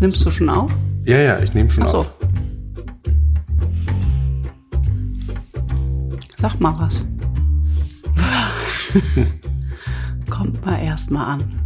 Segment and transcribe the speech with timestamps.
[0.00, 0.72] Nimmst du schon auf?
[1.04, 1.98] Ja, ja, ich nehme schon Ach so.
[1.98, 2.12] auf.
[6.36, 7.04] Sag mal was.
[10.30, 11.60] Kommt mal erst mal an.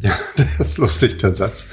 [0.00, 1.66] Ja, das ist lustig, der Satz.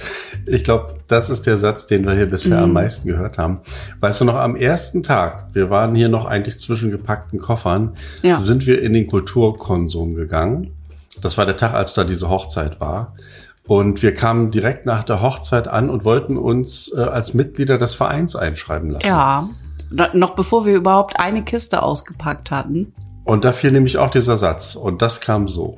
[0.45, 2.63] Ich glaube, das ist der Satz, den wir hier bisher Mhm.
[2.63, 3.59] am meisten gehört haben.
[4.01, 7.93] Weißt du noch, am ersten Tag, wir waren hier noch eigentlich zwischen gepackten Koffern,
[8.23, 8.39] Ja.
[8.39, 10.71] sind wir in den Kulturkonsum gegangen.
[11.21, 13.15] Das war der Tag, als da diese Hochzeit war.
[13.67, 17.95] Und wir kamen direkt nach der Hochzeit an und wollten uns äh, als Mitglieder des
[17.95, 19.05] Vereins einschreiben lassen.
[19.05, 19.49] Ja.
[19.89, 22.93] No- Noch bevor wir überhaupt eine Kiste ausgepackt hatten.
[23.25, 24.75] Und da fiel nämlich auch dieser Satz.
[24.75, 25.77] Und das kam so.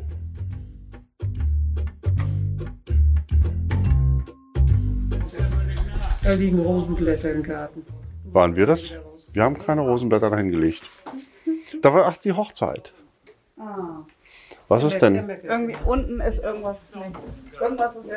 [6.23, 7.85] Da liegen Rosenblätter im Garten.
[8.25, 8.93] Waren wir das?
[9.33, 10.83] Wir haben keine Rosenblätter dahin gelegt.
[11.81, 12.93] Da war ach die Hochzeit.
[14.69, 15.15] Was ist denn?
[15.43, 16.93] Irgendwie unten ist irgendwas.
[17.59, 18.09] Irgendwas ist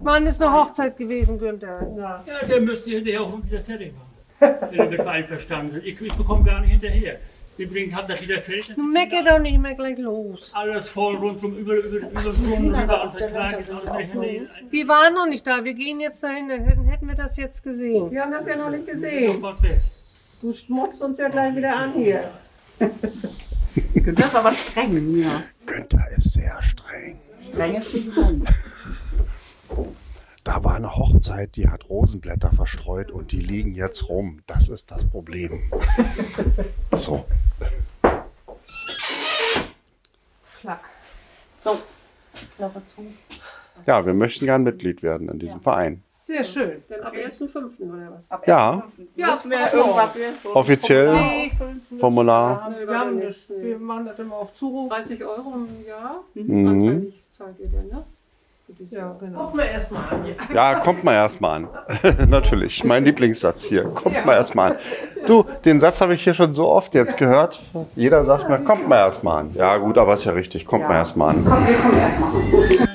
[0.00, 1.86] Mann, ist eine Hochzeit gewesen, Günther.
[1.96, 4.60] Ja, der müsste hinterher auch wieder fertig machen.
[4.70, 5.86] Wenn wir mit einverstanden sind.
[5.86, 7.18] Ich, ich bekomme gar nicht hinterher.
[7.58, 8.74] Wir bringen, haben das wieder fertig.
[8.76, 10.52] Nun mecker doch nicht mehr gleich los.
[10.54, 14.46] Alles voll rundum, über, über, über, über, über, wieder hinterher.
[14.70, 15.62] Wir waren noch nicht da.
[15.62, 18.10] Wir gehen jetzt dahin, dann hätten, wir das jetzt gesehen.
[18.10, 19.44] Wir haben das ja noch nicht gesehen.
[20.40, 22.30] Du schmutzt uns ja gleich wieder an hier.
[24.14, 25.42] Das ist aber streng, ja.
[25.66, 27.18] Günther ist sehr streng.
[27.52, 28.48] Streng ist nicht gewohnt.
[30.44, 34.42] Da war eine Hochzeit, die hat Rosenblätter verstreut und die liegen jetzt rum.
[34.46, 35.70] Das ist das Problem.
[36.92, 37.26] So.
[40.60, 40.88] Klack.
[41.58, 41.78] So.
[43.86, 46.02] Ja, wir möchten gern Mitglied werden in diesem Verein.
[46.30, 46.82] Sehr schön.
[46.88, 47.48] Dann ab 1.5.
[47.80, 48.28] oder was?
[48.46, 48.82] Ja,
[49.16, 50.16] Ja, Müssen wir irgendwas.
[50.54, 51.50] offiziell Nee,
[51.98, 52.72] Formular.
[52.86, 54.88] wir, haben das, wir machen das immer auf Zuruf.
[54.90, 56.20] 30 Euro im Jahr.
[56.34, 56.68] Mhm.
[56.68, 58.04] Anteilig zahlt ihr denn, ne?
[58.90, 59.46] Ja, genau.
[59.46, 60.24] Gucken wir erstmal an.
[60.54, 61.68] Ja, kommt mal erstmal an.
[62.28, 63.82] Natürlich, mein Lieblingssatz hier.
[63.86, 64.78] Kommt mal erstmal an.
[65.26, 67.60] Du, den Satz habe ich hier schon so oft jetzt gehört.
[67.96, 69.50] Jeder sagt mir, kommt mal erstmal an.
[69.54, 70.66] Ja, gut, aber ist ja richtig.
[70.66, 71.44] Kommt mal erstmal an.
[71.44, 72.86] Kernsanierung.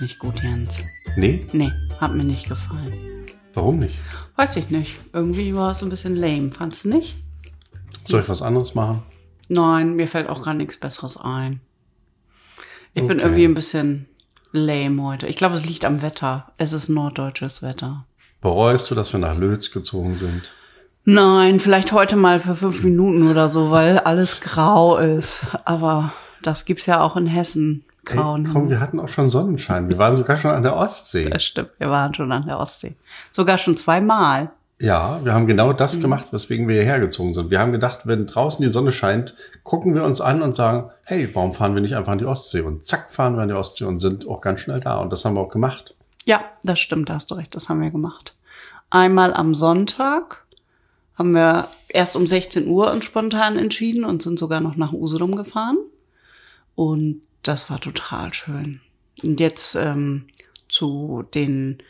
[0.00, 0.82] Nicht gut, Jens.
[1.16, 3.26] Nee, Nee, hat mir nicht gefallen.
[3.54, 3.96] warum nicht?
[4.36, 4.96] Weiß ich nicht.
[5.12, 6.50] Irgendwie war es ein bisschen lame.
[6.52, 7.16] Fandst du nicht?
[8.04, 9.02] Soll ich was anderes machen?
[9.48, 11.60] Nein, mir fällt auch gar nichts Besseres ein.
[12.94, 13.22] Ich bin Okay.
[13.26, 14.06] irgendwie ein bisschen
[14.52, 15.26] lame heute.
[15.26, 16.52] Ich glaube, es liegt am Wetter.
[16.56, 18.06] Es ist norddeutsches Wetter.
[18.40, 20.50] Bereust du, dass wir nach Lötz gezogen sind?
[21.04, 25.46] Nein, vielleicht heute mal für fünf Minuten oder so, weil alles grau ist.
[25.64, 26.12] Aber
[26.42, 27.84] das gibt's ja auch in Hessen.
[28.04, 28.48] Grauen.
[28.52, 29.88] komm, wir hatten auch schon Sonnenschein.
[29.88, 31.28] Wir waren sogar schon an der Ostsee.
[31.28, 32.94] das stimmt, wir waren schon an der Ostsee.
[33.30, 34.50] Sogar schon zweimal.
[34.82, 36.00] Ja, wir haben genau das Mhm.
[36.02, 37.50] gemacht, weswegen wir hierher gezogen sind.
[37.50, 41.28] Wir haben gedacht, wenn draußen die Sonne scheint, gucken wir uns an und sagen, hey,
[41.34, 42.62] warum fahren wir nicht einfach an die Ostsee?
[42.62, 44.96] Und zack, fahren wir an die Ostsee und sind auch ganz schnell da.
[44.96, 45.94] Und das haben wir auch gemacht.
[46.24, 48.36] Ja, das stimmt, da hast du recht, das haben wir gemacht.
[48.88, 50.46] Einmal am Sonntag
[51.18, 55.36] haben wir erst um 16 Uhr uns spontan entschieden und sind sogar noch nach Usedom
[55.36, 55.76] gefahren.
[56.74, 58.80] Und das war total schön.
[59.22, 60.26] Und jetzt ähm,
[60.68, 61.82] zu den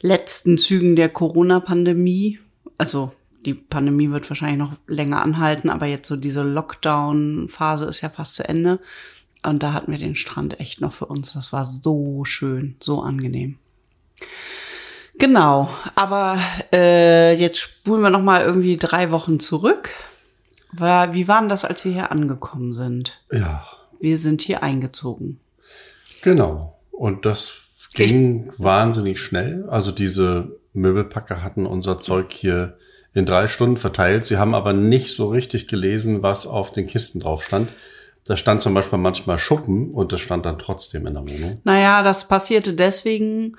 [0.00, 2.38] letzten Zügen der Corona-Pandemie.
[2.78, 3.12] Also
[3.44, 8.34] die Pandemie wird wahrscheinlich noch länger anhalten, aber jetzt so diese Lockdown-Phase ist ja fast
[8.34, 8.80] zu Ende.
[9.42, 11.32] Und da hatten wir den Strand echt noch für uns.
[11.32, 13.58] Das war so schön, so angenehm.
[15.18, 16.38] Genau, aber
[16.72, 19.90] äh, jetzt spulen wir noch mal irgendwie drei Wochen zurück.
[20.72, 23.22] War, wie waren das, als wir hier angekommen sind?
[23.30, 23.66] Ja,
[24.00, 25.40] Wir sind hier eingezogen.
[26.22, 26.72] genau.
[26.90, 29.66] Und das ging wahnsinnig schnell.
[29.68, 32.78] Also diese Möbelpacker hatten unser Zeug hier
[33.12, 34.24] in drei Stunden verteilt.
[34.24, 37.70] Sie haben aber nicht so richtig gelesen, was auf den Kisten drauf stand.
[38.24, 41.60] Da stand zum Beispiel manchmal Schuppen und das stand dann trotzdem in der Wohnung.
[41.64, 43.56] Naja, das passierte deswegen,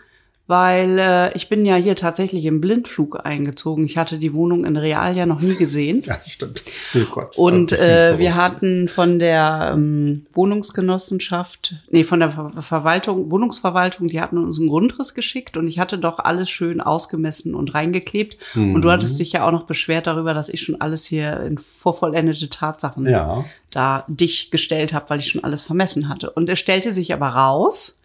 [0.47, 3.85] weil äh, ich bin ja hier tatsächlich im Blindflug eingezogen.
[3.85, 6.03] Ich hatte die Wohnung in Real ja noch nie gesehen.
[6.07, 6.63] Ja, stimmt.
[6.95, 7.38] Oh Gott.
[7.38, 14.21] Und äh, wir hatten von der ähm, Wohnungsgenossenschaft, nee, von der Ver Verwaltung, Wohnungsverwaltung, die
[14.21, 18.38] hatten uns einen Grundriss geschickt und ich hatte doch alles schön ausgemessen und reingeklebt.
[18.55, 21.57] Und du hattest dich ja auch noch beschwert darüber, dass ich schon alles hier in
[21.57, 23.43] vorvollendete Tatsachen Ja.
[23.71, 26.29] da dich gestellt habe, weil ich schon alles vermessen hatte.
[26.31, 28.01] Und es stellte sich aber raus,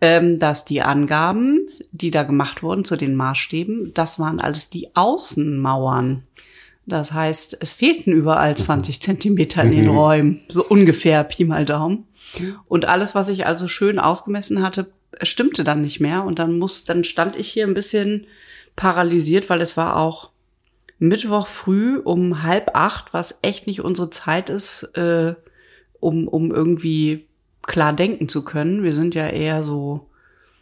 [0.00, 6.24] dass die Angaben, die da gemacht wurden zu den Maßstäben, das waren alles die Außenmauern.
[6.86, 12.06] Das heißt, es fehlten überall 20 Zentimeter in den Räumen, so ungefähr Pi mal Daumen.
[12.66, 14.92] Und alles, was ich also schön ausgemessen hatte,
[15.22, 16.24] stimmte dann nicht mehr.
[16.24, 18.26] Und dann muss, dann stand ich hier ein bisschen
[18.76, 20.30] paralysiert, weil es war auch
[20.98, 25.34] Mittwoch früh um halb acht, was echt nicht unsere Zeit ist, äh,
[26.00, 27.26] um, um irgendwie
[27.66, 28.82] klar denken zu können.
[28.82, 30.08] Wir sind ja eher so,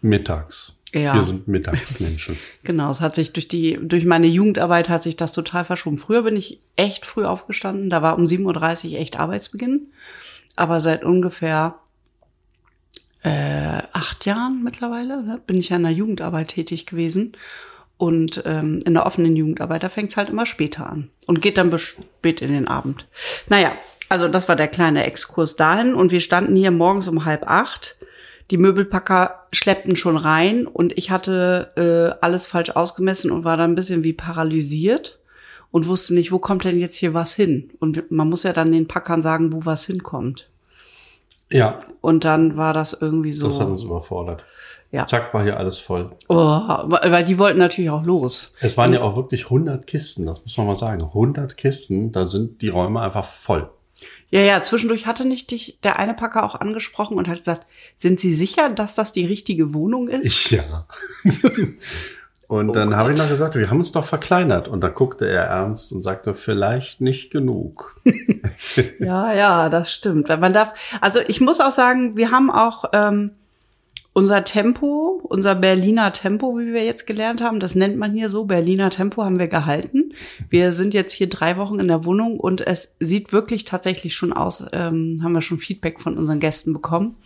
[0.01, 0.75] Mittags.
[0.95, 1.15] Ja.
[1.15, 2.37] Wir sind Mittagsmenschen.
[2.65, 5.97] genau, es hat sich durch die, durch meine Jugendarbeit hat sich das total verschoben.
[5.97, 9.89] Früher bin ich echt früh aufgestanden, da war um 7.30 Uhr echt Arbeitsbeginn.
[10.55, 11.77] Aber seit ungefähr
[13.23, 17.33] äh, acht Jahren mittlerweile ne, bin ich ja in der Jugendarbeit tätig gewesen.
[17.97, 21.57] Und ähm, in der offenen Jugendarbeit, da fängt es halt immer später an und geht
[21.57, 23.07] dann bis spät in den Abend.
[23.49, 23.71] Naja,
[24.13, 25.95] also das war der kleine Exkurs dahin.
[25.95, 27.97] Und wir standen hier morgens um halb acht.
[28.51, 33.71] Die Möbelpacker schleppten schon rein und ich hatte äh, alles falsch ausgemessen und war dann
[33.73, 35.19] ein bisschen wie paralysiert
[35.71, 37.71] und wusste nicht, wo kommt denn jetzt hier was hin?
[37.81, 40.51] Und man muss ja dann den Packern sagen, wo was hinkommt.
[41.51, 43.49] Ja, Und dann war das irgendwie so.
[43.49, 44.45] das hat uns überfordert.
[44.91, 45.07] Ja.
[45.07, 46.11] Zack, war hier alles voll.
[46.29, 48.53] Oh, weil die wollten natürlich auch los.
[48.61, 51.03] Es waren ja auch wirklich 100 Kisten, das muss man mal sagen.
[51.03, 53.71] 100 Kisten, da sind die Räume einfach voll.
[54.33, 57.67] Ja, ja, zwischendurch hatte nicht dich der eine Packer auch angesprochen und hat gesagt,
[57.99, 60.25] sind Sie sicher, dass das die richtige Wohnung ist?
[60.25, 60.87] Ich ja.
[62.49, 64.69] Und dann habe ich noch gesagt, wir haben uns doch verkleinert.
[64.69, 68.01] Und da guckte er ernst und sagte, vielleicht nicht genug.
[68.99, 70.29] Ja, ja, das stimmt.
[70.29, 73.33] Weil man darf, also ich muss auch sagen, wir haben auch ähm,
[74.13, 78.45] unser Tempo, unser Berliner Tempo, wie wir jetzt gelernt haben, das nennt man hier so,
[78.45, 80.13] Berliner Tempo haben wir gehalten.
[80.51, 84.33] Wir sind jetzt hier drei Wochen in der Wohnung und es sieht wirklich tatsächlich schon
[84.33, 87.17] aus, ähm, haben wir schon Feedback von unseren Gästen bekommen,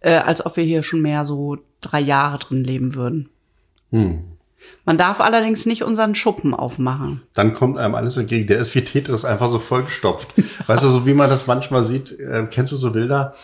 [0.00, 3.28] äh, als ob wir hier schon mehr so drei Jahre drin leben würden.
[3.90, 4.24] Hm.
[4.84, 7.22] Man darf allerdings nicht unseren Schuppen aufmachen.
[7.34, 8.46] Dann kommt einem alles entgegen.
[8.46, 10.28] Der ist wie Tetris einfach so vollgestopft.
[10.66, 13.34] weißt du, so wie man das manchmal sieht, äh, kennst du so Bilder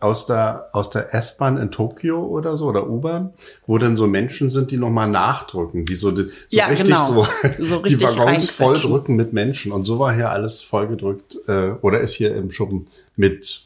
[0.00, 3.32] aus der, aus der S-Bahn in Tokio oder so oder U-Bahn,
[3.66, 7.06] wo dann so Menschen sind, die nochmal nachdrücken, die so, die, so Ja, richtig genau.
[7.06, 7.26] so,
[7.64, 8.54] So die richtig Waggons reinquetschen.
[8.54, 9.72] volldrücken mit Menschen.
[9.72, 12.86] Und so war hier alles vollgedrückt, äh, oder ist hier im Schuppen
[13.16, 13.64] mit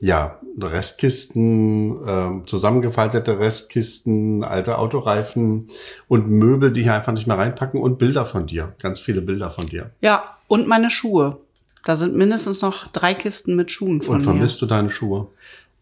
[0.00, 5.68] ja, Restkisten, ähm, zusammengefaltete Restkisten, alte Autoreifen
[6.08, 8.74] und Möbel, die hier einfach nicht mehr reinpacken und Bilder von dir.
[8.80, 9.90] Ganz viele Bilder von dir.
[10.00, 11.38] Ja, und meine Schuhe.
[11.84, 14.24] Da sind mindestens noch drei Kisten mit Schuhen von und mir.
[14.32, 15.28] vermisst du deine Schuhe?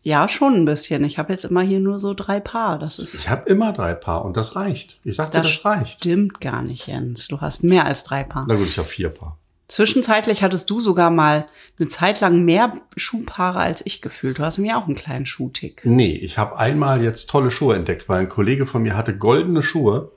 [0.06, 1.02] Ja, schon ein bisschen.
[1.02, 2.78] Ich habe jetzt immer hier nur so drei Paar.
[2.78, 5.00] Das ist Ich habe immer drei Paar und das reicht.
[5.02, 5.94] Ich sag dir, das, reicht.
[5.94, 7.26] stimmt gar nicht, Jens.
[7.26, 8.44] Du hast mehr als drei Paar.
[8.46, 9.36] Na gut, ich habe vier Paar.
[9.66, 11.48] Zwischenzeitlich hattest du sogar mal
[11.80, 14.38] eine Zeit lang mehr Schuhpaare als ich gefühlt.
[14.38, 15.80] Du hast mir auch einen kleinen Schuhtick.
[15.82, 19.64] Nee, ich habe einmal jetzt tolle Schuhe entdeckt, weil ein Kollege von mir hatte goldene
[19.64, 20.12] Schuhe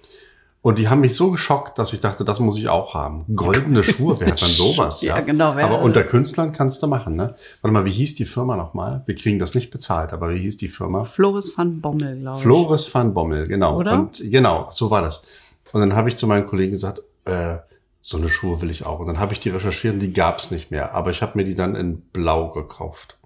[0.70, 3.26] und die haben mich so geschockt, dass ich dachte, das muss ich auch haben.
[3.36, 5.02] Goldene Schuhe, wer hat dann sowas?
[5.02, 7.36] Ja, genau, wer- Aber unter Künstlern kannst du machen, ne?
[7.62, 9.02] Warte mal, wie hieß die Firma nochmal?
[9.06, 11.04] Wir kriegen das nicht bezahlt, aber wie hieß die Firma?
[11.06, 12.44] Floris van Bommel, glaube ich.
[12.44, 13.78] Flores van Bommel, genau.
[13.78, 13.94] Oder?
[14.00, 15.24] Und genau, so war das.
[15.74, 17.58] Und dann habe ich zu meinem Kollegen gesagt, äh,
[18.02, 19.00] so eine Schuhe will ich auch.
[19.00, 20.94] Und dann habe ich die recherchiert und die gab's nicht mehr.
[20.96, 23.18] Aber ich habe mir die dann in Blau gekauft.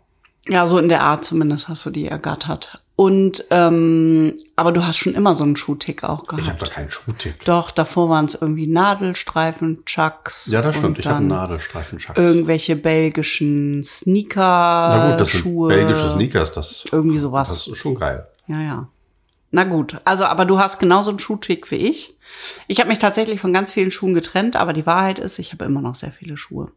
[0.47, 2.81] Ja, so in der Art zumindest hast du die ergattert.
[2.95, 6.43] Und ähm, aber du hast schon immer so einen Schuhtick auch gehabt.
[6.43, 7.43] Ich habe da keinen Schuhtick.
[7.43, 10.47] Doch, davor waren es irgendwie Nadelstreifen, Chucks.
[10.51, 10.99] Ja, das stimmt.
[10.99, 12.19] Ich habe Nadelstreifen Chucks.
[12.19, 14.39] Irgendwelche belgischen Sneaker,
[14.95, 15.73] Na gut, das Schuhe.
[15.73, 16.53] sind belgische Sneakers.
[16.53, 17.49] Das, Irgendwie sowas.
[17.49, 18.27] Das ist schon geil.
[18.47, 18.87] Ja, ja.
[19.49, 22.17] Na gut, also aber du hast genauso einen Schuhtick wie ich.
[22.67, 25.65] Ich habe mich tatsächlich von ganz vielen Schuhen getrennt, aber die Wahrheit ist, ich habe
[25.65, 26.71] immer noch sehr viele Schuhe.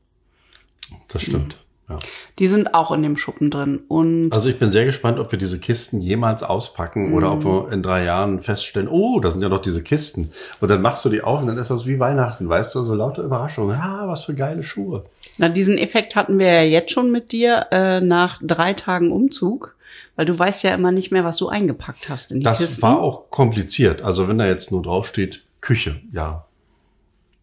[1.08, 1.56] Das stimmt.
[1.88, 1.98] Ja.
[2.40, 3.80] Die sind auch in dem Schuppen drin.
[3.86, 7.72] Und Also ich bin sehr gespannt, ob wir diese Kisten jemals auspacken oder ob wir
[7.72, 10.30] in drei Jahren feststellen, oh, da sind ja noch diese Kisten.
[10.60, 12.94] Und dann machst du die auf und dann ist das wie Weihnachten, weißt du, so
[12.94, 13.76] lauter Überraschungen.
[13.76, 15.04] Ah, was für geile Schuhe.
[15.38, 19.76] na, diesen Effekt hatten wir ja jetzt schon mit dir äh, nach drei Tagen Umzug,
[20.16, 22.82] weil du weißt ja immer nicht mehr, was du eingepackt hast in die Das Kisten.
[22.82, 24.02] war auch kompliziert.
[24.02, 26.46] Also wenn da jetzt nur draufsteht, Küche, ja.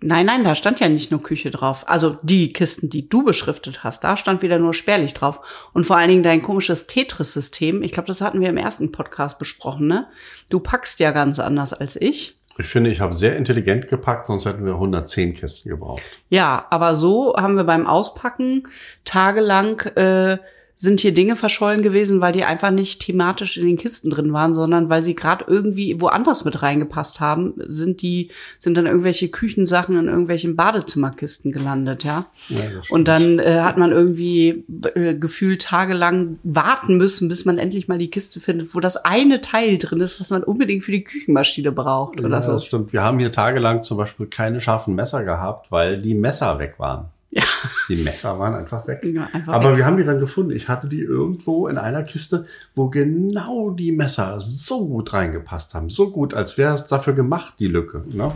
[0.06, 1.86] Nein, nein, da stand ja nicht nur Küche drauf.
[1.88, 5.70] Also die Kisten, die du beschriftet hast, da stand wieder nur spärlich drauf.
[5.72, 7.82] Und vor allen Dingen dein komisches Tetris-System.
[7.82, 10.08] Ich glaube, das hatten wir im ersten Podcast besprochen, ne?
[10.50, 12.38] Du packst ja ganz anders als ich.
[12.58, 16.04] Ich finde, ich habe sehr intelligent gepackt, sonst hätten wir 110 Kisten gebraucht.
[16.28, 18.68] Ja, aber so haben wir beim Auspacken
[19.06, 20.38] tagelang äh,
[20.84, 24.54] sind hier Dinge verschollen gewesen, weil die einfach nicht thematisch in den Kisten drin waren,
[24.54, 29.98] sondern weil sie gerade irgendwie woanders mit reingepasst haben, sind die, sind dann irgendwelche Küchensachen
[29.98, 32.25] in irgendwelchen Badezimmerkisten gelandet, ja.
[32.50, 32.60] Ja.
[32.90, 37.98] Und dann äh, hat man irgendwie äh, gefühlt tagelang warten müssen, bis man endlich mal
[37.98, 41.72] die Kiste findet, wo das eine Teil drin ist, was man unbedingt für die Küchenmaschine
[41.72, 42.56] braucht oder ja, so.
[42.56, 42.92] das stimmt.
[42.92, 47.06] Wir haben hier tagelang zum Beispiel keine scharfen Messer gehabt, weil die Messer weg waren.
[47.36, 47.44] Ja.
[47.90, 49.02] Die Messer waren einfach weg.
[49.04, 49.78] Ja, einfach Aber weg.
[49.78, 50.52] wir haben die dann gefunden.
[50.52, 55.90] Ich hatte die irgendwo in einer Kiste, wo genau die Messer so gut reingepasst haben.
[55.90, 58.06] So gut, als wäre es dafür gemacht, die Lücke.
[58.08, 58.32] Ne?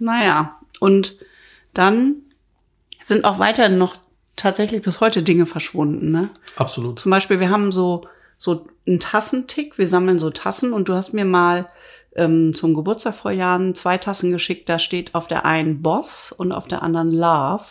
[0.00, 1.16] Naja, und
[1.72, 2.16] dann
[3.04, 3.96] sind auch weiterhin noch
[4.34, 6.28] tatsächlich bis heute Dinge verschwunden, ne?
[6.56, 6.98] Absolut.
[6.98, 8.08] Zum Beispiel, wir haben so,
[8.38, 11.68] so einen Tassentick, wir sammeln so Tassen und du hast mir mal
[12.16, 16.52] ähm, zum Geburtstag vor Jahren zwei Tassen geschickt, da steht auf der einen Boss und
[16.52, 17.64] auf der anderen Love.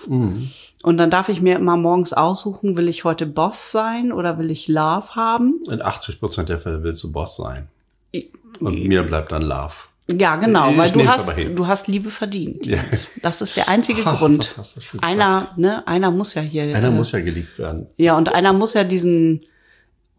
[0.84, 4.50] Und dann darf ich mir immer morgens aussuchen, will ich heute Boss sein oder will
[4.50, 5.60] ich Love haben?
[5.70, 7.68] In 80 Prozent der Fälle willst du Boss sein.
[8.60, 9.74] Und mir bleibt dann Love.
[10.12, 12.66] Ja, genau, Ich weil du hast, du hast Liebe verdient.
[12.66, 12.80] Ja.
[13.22, 14.56] Das ist der einzige Grund.
[15.02, 16.76] einer, ne, einer muss ja hier.
[16.76, 17.88] Einer äh, muss ja geliebt werden.
[17.98, 19.42] Ja, und einer muss ja diesen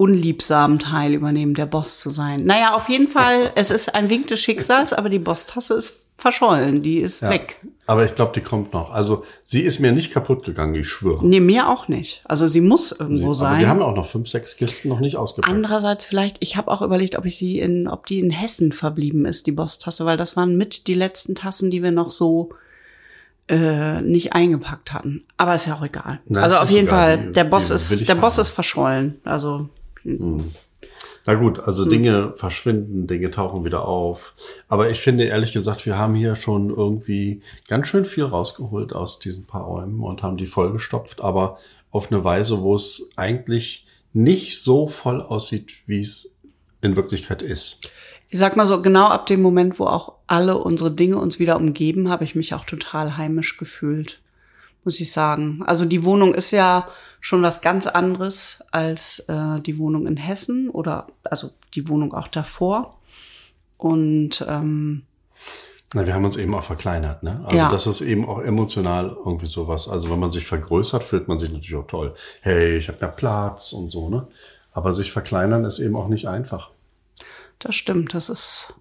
[0.03, 2.45] unliebsamen Teil übernehmen, der Boss zu sein.
[2.45, 6.83] Naja, auf jeden Fall, es ist ein Wink des Schicksals, aber die Boss-Tasse ist verschollen,
[6.83, 7.31] die ist Ja.
[7.31, 7.57] weg.
[7.87, 8.91] Aber ich glaube, die kommt noch.
[8.93, 11.27] Also sie ist mir nicht kaputt gegangen, ich schwöre.
[11.27, 12.23] Nee, mir auch nicht.
[12.25, 13.61] Also sie muss irgendwo Sie- Aber sein.
[13.61, 15.53] wir haben auch noch fünf, sechs Kisten noch nicht ausgepackt.
[15.53, 19.25] Andererseits vielleicht, ich habe auch überlegt, ob ich sie in, ob die in Hessen verblieben
[19.25, 22.51] ist, die Boss-Tasse, weil das waren mit die letzten Tassen, die wir noch so
[23.49, 25.25] äh, nicht eingepackt hatten.
[25.37, 26.21] Aber ist ja auch egal.
[26.29, 27.19] Na, also auf jeden egal.
[27.19, 28.43] Fall, der Boss ist, der Boss haben.
[28.43, 29.21] ist verschollen.
[29.25, 29.69] Also
[30.05, 31.65] Na gut, Hm.
[31.65, 34.35] also Dinge verschwinden, Dinge tauchen wieder auf.
[34.69, 39.19] Aber ich finde ehrlich gesagt, wir haben hier schon irgendwie ganz schön viel rausgeholt aus
[39.19, 41.59] diesen paar Räumen und haben die vollgestopft, aber
[41.91, 46.31] auf eine Weise, wo es eigentlich nicht so voll aussieht, wie es
[46.81, 47.79] in Wirklichkeit ist.
[48.29, 51.57] Ich sag mal so, genau ab dem Moment, wo auch alle unsere Dinge uns wieder
[51.57, 54.21] umgeben, habe ich mich auch total heimisch gefühlt,
[54.85, 55.63] muss ich sagen.
[55.67, 56.89] Also die Wohnung ist ja
[57.21, 62.29] schon was ganz anderes als äh, die Wohnung in Hessen oder also die Wohnung auch
[62.29, 62.99] davor.
[63.77, 65.03] Und ähm,
[65.95, 67.41] Na, wir haben uns eben auch verkleinert, ne?
[67.45, 67.71] Also Ja.
[67.71, 69.89] das ist eben auch emotional irgendwie sowas.
[69.89, 72.15] Also wenn man sich vergrößert, fühlt man sich natürlich auch toll.
[72.41, 74.27] Hey, ich habe mehr Platz und so, ne?
[74.73, 76.71] Aber sich verkleinern ist eben auch nicht einfach.
[77.59, 78.75] das stimmt, das ist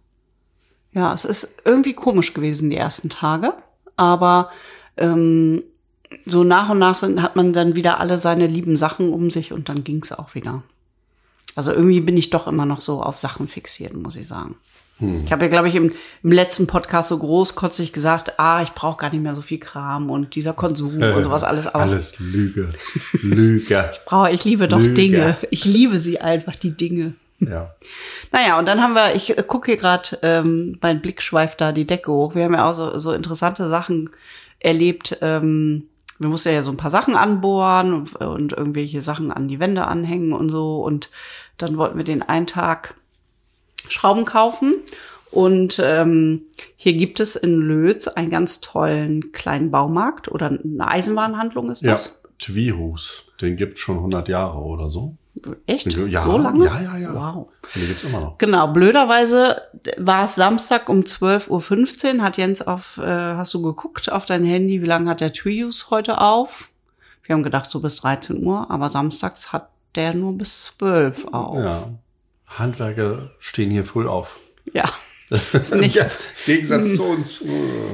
[0.93, 3.53] ja, es ist irgendwie komisch gewesen die ersten Tage,
[3.95, 4.49] aber
[4.97, 5.63] ähm,
[6.25, 9.53] so nach und nach sind, hat man dann wieder alle seine lieben Sachen um sich
[9.53, 10.63] und dann ging's auch wieder.
[11.55, 14.55] Also irgendwie bin ich doch immer noch so auf Sachen fixiert, muss ich sagen.
[15.25, 15.91] Ich habe ja, glaube ich, im,
[16.21, 20.11] im letzten Podcast so großkotzig gesagt, ah, ich brauche gar nicht mehr so viel Kram
[20.11, 21.81] und dieser Konsum und sowas alles auch.
[21.81, 22.69] Alles Lüge.
[23.13, 23.91] Lüge.
[24.05, 24.93] Brauche, ich liebe doch Lüge.
[24.93, 25.37] Dinge.
[25.49, 27.15] Ich liebe sie einfach, die Dinge.
[27.39, 27.73] Ja.
[28.31, 31.87] Naja, und dann haben wir, ich gucke hier gerade, ähm, mein Blick schweift da die
[31.87, 32.35] Decke hoch.
[32.35, 34.11] Wir haben ja auch so, so interessante Sachen
[34.59, 35.17] erlebt.
[35.21, 35.87] Ähm,
[36.21, 39.87] wir mussten ja so ein paar Sachen anbohren und, und irgendwelche Sachen an die Wände
[39.87, 40.81] anhängen und so.
[40.83, 41.09] Und
[41.57, 42.95] dann wollten wir den einen Tag
[43.87, 44.75] Schrauben kaufen.
[45.31, 46.41] Und ähm,
[46.75, 51.91] hier gibt es in Lötz einen ganz tollen kleinen Baumarkt oder eine Eisenbahnhandlung ist Ja.
[51.93, 52.21] das.
[52.37, 55.15] Twihus, den gibt's schon 100 Jahre oder so.
[55.65, 55.93] Echt?
[55.93, 56.65] Ja, so lange?
[56.65, 57.13] ja, ja, ja.
[57.13, 57.47] Wow.
[57.73, 58.37] Den gibt's immer noch.
[58.37, 59.61] Genau, blöderweise
[59.97, 64.43] war es Samstag um 12.15 Uhr, hat Jens auf, äh, hast du geguckt auf dein
[64.43, 66.69] Handy, wie lange hat der Trius heute auf?
[67.23, 71.63] Wir haben gedacht, so bis 13 Uhr, aber samstags hat der nur bis 12 auf.
[71.63, 71.89] Ja.
[72.47, 74.39] Handwerker stehen hier früh auf.
[74.73, 74.85] Ja.
[75.53, 75.95] Ist nicht.
[75.95, 76.05] Ja,
[76.45, 77.43] Gegensatz zu uns.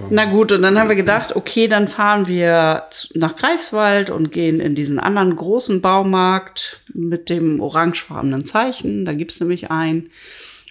[0.09, 4.59] Na gut, und dann haben wir gedacht, okay, dann fahren wir nach Greifswald und gehen
[4.59, 9.05] in diesen anderen großen Baumarkt mit dem orangefarbenen Zeichen.
[9.05, 10.09] Da gibt's nämlich einen.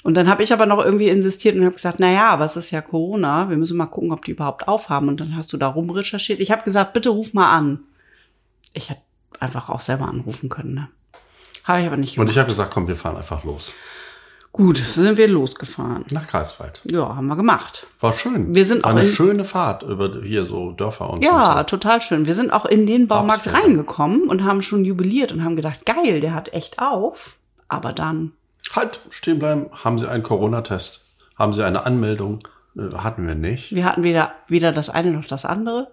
[0.03, 2.57] Und dann habe ich aber noch irgendwie insistiert und habe gesagt, na ja, aber es
[2.57, 5.09] ist ja Corona, wir müssen mal gucken, ob die überhaupt aufhaben.
[5.09, 6.41] Und dann hast du da rumrecherchiert.
[6.41, 7.81] Ich habe gesagt, bitte ruf mal an.
[8.73, 9.01] Ich hätte
[9.41, 10.75] einfach auch selber anrufen können.
[10.75, 10.89] Ne?
[11.65, 12.31] Habe ich aber nicht Und gemacht.
[12.31, 13.73] ich habe gesagt, komm, wir fahren einfach los.
[14.57, 16.05] Gut, sind wir losgefahren.
[16.11, 16.81] Nach Greifswald.
[16.91, 17.87] Ja, haben wir gemacht.
[18.01, 18.55] War schön.
[18.55, 21.59] Wir sind War auch eine in- schöne Fahrt über hier so Dörfer und Ja, und
[21.59, 21.77] so.
[21.77, 22.25] total schön.
[22.27, 23.59] Wir sind auch in den Baumarkt Rapsfelder.
[23.69, 27.37] reingekommen und haben schon jubiliert und haben gedacht, geil, der hat echt auf.
[27.69, 28.33] Aber dann,
[28.75, 29.67] Halt, stehen bleiben.
[29.85, 31.03] Haben Sie einen Corona-Test?
[31.39, 32.41] Haben Sie eine Anmeldung?
[32.77, 33.75] Äh, Hatten wir nicht.
[33.75, 35.89] wir hatten weder, weder das eine noch das andere.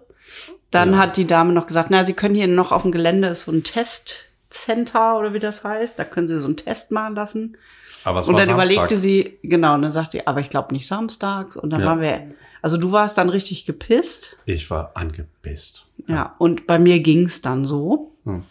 [0.70, 3.42] Dann hat die Dame noch gesagt, na, Sie können hier noch auf dem Gelände ist
[3.42, 5.98] so ein Testcenter oder wie das heißt.
[5.98, 7.56] Da können Sie so einen Test machen lassen.
[8.04, 8.66] Aber es Und dann Samstag.
[8.70, 11.56] überlegte sie, genau, und dann sagt sie, aber ich glaube nicht samstags.
[11.56, 11.86] Und dann Ja.
[11.86, 12.22] waren wir,
[12.62, 14.36] also du warst dann richtig gepisst.
[14.44, 15.86] Ich war angepisst.
[16.06, 18.12] Ja, und bei mir ging's dann so.
[18.24, 18.44] Hm.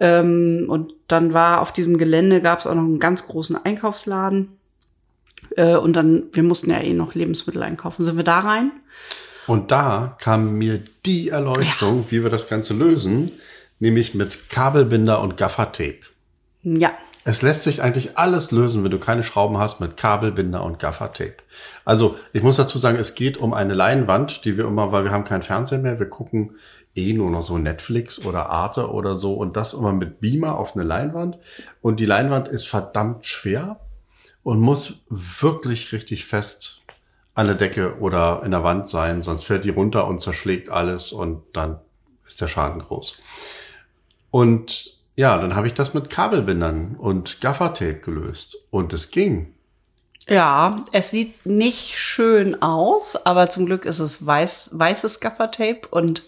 [0.00, 4.48] Ähm, und dann war auf diesem Gelände gab es auch noch einen ganz großen Einkaufsladen.
[5.56, 8.04] Äh, und dann, wir mussten ja eh noch Lebensmittel einkaufen.
[8.04, 8.72] Sind wir da rein?
[9.46, 13.32] Und da kam mir die Erleuchtung, wie wir das Ganze lösen,
[13.78, 16.00] nämlich mit Kabelbinder und Gaffertape.
[16.62, 16.92] Ja.
[17.24, 21.36] Es lässt sich eigentlich alles lösen, wenn du keine Schrauben hast mit Kabelbinder und Gaffertape.
[21.84, 25.10] Also ich muss dazu sagen, es geht um eine Leinwand, die wir immer, weil wir
[25.10, 26.56] haben keinen Fernseher mehr, wir gucken
[26.94, 30.74] eh nur noch so Netflix oder Arte oder so und das immer mit Beamer auf
[30.74, 31.38] eine Leinwand.
[31.82, 33.80] Und die Leinwand ist verdammt schwer
[34.42, 36.80] und muss wirklich richtig fest
[37.34, 41.12] an der Decke oder in der Wand sein, sonst fällt die runter und zerschlägt alles
[41.12, 41.80] und dann
[42.26, 43.20] ist der Schaden groß.
[44.30, 49.52] Und ja, dann habe ich das mit Kabelbindern und Gaffertape gelöst und es ging.
[50.26, 56.22] Ja, es sieht nicht schön aus, aber zum Glück ist es weiß, weißes Gaffertape und,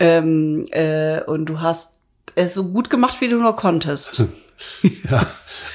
[0.00, 1.98] ähm, äh, und du hast
[2.34, 4.24] es so gut gemacht, wie du nur konntest.
[5.10, 5.26] Ja,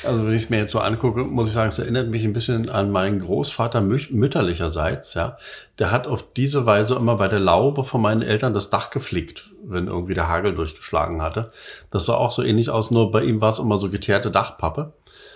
[0.03, 2.33] also wenn ich es mir jetzt so angucke, muss ich sagen, es erinnert mich ein
[2.33, 5.37] bisschen an meinen Großvater mü- mütterlicherseits, ja.
[5.79, 9.51] Der hat auf diese Weise immer bei der Laube von meinen Eltern das Dach geflickt,
[9.63, 11.51] wenn irgendwie der Hagel durchgeschlagen hatte.
[11.91, 14.93] Das sah auch so ähnlich aus, nur bei ihm war es immer so geteerte Dachpappe.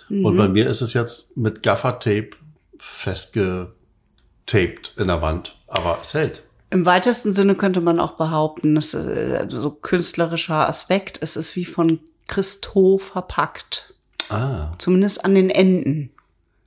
[0.09, 2.29] Und bei mir ist es jetzt mit Gaffertape
[2.77, 6.43] festgetaped in der Wand, aber es hält.
[6.69, 11.55] Im weitesten Sinne könnte man auch behaupten, es ist äh, so künstlerischer Aspekt, es ist
[11.55, 13.93] wie von Christo verpackt.
[14.29, 16.11] Ah, Zumindest an den Enden.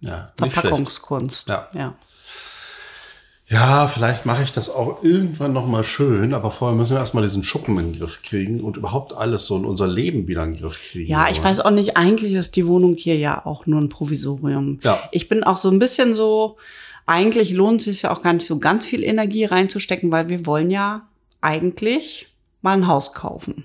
[0.00, 0.33] ja.
[0.37, 1.49] Verpackungskunst.
[1.49, 1.69] Ja.
[1.75, 1.95] ja.
[3.50, 7.23] Ja, vielleicht mache ich das auch irgendwann noch mal schön, aber vorher müssen wir erstmal
[7.23, 10.53] diesen Schuppen in den Griff kriegen und überhaupt alles so in unser Leben wieder in
[10.53, 11.11] den Griff kriegen.
[11.11, 14.81] Ja, ich weiß auch nicht, eigentlich ist die Wohnung hier ja auch nur ein Provisorium.
[14.83, 15.03] Ja.
[15.12, 16.59] Ich bin auch so ein bisschen so,
[17.07, 20.45] eigentlich lohnt es sich ja auch gar nicht so ganz viel Energie reinzustecken, weil wir
[20.45, 21.09] wollen ja
[21.41, 22.29] eigentlich
[22.61, 23.65] mal ein Haus kaufen.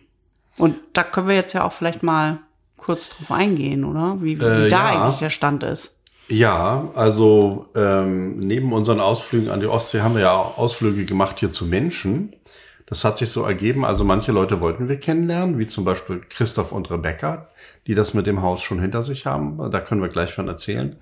[0.58, 2.40] Und da können wir jetzt ja auch vielleicht mal
[2.78, 4.18] kurz drauf eingehen, oder?
[4.22, 5.02] Wie, wie Äh, da ja.
[5.02, 6.02] eigentlich der Stand ist.
[6.30, 11.40] Ja, also ähm, neben unseren Ausflügen an die Ostsee haben wir ja auch Ausflüge gemacht
[11.40, 12.34] hier zu Menschen.
[12.86, 13.86] Das hat sich so ergeben.
[13.86, 17.50] Also manche Leute wollten wir kennenlernen, wie zum Beispiel Christoph und Rebecca,
[17.88, 19.72] die das mit dem Haus schon hinter sich haben.
[19.72, 20.96] Da können wir gleich von erzählen.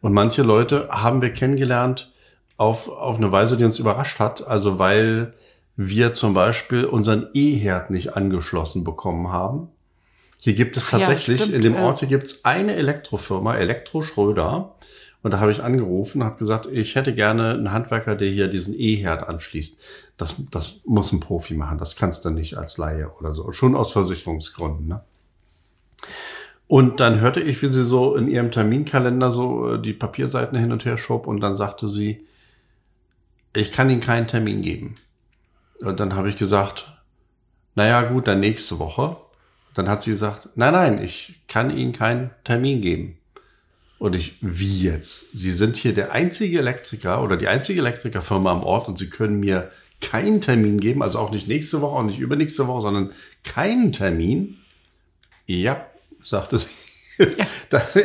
[0.00, 2.12] Und manche Leute haben wir kennengelernt
[2.56, 4.46] auf, auf eine Weise, die uns überrascht hat.
[4.46, 5.34] Also weil
[5.80, 9.68] wir zum Beispiel unseren E-Herd nicht angeschlossen bekommen haben.
[10.36, 11.82] Hier gibt es ja, tatsächlich, stimmt, in dem ja.
[11.82, 14.74] Ort hier gibt es eine Elektrofirma, Elektro Schröder.
[15.22, 18.74] Und da habe ich angerufen, habe gesagt, ich hätte gerne einen Handwerker, der hier diesen
[18.76, 19.80] E-Herd anschließt.
[20.16, 23.52] Das, das muss ein Profi machen, das kannst du nicht als Laie oder so.
[23.52, 24.88] Schon aus Versicherungsgründen.
[24.88, 25.00] Ne?
[26.66, 30.72] Und dann hörte ich, wie sie so in ihrem Terminkalender so äh, die Papierseiten hin
[30.72, 32.26] und her schob und dann sagte sie,
[33.54, 34.96] ich kann Ihnen keinen Termin geben.
[35.80, 36.92] Und dann habe ich gesagt,
[37.74, 39.16] naja gut, dann nächste Woche.
[39.74, 43.18] Dann hat sie gesagt, nein, nein, ich kann Ihnen keinen Termin geben.
[43.98, 45.32] Und ich, wie jetzt?
[45.32, 49.38] Sie sind hier der einzige Elektriker oder die einzige Elektrikerfirma am Ort und Sie können
[49.40, 53.12] mir keinen Termin geben, also auch nicht nächste Woche, auch nicht übernächste Woche, sondern
[53.44, 54.56] keinen Termin.
[55.46, 55.86] Ja,
[56.22, 56.66] sagte sie.
[57.70, 58.02] Das, ja.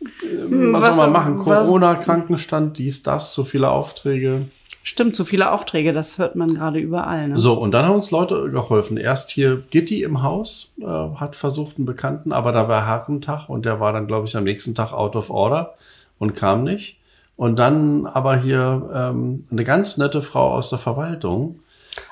[0.00, 1.38] Was, was- soll man machen?
[1.38, 4.48] Corona, Krankenstand, dies, das, so viele Aufträge.
[4.86, 7.28] Stimmt, so viele Aufträge, das hört man gerade überall.
[7.28, 7.40] Ne?
[7.40, 8.98] So, und dann haben uns Leute geholfen.
[8.98, 13.64] Erst hier Gitti im Haus äh, hat versucht, einen Bekannten, aber da war Herrentag und
[13.64, 15.72] der war dann, glaube ich, am nächsten Tag out of order
[16.18, 16.98] und kam nicht.
[17.36, 21.60] Und dann aber hier ähm, eine ganz nette Frau aus der Verwaltung.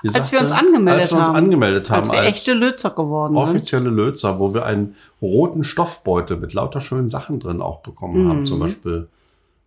[0.03, 1.37] Als wir sagte, uns angemeldet als wir uns haben.
[1.37, 3.45] angemeldet haben, Als wir echte Lötzer geworden sind.
[3.45, 8.47] offizielle Lötzer, wo wir einen roten Stoffbeutel mit lauter schönen Sachen drin auch bekommen haben.
[8.47, 9.09] Zum Beispiel,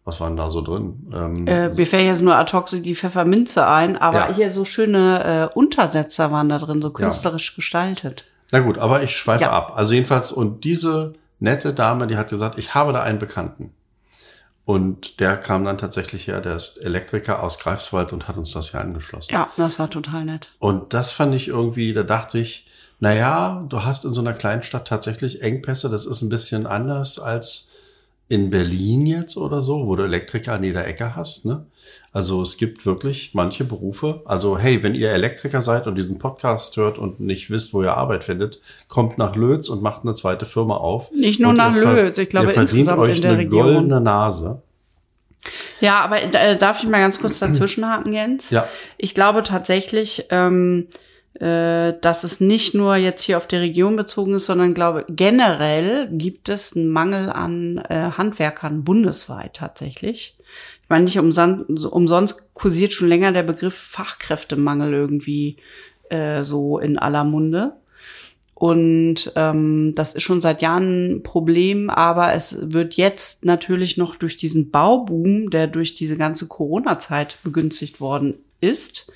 [0.06, 1.12] was waren da so drin?
[1.14, 1.48] Ähm.
[1.48, 4.34] Äh, mir fällt jetzt nur ad hoc die Pfefferminze ein, aber Ja.
[4.34, 8.26] hier so schöne äh, Untersetzer waren da drin, so künstlerisch gestaltet.
[8.52, 9.52] Na gut, aber ich schweife Ja.
[9.52, 9.74] ab.
[9.76, 13.74] Also jedenfalls, und diese nette Dame, die hat gesagt, ich habe da einen Bekannten.
[14.64, 18.72] Und der kam dann tatsächlich her, der ist Elektriker aus Greifswald und hat uns das
[18.72, 19.32] hier angeschlossen.
[19.32, 20.52] Ja, das war total nett.
[20.60, 22.68] Und das fand ich irgendwie, da dachte ich,
[23.00, 27.20] na ja, du hast in so einer Kleinstadt tatsächlich Engpässe, das ist ein bisschen anders
[27.20, 27.72] als
[28.28, 31.66] in Berlin jetzt oder so, wo du Elektriker an jeder Ecke hast, ne?
[32.12, 34.22] Also es gibt wirklich manche Berufe.
[34.26, 37.94] Also hey, wenn ihr Elektriker seid und diesen Podcast hört und nicht wisst, wo ihr
[37.94, 41.12] Arbeit findet, kommt nach Lötz und macht eine zweite Firma auf.
[41.12, 43.64] Nicht nur Und nach Lötz, ich glaube ihr insgesamt euch in der eine Region.
[43.64, 44.62] goldene Nase.
[45.82, 48.50] Ja, aber äh, darf ich mal ganz kurz dazwischenhaken, Jens?
[48.50, 48.68] Ja.
[48.98, 50.94] Ich glaube tatsächlich, ähm, äh,
[51.40, 56.48] dass es nicht nur jetzt hier auf die Region bezogen ist, sondern glaube generell gibt
[56.48, 60.38] es einen Mangel an äh, Handwerkern bundesweit tatsächlich.
[60.84, 65.58] Ich meine, nicht umsonst, umsonst kursiert schon länger der Begriff Fachkräftemangel irgendwie
[66.10, 67.74] äh, so in aller Munde.
[68.54, 74.16] Und ähm, das ist schon seit Jahren ein Problem, aber es wird jetzt natürlich noch
[74.16, 79.12] durch diesen Bauboom, der durch diese ganze Corona-Zeit begünstigt worden ist,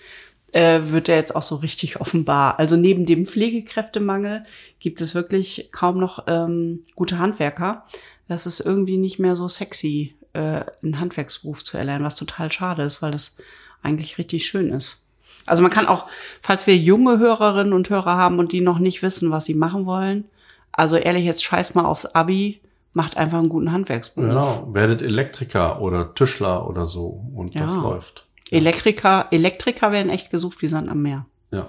[0.54, 2.60] äh, wird er jetzt auch so richtig offenbar.
[2.60, 4.44] Also neben dem Pflegekräftemangel
[4.80, 7.86] gibt es wirklich kaum noch ähm, gute Handwerker.
[8.28, 12.84] Das ist irgendwie nicht mehr so sexy, äh, einen Handwerksberuf zu erlernen, was total schade
[12.84, 13.38] ist, weil das
[13.82, 15.06] eigentlich richtig schön ist.
[15.46, 16.06] Also man kann auch,
[16.42, 19.86] falls wir junge Hörerinnen und Hörer haben und die noch nicht wissen, was sie machen
[19.86, 20.26] wollen,
[20.72, 22.62] also ehrlich, jetzt scheiß mal aufs Abi,
[22.94, 24.30] macht einfach einen guten Handwerksberuf.
[24.30, 27.66] Genau, werdet Elektriker oder Tischler oder so und Ja.
[27.66, 28.26] das läuft.
[28.52, 31.26] Elektriker, Elektriker werden echt gesucht wie Sand am Meer.
[31.52, 31.68] Ja.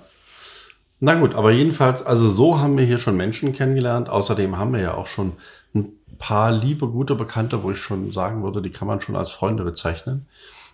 [1.01, 4.09] Na gut, aber jedenfalls, also so haben wir hier schon Menschen kennengelernt.
[4.11, 5.33] Außerdem haben wir ja auch schon
[5.75, 9.31] ein paar liebe, gute Bekannte, wo ich schon sagen würde, die kann man schon als
[9.31, 10.27] Freunde bezeichnen.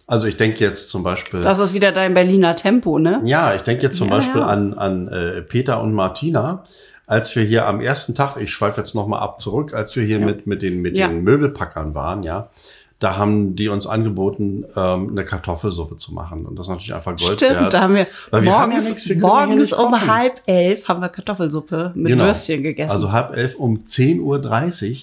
[0.08, 1.42] Also ich denke jetzt zum Beispiel.
[1.42, 3.20] Das ist wieder dein Berliner Tempo, ne?
[3.24, 4.46] Ja, ich denke jetzt zum Ja, Beispiel ja.
[4.46, 6.64] an, an äh, Peter und Martina,
[7.06, 10.18] als wir hier am ersten Tag, ich schweife jetzt nochmal ab zurück, als wir hier
[10.20, 11.08] mit, mit, den, mit Ja.
[11.08, 12.50] den Möbelpackern waren, ja,
[12.98, 16.46] da haben die uns angeboten, ähm, eine Kartoffelsuppe zu machen.
[16.46, 17.74] Und das ist natürlich einfach Gold Stimmt, wert.
[17.74, 20.06] da haben wir Weil wir haben ja morgens, nichts, können ja hier morgens um kochen.
[20.10, 22.24] halb elf haben wir Kartoffelsuppe mit Genau.
[22.24, 22.90] Würstchen gegessen.
[22.90, 24.20] Also halb elf um 10.30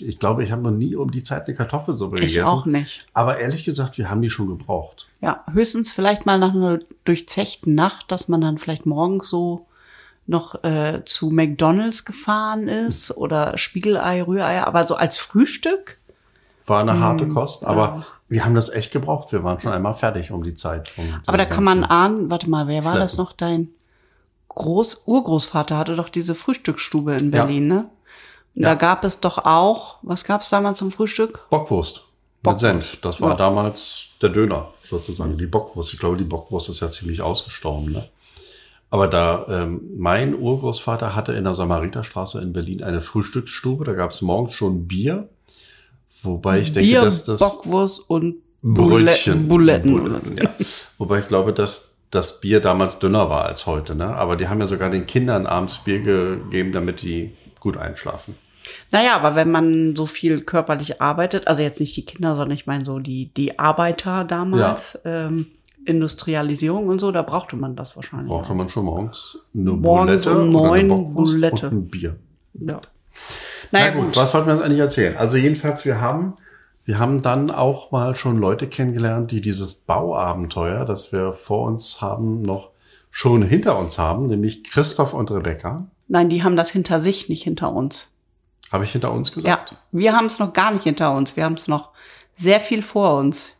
[0.04, 0.10] Uhr.
[0.10, 2.48] Ich glaube, ich habe noch nie um die Zeit eine Kartoffelsuppe ich gegessen.
[2.52, 3.06] auch nicht.
[3.14, 5.08] Aber ehrlich gesagt, wir haben die schon gebraucht.
[5.22, 9.68] Ja, höchstens vielleicht mal nach einer durchzechten Nacht, dass man dann vielleicht morgens so
[10.26, 15.98] noch äh, zu McDonalds gefahren ist oder Spiegelei, Rührei, aber so als Frühstück.
[16.66, 19.32] War eine harte Hm, Kost, aber wir haben das echt gebraucht.
[19.32, 20.88] Wir waren schon einmal fertig um die Zeit.
[20.90, 23.26] Von Aber da kann man ahnen, warte mal, wer war das Schleppen.
[23.26, 23.34] noch?
[23.34, 23.70] Dein
[24.50, 27.44] Groß Urgroßvater hatte doch diese Frühstücksstube in Ja.
[27.44, 27.90] Berlin, ne?
[28.56, 28.70] Und Ja.
[28.70, 31.50] Da gab es doch auch, was gab es damals zum Frühstück?
[31.50, 32.04] Bockwurst.
[32.44, 32.64] Bockwurst.
[32.64, 33.02] Mit Senf.
[33.02, 33.36] Das war Ja.
[33.36, 35.38] damals der Döner, sozusagen.
[35.38, 35.92] Die Bockwurst.
[35.94, 38.10] Ich glaube, die Bockwurst ist ja ziemlich ausgestorben, ne?
[38.92, 43.86] Aber da, ähm, mein Urgroßvater hatte in der Samariterstraße in Berlin eine Frühstücksstube.
[43.86, 45.28] Da gab es morgens schon Bier.
[46.24, 49.48] Wobei ich denke, Bier, dass das Bockwurst und Brötchen.
[49.48, 49.94] Buletten.
[49.94, 50.50] Buletten, ja.
[50.98, 54.16] Wobei ich glaube, dass das Bier damals dünner war als heute, ne?
[54.16, 58.36] Aber die haben ja sogar den Kindern abends Bier gegeben, damit die gut einschlafen.
[58.92, 62.66] Naja, aber wenn man so viel körperlich arbeitet, also jetzt nicht die Kinder, sondern ich
[62.66, 65.48] meine so die, die Arbeiter damals, ähm,
[65.86, 68.30] Industrialisierung und so, da brauchte man das wahrscheinlich.
[68.30, 68.56] Brauchte auch.
[68.56, 71.70] man schon morgens eine Morgens Bulette um neun Bulette.
[71.70, 72.16] und ein Bier.
[72.54, 72.80] Ja.
[73.74, 74.18] Na Naja, gut, gut.
[74.18, 75.18] was wollten wir uns eigentlich erzählen?
[75.18, 76.36] Also jedenfalls, wir haben,
[76.86, 82.00] wir haben dann auch mal schon Leute kennengelernt, die dieses Bauabenteuer, das wir vor uns
[82.00, 82.70] haben, noch
[83.10, 85.88] schon hinter uns haben, nämlich Christoph und Rebecca.
[86.08, 88.10] Nein, die haben das hinter sich, nicht hinter uns.
[88.72, 89.76] Habe ich hinter uns Ja, gesagt?
[89.92, 91.36] wir haben es noch gar nicht hinter uns.
[91.36, 91.90] Wir haben es noch
[92.36, 93.54] sehr viel vor uns.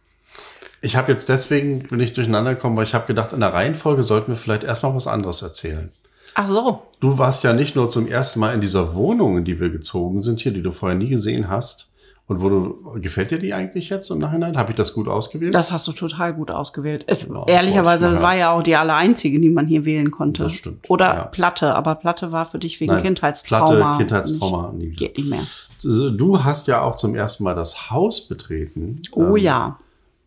[0.82, 4.04] Ich habe jetzt deswegen, bin ich durcheinander gekommen, weil ich habe gedacht, in der Reihenfolge
[4.04, 5.92] sollten wir vielleicht erstmal was anderes erzählen.
[6.36, 6.82] Ach so.
[7.00, 10.22] Du warst ja nicht nur zum ersten Mal in dieser Wohnung, in die wir gezogen
[10.22, 11.94] sind hier, die du vorher nie gesehen hast.
[12.26, 14.56] Und wo du, gefällt dir die eigentlich jetzt im Nachhinein?
[14.56, 15.54] Habe ich das gut ausgewählt?
[15.54, 17.04] Das hast du total gut ausgewählt.
[17.08, 20.44] Es, Genau, ehrlicherweise war ja auch die alle einzige, die man hier wählen konnte.
[20.44, 21.24] Das stimmt, Oder ja.
[21.26, 23.76] Platte, aber Platte war für dich wegen Nein, Kindheitstrauma.
[23.76, 25.42] Platte, Kindheitstrauma, nie Nicht, geht nicht mehr.
[25.84, 29.02] Also, Du hast ja auch zum ersten Mal das Haus betreten.
[29.12, 29.80] Oh ähm, ja.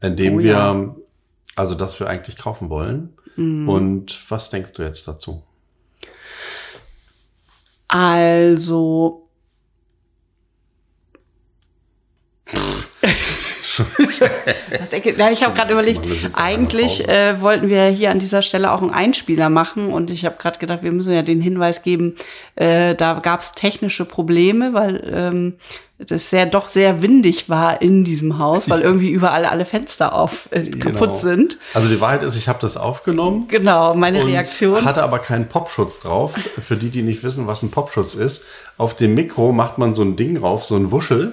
[0.03, 0.75] In dem Oh wir, ja.
[0.75, 0.97] Mhm.
[1.57, 3.15] also das wir eigentlich kaufen wollen.
[3.39, 5.43] Und was denkst du jetzt dazu?
[7.97, 9.27] Also.
[12.45, 14.06] Was denke,
[15.17, 16.01] nein, ich habe gerade überlegt,
[16.35, 20.37] eigentlich äh, wollten wir hier an dieser Stelle auch einen Einspieler machen und ich habe
[20.39, 22.17] gerade gedacht, wir müssen ja den Hinweis geben,
[22.57, 25.55] äh, da gab es technische Probleme, weil ähm,
[25.99, 30.49] das sehr doch sehr windig war in diesem Haus, weil irgendwie überall alle Fenster auf
[30.51, 31.15] äh, kaputt Genau.
[31.15, 31.59] sind.
[31.73, 33.47] Also die Wahrheit ist, ich habe das aufgenommen.
[33.49, 34.85] Genau, meine Reaktion.
[34.85, 36.35] Hatte aber keinen Popschutz drauf.
[36.61, 38.43] Für die, die nicht wissen, was ein Popschutz ist.
[38.77, 41.33] Auf dem Mikro macht man so ein Ding drauf, so ein Wuschel.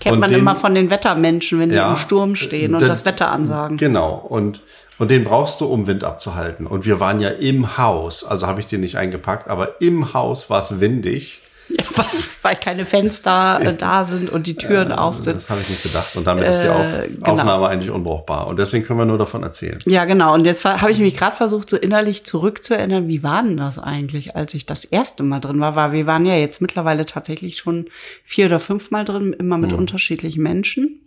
[0.00, 1.88] Kennt und man den- immer von den Wettermenschen, wenn die Ja.
[1.90, 3.76] im Sturm stehen und Den- das Wetter ansagen.
[3.76, 4.14] Genau.
[4.14, 4.62] Und,
[4.98, 6.66] und den brauchst du, um Wind abzuhalten.
[6.66, 8.24] Und wir waren ja im Haus.
[8.24, 11.42] Also habe ich den nicht eingepackt, aber im Haus war es windig.
[11.68, 12.04] Ja, weil,
[12.42, 15.36] weil keine Fenster äh, da sind und die Türen auf sind.
[15.36, 16.16] Das habe ich nicht bedacht.
[16.16, 17.32] Und damit ist die Äh, Auf genau.
[17.32, 18.46] Aufnahme eigentlich unbrauchbar.
[18.48, 19.78] Und deswegen können wir nur davon erzählen.
[19.86, 20.34] Ja, genau.
[20.34, 24.36] Und jetzt habe ich mich gerade versucht, so innerlich zurückzuerinnern, wie war denn das eigentlich,
[24.36, 25.74] als ich das erste Mal drin war?
[25.76, 27.86] Weil wir waren ja jetzt mittlerweile tatsächlich schon
[28.24, 31.00] vier oder fünf Mal drin, immer mit unterschiedlichen Menschen.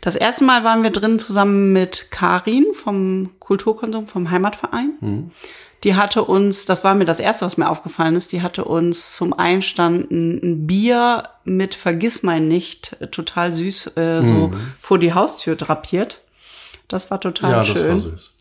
[0.00, 5.32] Das erste Mal waren wir drin zusammen mit Karin vom Kulturkonsum, vom Heimatverein.
[5.84, 9.14] Die hatte uns, das war mir das erste, was mir aufgefallen ist, die hatte uns
[9.14, 16.20] zum Einstand ein, Bier mit Vergissmeinnicht, äh, total süß, äh, so vor die Haustür drapiert.
[16.88, 17.88] Das war total Ja, das schön.
[17.90, 18.34] war süß.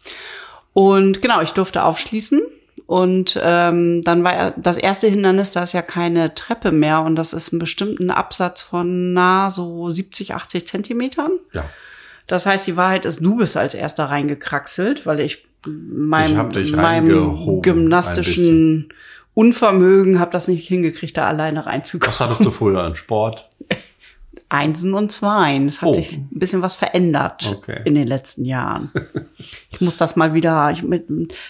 [0.74, 2.42] Und genau, ich durfte aufschließen
[2.86, 7.34] Und ähm, dann war das erste Hindernis, da ist ja keine Treppe mehr und das
[7.34, 11.32] ist ein bestimmten Absatz von na so 70, 80 Zentimetern.
[11.52, 11.66] Ja.
[12.28, 16.54] Das heißt, die Wahrheit ist, du bist als erster reingekraxelt, weil ich meinem, Ich hab
[16.54, 18.90] dich meinem gymnastischen
[19.34, 22.12] Unvermögen habe das nicht hingekriegt, da alleine reinzukommen.
[22.12, 23.48] Was hattest du früher an Sport?
[24.50, 25.68] Einsen und Zweien.
[25.68, 25.94] Es hat Oh.
[25.94, 27.82] sich ein bisschen was verändert Okay.
[27.84, 28.90] in den letzten Jahren.
[29.70, 30.72] ich muss das mal wieder.
[30.72, 31.06] Ich mit,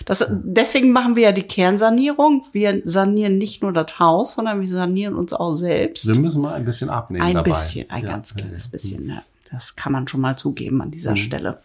[0.06, 2.43] das, deswegen machen wir ja die Kernsanierung.
[2.51, 6.08] Wir sanieren nicht nur das Haus, sondern wir sanieren uns auch selbst.
[6.08, 7.51] Wir müssen mal ein bisschen abnehmen Ein dabei.
[7.51, 8.10] bisschen, ein Ja.
[8.10, 9.08] ganz kleines bisschen.
[9.10, 9.23] Ja.
[9.51, 10.91] Das kann man schon mal zugeben an Mhm.
[10.91, 11.60] dieser Stelle.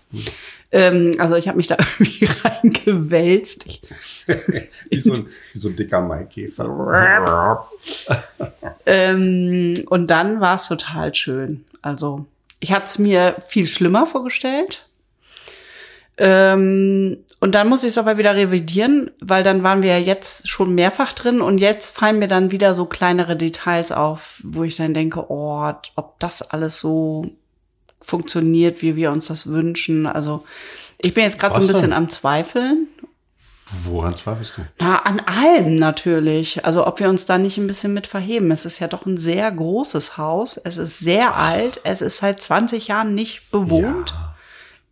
[0.70, 3.66] Ähm, also ich habe mich da irgendwie reingewälzt.
[4.90, 7.68] Wie so ein, wie so ein dicker Maikäfer.
[8.86, 11.64] ähm, und dann war es total schön.
[11.82, 12.26] Also
[12.60, 14.88] ich hatte es mir viel schlimmer vorgestellt.
[16.18, 20.48] Ähm, und dann muss ich es aber wieder revidieren, weil dann waren wir ja jetzt
[20.48, 24.76] schon mehrfach drin und jetzt fallen mir dann wieder so kleinere Details auf, wo ich
[24.76, 27.26] dann denke, oh, ob das alles so
[28.04, 30.06] funktioniert, wie wir uns das wünschen.
[30.06, 30.44] Also
[30.98, 31.92] ich bin jetzt gerade so ein bisschen denn?
[31.94, 32.88] am Zweifeln.
[33.84, 34.62] Woran zweifelst du?
[34.80, 36.64] Na, an allem natürlich.
[36.66, 38.50] Also ob wir uns da nicht ein bisschen mit verheben.
[38.50, 40.58] Es ist ja doch ein sehr großes Haus.
[40.58, 41.80] Es ist sehr alt.
[41.82, 44.10] Es ist seit 20 Jahren nicht bewohnt.
[44.10, 44.34] Ja,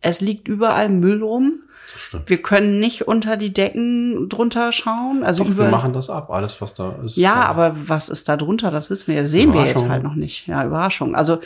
[0.01, 1.59] Es liegt überall Müll rum.
[1.93, 2.27] das stimmt.
[2.27, 5.23] Wir können nicht unter die Decken drunter schauen.
[5.23, 7.17] Also Doch, wir machen das ab, alles was da ist.
[7.17, 8.71] ja, aber was ist da drunter?
[8.71, 9.21] Das wissen wir.
[9.21, 10.47] Das sehen wir jetzt halt noch nicht.
[10.47, 11.13] Ja, Überraschung.
[11.15, 11.39] Also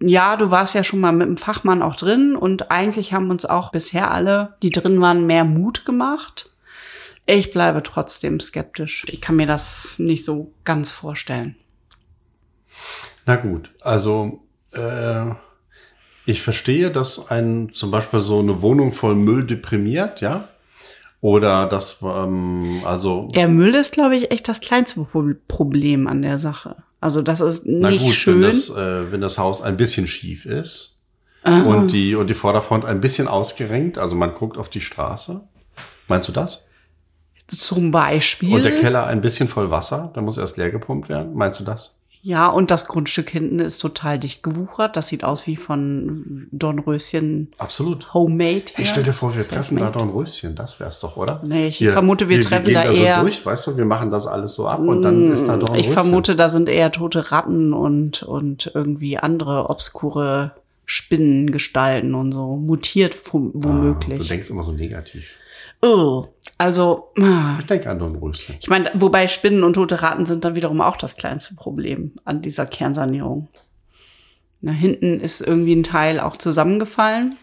[0.00, 3.44] ja, du warst ja schon mal mit dem Fachmann auch drin und eigentlich haben uns
[3.44, 6.50] auch bisher alle, die drin waren, mehr Mut gemacht.
[7.26, 9.04] Ich bleibe trotzdem skeptisch.
[9.08, 11.56] Ich kann mir das nicht so ganz vorstellen.
[13.24, 15.30] Na gut, also äh,
[16.24, 20.48] ich verstehe, dass ein zum Beispiel so eine Wohnung voll Müll deprimiert, ja.
[21.20, 26.22] Oder das, ähm, also Der Müll ist, glaube ich, echt das kleinste Pro- Problem an
[26.22, 26.76] der Sache.
[27.00, 28.34] Also das ist na nicht gut, schön.
[28.42, 30.98] wenn das, äh, wenn das Haus ein bisschen schief ist
[31.66, 35.46] und die und die Vorderfront ein bisschen ausgerenkt, also man guckt auf die Straße.
[36.08, 36.66] Meinst du das?
[37.48, 38.52] Zum Beispiel.
[38.52, 41.34] Und der Keller ein bisschen voll Wasser, da muss erst leer gepumpt werden.
[41.34, 41.95] Meinst du das?
[42.28, 44.96] Ja, und das Grundstück hinten ist total dicht gewuchert.
[44.96, 48.12] Das sieht aus wie von Dornröschen Absolut.
[48.14, 48.62] Homemade.
[48.74, 48.86] Hey, hier.
[48.86, 49.92] stell dir vor, wir treffen da Selfmade.
[49.92, 50.56] doch ein Röschen.
[50.56, 51.40] Das wär's doch, oder?
[51.46, 54.26] Nee, ich vermute, wir treffen gehen da so eher- durch, weißt du, wir machen das
[54.26, 57.30] alles so ab und dann ist da doch ein Ich vermute, da sind eher tote
[57.30, 60.50] Ratten und, und irgendwie andere obskure
[60.84, 62.56] Spinnengestalten und so.
[62.56, 64.26] Mutiert wo- Ah, Du womöglich.
[64.28, 65.30] denkst immer so negativ.
[65.86, 68.56] Oh, also, ah, Ich denke an Dornröschen.
[68.60, 72.42] ich meine, wobei Spinnen und tote Ratten sind dann wiederum auch das kleinste Problem an
[72.42, 73.48] dieser Kernsanierung.
[74.60, 77.36] Na, hinten ist irgendwie ein Teil auch zusammengefallen.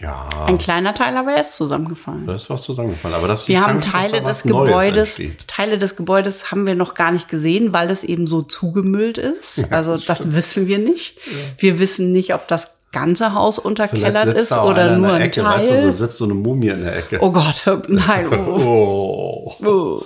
[0.00, 2.24] Ja, Ein kleiner Teil, aber er ist zusammengefallen.
[2.26, 3.14] da ist was zusammengefallen.
[3.16, 5.20] Aber das Wir haben Chance, dass Teile des Gebäudes.
[5.48, 9.72] Teile des Gebäudes haben wir noch gar nicht gesehen, weil es eben so zugemüllt ist.
[9.72, 11.18] Also das wissen wir nicht.
[11.58, 15.58] Wir wissen nicht, ob das ganze Haus unterkellert ist oder nur ein Ecke, Teil.
[15.58, 17.18] Weißt du, so sitzt so eine Mumie in der Ecke.
[17.20, 18.28] oh Gott, nein.
[18.32, 19.54] Oh.
[19.62, 19.66] Oh.
[19.66, 20.02] Oh.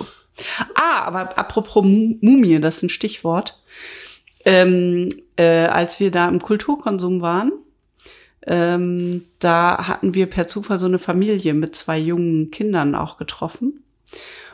[0.75, 3.59] Ah, aber apropos Mu- Mumie, das ist ein Stichwort.
[4.45, 7.51] Ähm, äh, als wir da im Kulturkonsum waren,
[8.47, 13.83] ähm, da hatten wir per Zufall so eine Familie mit zwei jungen Kindern auch getroffen.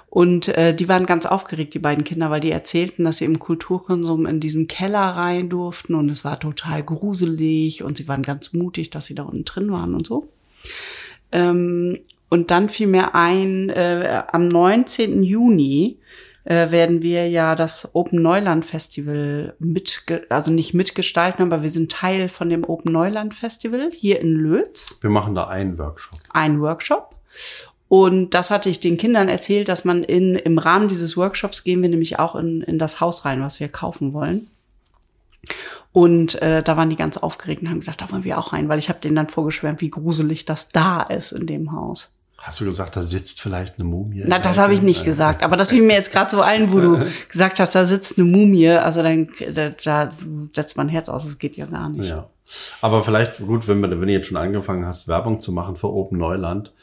[0.10, 3.38] Und äh, die waren ganz aufgeregt, die beiden Kinder, weil die erzählten, dass sie im
[3.38, 8.54] Kulturkonsum in diesen Keller rein durften und es war total gruselig und sie waren ganz
[8.54, 10.28] mutig, dass sie da unten drin waren und so.
[11.32, 12.00] Ähm,
[12.30, 15.22] und dann fiel mir ein, äh, am 19.
[15.22, 15.98] Juni
[16.50, 21.92] äh, werden wir ja das Open Neuland Festival mit, also nicht mitgestalten, aber wir sind
[21.92, 26.20] Teil von dem Open Neuland Festival hier in Lötz Wir machen da einen Workshop.
[26.32, 27.16] einen Workshop.
[27.88, 31.84] Und das hatte ich den Kindern erzählt, dass man in, im Rahmen dieses Workshops gehen
[31.84, 34.48] wir nämlich auch in, in das Haus rein, was wir kaufen wollen.
[35.92, 38.70] Und äh, da waren die ganz aufgeregt und haben gesagt, da wollen wir auch rein,
[38.70, 42.19] weil ich habe denen dann vorgeschwärmt, wie gruselig das da ist in dem Haus.
[42.42, 44.24] Hast du gesagt, da sitzt vielleicht eine Mumie?
[44.26, 46.80] Na, das habe ich nicht gesagt, aber das fiel mir jetzt gerade so ein, wo
[46.80, 46.98] du
[47.30, 50.14] gesagt hast, da sitzt eine Mumie, also dann da, da
[50.56, 52.10] setzt mein Herz aus, das geht ja gar nicht.
[52.10, 52.30] Ja.
[52.82, 55.92] Aber vielleicht, gut, wenn, wir, wenn du jetzt schon angefangen hast, Werbung zu machen für
[55.92, 56.74] Open Neuland.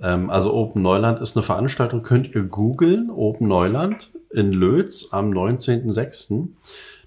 [0.00, 5.30] Ähm, also Open Neuland ist eine Veranstaltung, könnt ihr googeln, Open Neuland in Lötz am
[5.30, 6.48] 19.06.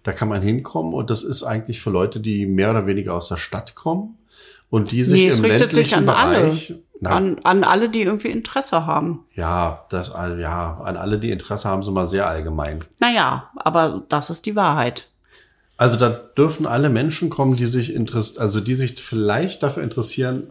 [0.03, 3.29] Da kann man hinkommen und das ist eigentlich für Leute, die mehr oder weniger aus
[3.29, 4.17] der Stadt kommen
[4.69, 6.57] und die sich Nee, es im richtet sich ländlichen an alle.
[7.01, 9.25] Na, An, an alle, die irgendwie Interesse haben.
[9.33, 12.83] ja, das, ja, an alle, die Interesse haben, so mal sehr allgemein.
[12.99, 15.09] Naja, aber das ist die Wahrheit.
[15.77, 20.49] Also da dürfen alle Menschen kommen, die sich interess also die sich vielleicht dafür interessieren,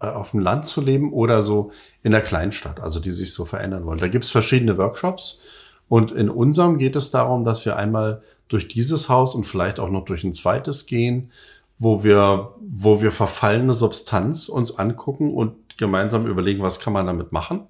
[0.00, 1.70] äh, auf dem Land zu leben oder so
[2.02, 3.98] in der Kleinstadt, also die sich so verändern wollen.
[3.98, 5.40] Da gibt's verschiedene Workshops
[5.88, 9.88] und in unserem geht es darum, dass wir einmal durch dieses Haus und vielleicht auch
[9.90, 11.30] noch durch ein zweites gehen,
[11.78, 17.32] wo wir, wo wir verfallene Substanz uns angucken und gemeinsam überlegen, was kann man damit
[17.32, 17.66] machen?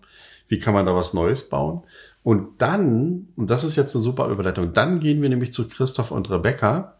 [0.49, 1.83] Wie kann man da was Neues bauen?
[2.23, 6.11] Und dann, und das ist jetzt eine super Überleitung, dann gehen wir nämlich zu Christoph
[6.11, 6.95] und Rebecca.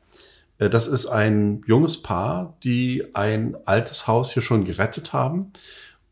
[0.59, 5.53] Äh, Das ist ein junges Paar, die ein altes Haus hier schon gerettet haben.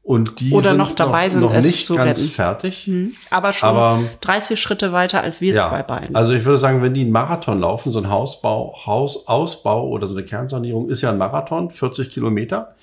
[0.02, 2.30] Und die Oder sind noch dabei sind, noch es nicht zu ganz retten.
[2.30, 2.90] fertig.
[3.30, 6.14] Aber schon Aber- 30 Schritte weiter als wir Ja, zwei beiden.
[6.14, 10.14] also ich würde sagen, wenn die einen Marathon laufen, so ein Hausbau, Hausausbau oder so
[10.14, 12.74] eine Kernsanierung ist ja ein Marathon, 40 Kilometer.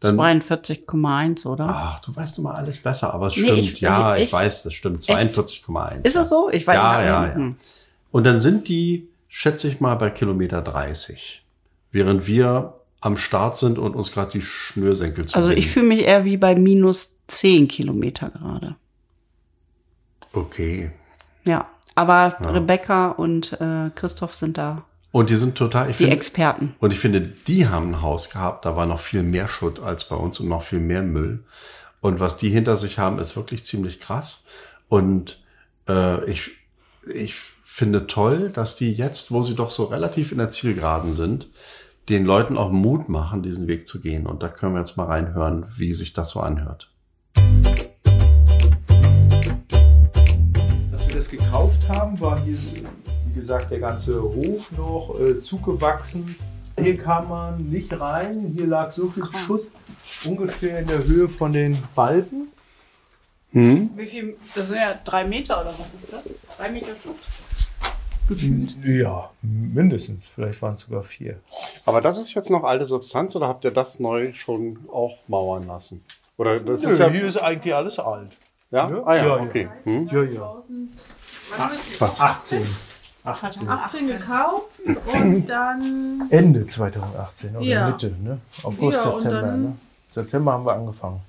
[0.00, 1.66] Dann, 42,1, oder?
[1.68, 3.58] ach, du weißt immer alles besser, aber es Nee, stimmt.
[3.58, 4.32] ich- ja, ich echt?
[4.32, 5.02] weiß, das stimmt.
[5.02, 6.00] 42,1.
[6.04, 6.48] Ist es so?
[6.50, 7.06] Ich weiß ja, nicht.
[7.06, 7.34] ja, ja.
[7.34, 7.56] Hm.
[8.10, 11.44] Und dann sind die, schätze ich mal, bei Kilometer 30.
[11.92, 16.00] Während wir am Start sind und uns gerade die Schnürsenkel zu Also ich fühle mich
[16.04, 18.76] eher wie bei minus 10 Kilometer gerade.
[20.32, 20.90] Okay.
[21.44, 21.68] Ja.
[21.94, 26.74] Aber Rebecca und äh, Christoph sind da Und die sind total, ich die finde, Experten.
[26.78, 30.04] Und ich finde, die haben ein Haus gehabt, da war noch viel mehr Schutt als
[30.08, 31.44] bei uns und noch viel mehr Müll.
[32.00, 34.44] Und was die hinter sich haben, ist wirklich ziemlich krass.
[34.88, 35.42] Und
[35.88, 36.52] äh, ich,
[37.12, 41.48] ich finde toll, dass die jetzt, wo sie doch so relativ in der Zielgeraden sind,
[42.08, 44.26] den Leuten auch Mut machen, diesen Weg zu gehen.
[44.26, 46.90] Und da können wir jetzt mal reinhören, wie sich das so anhört.
[50.92, 52.56] Als wir das gekauft haben, war hier,
[53.32, 56.34] wie gesagt, der ganze Hof noch äh, zugewachsen.
[56.78, 58.52] Hier kam man nicht rein.
[58.56, 59.66] Hier lag so viel Schutt,
[60.24, 62.48] ungefähr in der Höhe von den Balken.
[63.52, 64.36] Wie viel?
[64.54, 66.56] Das sind ja drei Meter oder was ist das?
[66.56, 67.16] Drei Meter Schutt.
[68.28, 68.76] Gefühlt.
[68.84, 70.28] Ja, mindestens.
[70.28, 71.40] Vielleicht waren es sogar vier.
[71.84, 75.66] Aber das ist jetzt noch alte Substanz oder habt ihr das neu schon auch mauern
[75.66, 76.04] lassen?
[76.36, 77.08] Oder das Nö, ist ja.
[77.10, 78.36] hier ist eigentlich alles alt.
[78.70, 78.88] Ja?
[78.88, 79.02] ne?
[79.04, 79.42] Ah ja, Ja, ja.
[79.42, 79.68] okay.
[79.84, 80.08] Hm?
[80.12, 80.62] Ja, ja.
[81.56, 82.04] Wann bist du?
[82.04, 82.66] 18.
[83.32, 83.68] 18.
[83.68, 84.66] 18 gekauft
[85.14, 87.86] und dann Ende 2018 oder Ja.
[87.88, 88.38] Mitte, ne?
[88.62, 89.76] August, Ja, September, ne?
[90.12, 91.20] September haben wir angefangen.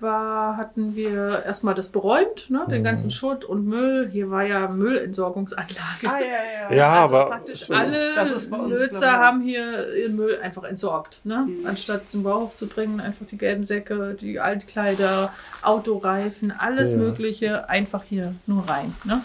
[0.00, 2.64] war, hatten wir erstmal das beräumt, ne?
[2.70, 4.08] den ganzen Schutt und Müll.
[4.10, 6.06] Hier war ja Müllentsorgungsanlage.
[6.06, 6.74] Ah, ja, ja.
[6.74, 11.20] Ja, also aber praktisch alle uns, glaube Nutzer ich, haben hier ihren Müll einfach entsorgt.
[11.24, 11.46] Ne?
[11.66, 16.96] Anstatt zum Bauhof zu bringen, einfach die gelben Säcke, die Altkleider, Autoreifen, alles Ja.
[16.96, 18.94] Mögliche einfach hier nur rein.
[19.04, 19.20] Ne?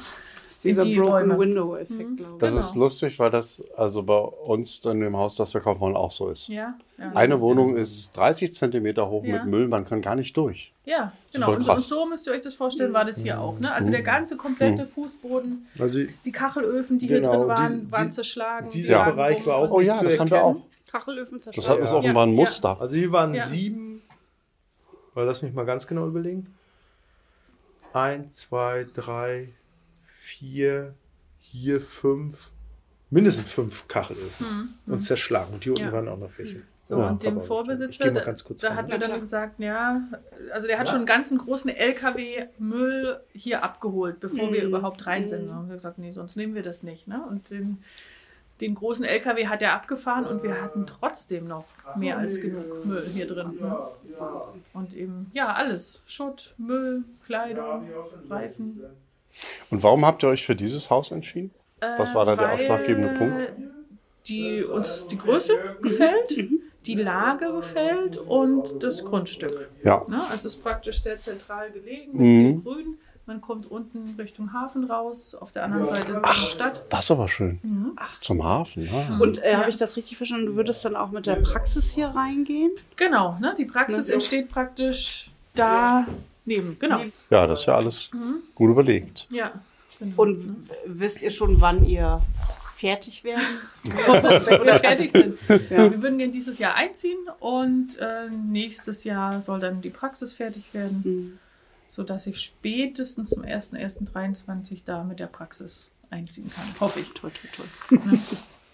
[0.45, 1.39] Das ist dieser die Broken Räume.
[1.39, 2.39] Window Effekt, glaube ich.
[2.39, 2.59] Das Genau.
[2.61, 6.11] ist lustig, weil das also bei uns in dem Haus, das wir kaufen wollen, auch
[6.11, 6.47] so ist.
[6.47, 9.33] Ja, ja, Eine das Wohnung ist 30 Zentimeter hoch Ja.
[9.37, 10.71] mit Müll, man kann gar nicht durch.
[10.85, 11.53] Ja, genau.
[11.53, 11.77] Und, krass.
[11.77, 13.59] und so müsst ihr euch das vorstellen, war das hier auch.
[13.59, 13.73] Ne?
[13.73, 18.11] Also der ganze komplette Fußboden, Also die Kachelöfen, die Genau, hier drin waren, die- waren
[18.11, 18.69] zerschlagen.
[18.69, 20.57] dieser die lagen Bereich war auch Oh ja, zu das haben wir auch.
[20.91, 21.79] Kachelöfen Das zerstört.
[21.81, 21.97] ist Ja.
[21.97, 22.35] offenbar ein Ja.
[22.35, 22.79] Muster.
[22.79, 23.43] Also hier waren Ja.
[23.45, 24.01] sieben.
[25.15, 26.53] Weil lass mich mal ganz genau überlegen.
[27.93, 29.49] Eins, zwei, drei,
[30.39, 30.93] vier,
[31.39, 32.51] hier fünf,
[33.09, 35.53] mindestens fünf Kachelöfen und zerschlagen.
[35.53, 35.91] Und hier unten Ja.
[35.93, 36.61] waren auch noch welche.
[36.83, 40.01] So, Ja, und dem Vorbesitzer, da, da hat mir dann gesagt, ja,
[40.53, 45.27] also der hat schon einen ganzen großen LKW Müll hier abgeholt, bevor wir überhaupt rein
[45.27, 45.47] sind.
[45.47, 47.07] Da haben wir gesagt, nee, sonst nehmen wir das nicht.
[47.07, 47.23] Ne?
[47.27, 47.79] Und den,
[48.61, 53.05] den großen LKW hat er abgefahren und wir hatten trotzdem noch mehr als genug Müll
[53.13, 53.57] hier drin.
[53.59, 53.77] Ne?
[54.73, 56.03] Und eben, ja, alles.
[56.05, 57.89] Schutt, Müll, Kleidung,
[58.29, 58.81] Reifen.
[59.69, 61.51] Und warum habt ihr euch für dieses Haus entschieden?
[61.79, 63.49] Was war da der Weil ausschlaggebende Punkt?
[64.27, 66.35] Die, uns die Größe gefällt,
[66.85, 69.69] die Lage gefällt und das Grundstück.
[69.83, 70.03] Ja.
[70.07, 70.21] Ne?
[70.31, 72.63] Also es ist praktisch sehr zentral gelegen, Mhm.
[72.63, 72.97] viel Grün.
[73.27, 76.85] Man kommt unten Richtung Hafen raus, auf der anderen Seite die Stadt.
[76.89, 77.59] Das ist aber schön.
[77.63, 77.95] Mhm.
[78.19, 79.17] Zum Hafen, ja.
[79.19, 80.45] Und äh, habe ich das richtig verstanden?
[80.45, 82.71] Du würdest dann auch mit der Praxis hier reingehen?
[82.95, 83.55] Genau, ne?
[83.57, 86.05] die Praxis entsteht praktisch da
[86.45, 86.77] neben.
[86.79, 87.01] Genau.
[87.29, 88.35] Ja, das ist ja alles Mhm.
[88.53, 89.27] gut überlegt.
[89.31, 89.51] Ja.
[89.99, 90.21] Genau.
[90.23, 92.21] Und wisst ihr schon, wann ihr
[92.77, 93.41] fertig werden?
[93.83, 95.37] Wir fertig sind.
[95.47, 100.73] Wir würden gerne dieses Jahr einziehen und äh, nächstes Jahr soll dann die Praxis fertig
[100.73, 101.39] werden, Hm.
[101.87, 106.65] sodass ich spätestens zum 01.01.23 da mit der Praxis einziehen kann.
[106.81, 107.09] Hoffe ich.
[107.13, 108.19] Toll, toll, toll.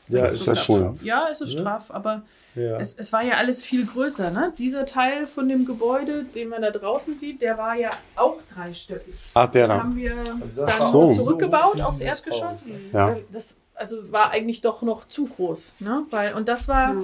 [0.10, 1.00] Ja, ist das schon.
[1.04, 2.24] Ja, es ist straff, aber
[2.56, 2.78] Ja.
[2.78, 4.32] es, es war ja alles viel größer.
[4.32, 4.54] Ne?
[4.58, 9.16] Dieser Teil von dem Gebäude, den man da draußen sieht, der war ja auch dreistöckig.
[9.34, 9.80] Ah, der da.
[9.80, 10.16] haben wir
[10.56, 11.14] das dann so.
[11.14, 12.66] zurückgebaut so aufs Erdgeschoss.
[12.92, 13.12] Ja.
[13.12, 16.06] Äh, Das also war eigentlich doch noch zu groß, ne?
[16.12, 16.96] Weil und das war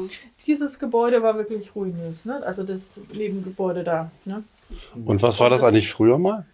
[0.46, 2.44] dieses Gebäude war wirklich ruinös, ne?
[2.46, 4.44] Also das Nebengebäude da, ne?
[5.06, 6.46] Und was war das eigentlich früher mal?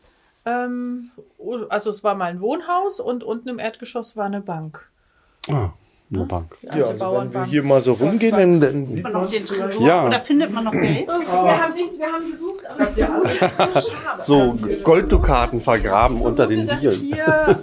[0.45, 1.11] Ähm,
[1.69, 4.89] also es war mal ein Wohnhaus und unten im Erdgeschoss war eine Bank.
[5.49, 5.71] Ah,
[6.13, 6.57] Eine Bank.
[6.61, 9.45] Die Ja, also wenn wir hier mal so rumgehen, dann, dann sieht man Noch den
[9.45, 9.85] Tresor.
[9.85, 10.05] Ja.
[10.07, 11.07] Oder findet man noch Geld?
[11.07, 13.91] wir haben nichts, wir haben gesucht, aber es ist
[14.27, 17.17] So Golddukaten vergraben unter den Dielen.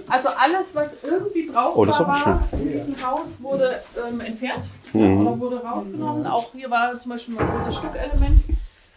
[0.09, 4.61] also alles, was irgendwie brauchbar Oh, das war in diesem Haus, wurde ähm, entfernt
[4.93, 5.25] Mhm.
[5.25, 6.27] oder wurde rausgenommen.
[6.27, 8.41] Auch hier war zum Beispiel mal ein großes Stückelement.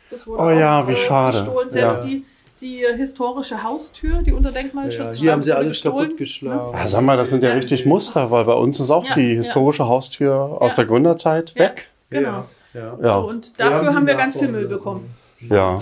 [0.10, 1.38] Das wurde Oh ja, wie äh, schade.
[1.44, 1.70] Gestohlen.
[1.72, 2.06] Selbst Ja.
[2.06, 2.26] die,
[2.64, 6.06] die historische Haustür, die unter Denkmalschutz ja, stand, hier haben sie alles gestohlen.
[6.06, 6.72] kaputt geschlagen.
[6.76, 9.30] Ah, sag mal, das sind ja richtig Muster, weil bei uns ist auch Ja, die
[9.34, 9.38] ja.
[9.38, 10.76] historische Haustür aus Ja.
[10.78, 11.66] der Gründerzeit Ja.
[11.66, 11.90] weg.
[12.10, 12.46] Genau.
[12.74, 12.98] Ja, ja.
[13.02, 15.14] Ja, So, und dafür die haben wir ganz viel Müll bekommen.
[15.42, 15.82] ja.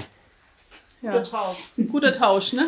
[1.04, 1.24] Ja.
[1.92, 2.68] Guter Tausch, ne?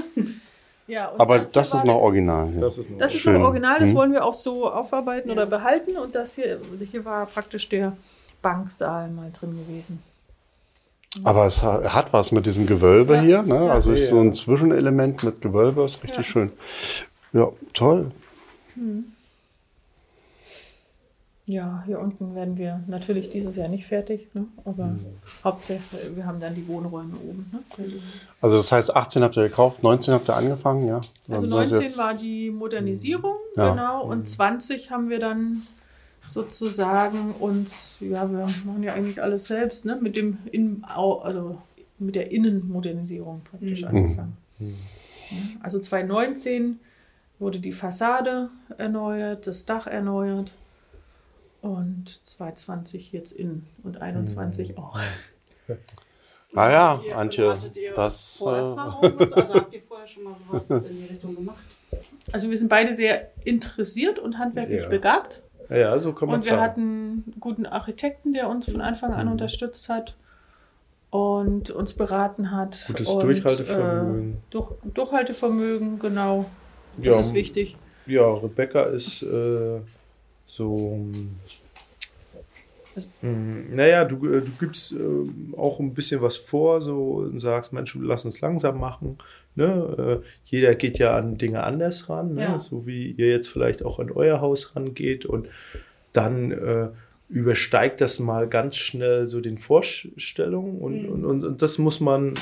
[0.87, 2.49] Ja, und Aber hier das ist noch original.
[2.59, 3.95] Das ist noch Das ist noch original, das Hm.
[3.95, 5.97] wollen wir auch so aufarbeiten oder behalten.
[5.97, 6.59] Und das hier,
[6.91, 7.95] hier war praktisch der
[8.41, 10.01] Banksaal mal drin gewesen.
[11.23, 13.43] Aber es ha- hat was mit diesem Gewölbe hier.
[13.43, 13.71] Ne?
[13.71, 14.21] Also ist so Ja.
[14.23, 16.51] ein Zwischenelement mit Gewölbe, ist richtig schön.
[17.33, 18.11] Ja, toll.
[21.45, 24.45] Ja, hier unten werden wir natürlich dieses Jahr nicht fertig, ne?
[24.63, 25.05] aber Hm.
[25.43, 27.51] hauptsächlich, wir haben dann die Wohnräume oben.
[27.51, 27.85] Ne?
[28.41, 31.01] Also das heißt, 18 habt ihr gekauft, 19 habt ihr angefangen, ja?
[31.29, 33.71] Also Dann seid ihr 19 jetzt- war die Modernisierung, Ja.
[33.71, 35.61] genau, und 20 haben wir dann
[36.25, 39.97] sozusagen uns, ja, wir machen ja eigentlich alles selbst, ne?
[40.01, 41.61] mit dem Innen, also
[41.99, 44.37] mit der Innenmodernisierung praktisch angefangen.
[44.59, 44.67] Ja,
[45.61, 46.79] Also 2019
[47.39, 50.51] wurde die Fassade erneuert, das Dach erneuert
[51.61, 54.99] und 2020 jetzt innen und 21 auch.
[56.55, 57.57] Naja, Ihr- Antje,
[57.95, 58.35] das.
[58.35, 61.63] Äh, Vorerfahrung mit- Also habt ihr vorher schon mal sowas in die Richtung gemacht?
[62.31, 64.89] Also wir sind beide sehr interessiert und handwerklich Ja.
[64.89, 65.41] begabt.
[65.69, 66.61] Ja, so kann man Und wir sagen.
[66.61, 70.15] hatten einen guten Architekten, der uns von Anfang an unterstützt hat
[71.09, 72.77] und uns beraten hat.
[72.87, 74.33] Gutes und, Durchhaltevermögen.
[74.33, 76.45] Äh, durch, Durchhalteformögen, genau.
[76.97, 77.75] Das Ja, ist wichtig.
[78.05, 79.79] Ja, Rebecca ist äh,
[80.45, 80.99] so.
[83.21, 84.97] Mm, Naja, du, äh, du gibst äh,
[85.57, 89.17] auch ein bisschen was vor, so und sagst, Mensch, lass uns langsam machen.
[89.55, 90.21] Ne?
[90.23, 92.41] Äh, jeder geht ja an Dinge anders ran, ne?
[92.43, 92.59] Ja.
[92.59, 95.47] so wie ihr jetzt vielleicht auch an euer Haus rangeht und
[96.11, 96.89] dann äh,
[97.29, 102.33] übersteigt das mal ganz schnell so den Vorstellungen und, und, und, und das muss man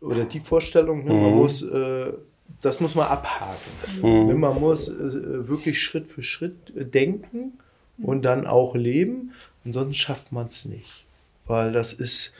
[0.00, 1.14] oder die Vorstellung, ne?
[1.14, 1.36] man Mhm.
[1.36, 2.12] muss äh,
[2.60, 3.56] das muss man abhaken.
[4.02, 7.54] Ne, Man muss äh, wirklich Schritt für Schritt äh, denken
[8.02, 9.32] und dann auch leben.
[9.64, 11.06] Ansonsten schafft man es nicht.
[11.46, 12.32] Weil das ist,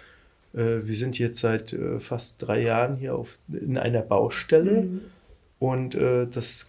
[0.55, 4.89] äh, wir sind jetzt seit äh, fast drei Jahren hier auf, in einer Baustelle
[5.59, 6.69] und äh, das,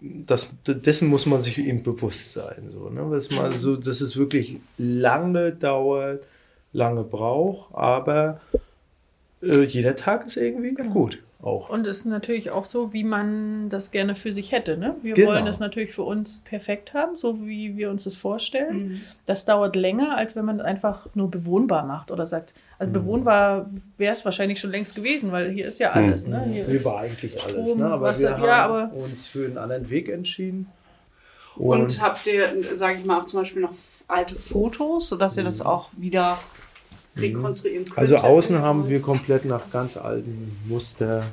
[0.00, 2.70] das, dessen muss man sich eben bewusst sein.
[2.70, 3.08] So, ne?
[3.10, 6.22] dass, man so, dass es wirklich lange dauert,
[6.72, 8.40] lange braucht, aber
[9.42, 11.22] äh, jeder Tag ist irgendwie gut.
[11.42, 11.68] Auch.
[11.68, 14.78] Und es ist natürlich auch so, wie man das gerne für sich hätte.
[14.78, 14.96] Ne?
[15.02, 15.28] Wir Genau.
[15.32, 19.00] wollen es natürlich für uns perfekt haben, so wie wir uns das vorstellen.
[19.26, 23.68] Das dauert länger, als wenn man es einfach nur bewohnbar macht oder sagt, also bewohnbar
[23.98, 26.26] wäre es wahrscheinlich schon längst gewesen, weil hier ist ja alles.
[26.26, 26.42] Ne?
[26.50, 27.86] Hier Hier war eigentlich alles, Strom, ne?
[27.90, 30.66] aber Wasser, wir ja, haben aber- uns für einen anderen Weg entschieden.
[31.56, 33.72] Und, habt ihr, sage ich mal, auch zum Beispiel noch
[34.08, 36.38] alte Fotos, sodass ihr das auch wieder
[37.16, 37.96] rekonstruieren könnt?
[37.96, 38.00] Mhm.
[38.00, 41.24] also außen haben wir komplett nach ganz alten Muster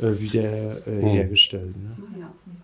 [0.00, 1.74] äh, wieder äh, hergestellt.
[1.80, 1.96] Ne?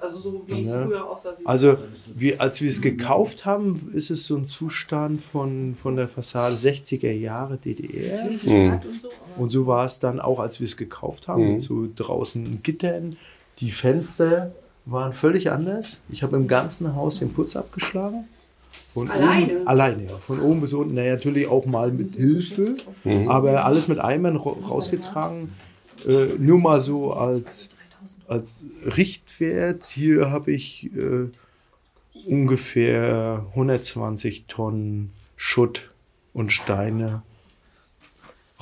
[0.00, 0.84] Also so wie es Ja.
[0.84, 1.34] früher aussah.
[1.44, 1.78] Also
[2.14, 6.56] wir, als wir es gekauft haben, ist es so ein Zustand von, von der Fassade
[6.56, 8.24] 60er Jahre DDR.
[8.24, 9.08] und so.
[9.36, 13.16] Und so war es dann auch, als wir es gekauft haben, mit so draußen Gittern.
[13.60, 14.52] Die Fenster
[14.84, 15.98] waren völlig anders.
[16.10, 18.24] Ich habe im ganzen Haus den Putz abgeschlagen.
[18.95, 19.53] Von Alleine?
[19.59, 20.16] Oben, alleine, ja.
[20.16, 20.95] Von oben bis unten.
[20.95, 22.76] Naja, natürlich auch mal mit Hilfe,
[23.28, 25.53] aber alles mit Eimern ra- rausgetragen.
[26.07, 27.70] Äh, nur mal so als,
[28.28, 28.64] als
[28.97, 29.84] Richtwert.
[29.86, 31.26] Hier habe ich äh,
[32.26, 35.90] ungefähr 120 Tonnen Schutt
[36.32, 37.22] und Steine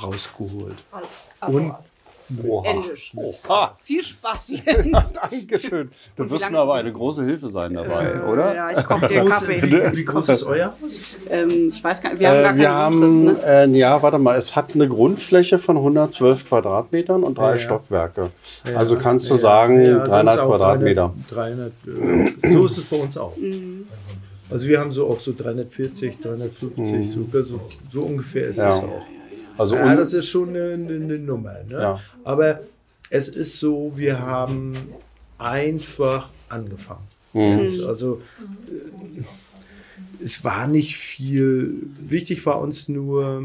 [0.02, 0.84] rausgeholt.
[1.46, 1.74] Und
[2.64, 3.12] Englisch.
[3.14, 3.76] Oha.
[3.82, 5.12] Viel Spaß, Jens.
[5.12, 5.90] Dankeschön.
[6.16, 8.54] Du wirst mir aber eine große Hilfe sein dabei, oder?
[8.54, 9.62] Ja, ich koche dir Kaffee.
[9.62, 10.74] wie, wie groß ist euer?
[11.30, 13.46] Ähm, ich weiß gar nicht, wir haben gar Äh, wir keinen haben, Grundriss, ne?
[13.46, 17.58] äh, ja, warte mal, es hat eine Grundfläche von 112 Quadratmetern und drei Ja, ja.
[17.60, 18.30] Stockwerke.
[18.74, 21.12] also kannst du Ja, sagen, ja, sind's 300 auch Quadratmeter.
[21.30, 23.32] 300, 300 äh, so ist es bei uns auch.
[24.50, 27.60] Also wir haben so auch so 340, 350, so, so,
[27.90, 28.68] so ungefähr ist Ja.
[28.68, 29.02] es auch.
[29.58, 31.54] Also Ja, das ist schon eine, eine, Nummer.
[31.68, 31.74] Ne?
[31.74, 32.00] Ja.
[32.24, 32.60] Aber
[33.10, 34.74] es ist so, wir haben
[35.38, 37.06] einfach angefangen.
[37.32, 37.68] Mhm.
[37.86, 38.20] Also
[38.68, 39.22] äh,
[40.22, 41.74] es war nicht viel.
[42.00, 43.42] Wichtig war uns nur,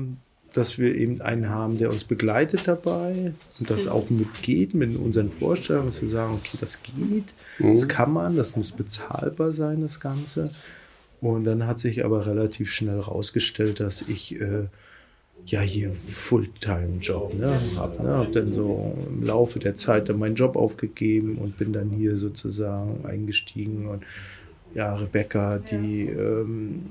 [0.53, 5.31] dass wir eben einen haben, der uns begleitet dabei und das auch mitgeht mit unseren
[5.31, 9.99] Vorstellungen, dass wir sagen, okay, das geht, das kann man, das muss bezahlbar sein, das
[9.99, 10.49] Ganze.
[11.21, 14.65] Und dann hat sich aber relativ schnell rausgestellt, dass ich äh,
[15.47, 18.03] ja hier Fulltime-Job ne, habe.
[18.03, 18.09] Ne?
[18.09, 22.17] Habe dann so im Laufe der Zeit dann meinen Job aufgegeben und bin dann hier
[22.17, 23.87] sozusagen eingestiegen.
[23.87, 24.03] Und
[24.73, 26.87] ja, Rebecca, die ähm,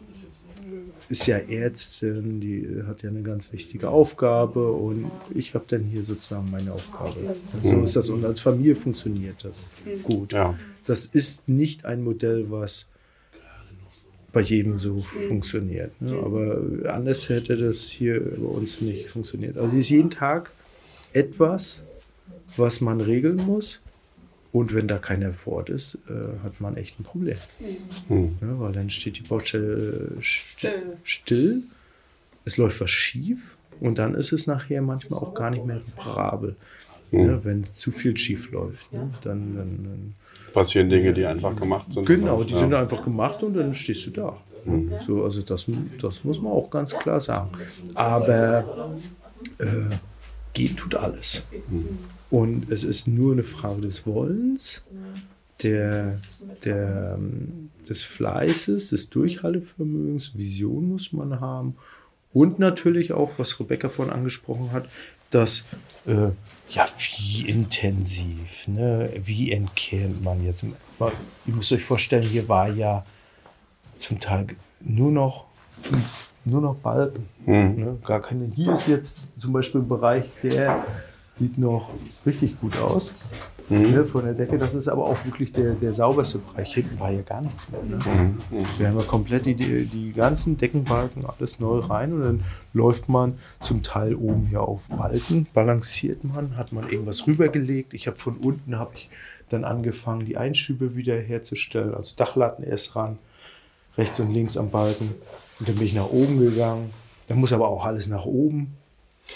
[1.08, 6.02] ist ja Ärztin, die hat ja eine ganz wichtige Aufgabe und ich habe dann hier
[6.02, 7.36] sozusagen meine Aufgabe.
[7.52, 9.70] Und so ist das und als Familie funktioniert das
[10.02, 10.32] gut.
[10.32, 10.58] Ja.
[10.84, 12.88] Das ist nicht ein Modell, was
[14.32, 16.00] bei jedem so funktioniert.
[16.00, 16.12] Ne?
[16.12, 16.60] Aber
[16.92, 19.56] anders hätte das hier bei uns nicht funktioniert.
[19.56, 20.50] Also es ist jeden Tag
[21.12, 21.84] etwas,
[22.56, 23.80] was man regeln muss.
[24.52, 27.36] Und wenn da keiner vor Ort ist, äh, hat man echt ein Problem.
[28.08, 28.36] Hm.
[28.40, 30.96] Ja, weil dann steht die Baustelle still.
[31.04, 31.62] still,
[32.46, 36.56] es läuft was schief und dann ist es nachher manchmal auch gar nicht mehr reparabel.
[37.12, 39.10] Ne, wenn zu viel schief läuft, ne?
[39.22, 40.14] dann, dann, dann
[40.52, 42.04] Passieren Dinge, die einfach gemacht sind.
[42.06, 42.58] Genau, die ja.
[42.58, 44.36] sind einfach gemacht und dann stehst du da.
[44.98, 45.66] So, also das,
[46.00, 47.50] das muss man auch ganz klar sagen.
[47.94, 48.96] Aber
[49.58, 49.90] äh,
[50.52, 51.42] gehen tut alles.
[52.30, 54.82] Und es ist nur eine Frage des Wollens,
[55.62, 56.18] der,
[56.64, 57.18] der,
[57.88, 61.76] des Fleißes, des Durchhaltevermögens, Vision muss man haben.
[62.32, 64.88] Und natürlich auch, was Rebecca vorhin angesprochen hat,
[65.30, 65.64] dass
[66.06, 66.30] äh,
[66.68, 69.10] ja, wie intensiv, ne?
[69.22, 70.64] wie entkernt man jetzt.
[70.64, 73.04] Ihr müsst euch vorstellen, hier war ja
[73.94, 74.48] zum Teil
[74.84, 75.44] nur noch,
[76.44, 77.28] nur noch Balken.
[77.44, 77.98] Ne?
[78.04, 78.46] Gar keine.
[78.54, 80.84] Hier ist jetzt zum Beispiel ein Bereich, der
[81.38, 81.90] sieht noch
[82.24, 83.12] richtig gut aus.
[83.68, 84.58] Ne, von der Decke.
[84.58, 86.72] Das ist aber auch wirklich der, der sauberste Bereich.
[86.74, 87.82] Hinten war ja gar nichts mehr.
[87.82, 88.34] Ne?
[88.78, 93.38] Wir haben ja komplett die, die ganzen Deckenbalken, alles neu rein und dann läuft man
[93.60, 97.92] zum Teil oben hier auf Balken, balanciert man, hat man irgendwas rübergelegt.
[97.92, 99.10] Ich habe von unten habe ich
[99.48, 103.18] dann angefangen, die Einschübe wieder herzustellen, also Dachlatten erst ran,
[103.98, 105.14] rechts und links am Balken.
[105.58, 106.90] Und dann bin ich nach oben gegangen.
[107.26, 108.76] Dann muss aber auch alles nach oben.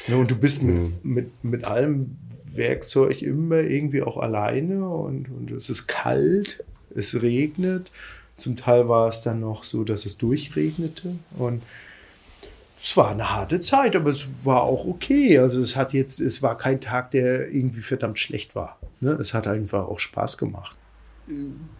[0.07, 2.17] Ne, und du bist mit, mit, mit allem
[2.57, 7.91] Werkzeug immer irgendwie auch alleine und, und es ist kalt, es regnet.
[8.37, 11.63] Zum Teil war es dann noch so, dass es durchregnete und
[12.83, 15.39] es war eine harte Zeit, aber es war auch okay.
[15.39, 18.79] Also es hat jetzt, es war kein Tag, der irgendwie verdammt schlecht war.
[19.01, 19.13] Ne?
[19.13, 20.77] Es hat einfach auch Spaß gemacht.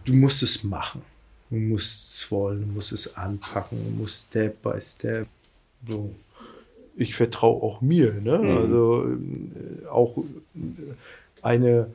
[0.05, 1.01] Du musst es machen.
[1.49, 5.27] Du musst es wollen, du musst es anpacken, du musst Step by Step.
[5.87, 6.13] So
[7.01, 8.13] ich vertraue auch mir.
[8.21, 8.37] Ne?
[8.37, 10.21] Also äh, auch äh,
[11.41, 11.87] eine,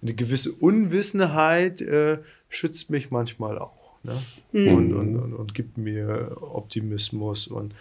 [0.00, 3.92] eine gewisse Unwissenheit äh, schützt mich manchmal auch.
[4.04, 4.16] Ne?
[4.52, 7.48] Und, und, und, und gibt mir Optimismus.
[7.48, 7.74] Und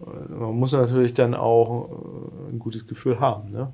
[0.00, 3.50] äh, man muss natürlich dann auch äh, ein gutes Gefühl haben.
[3.50, 3.72] Ne?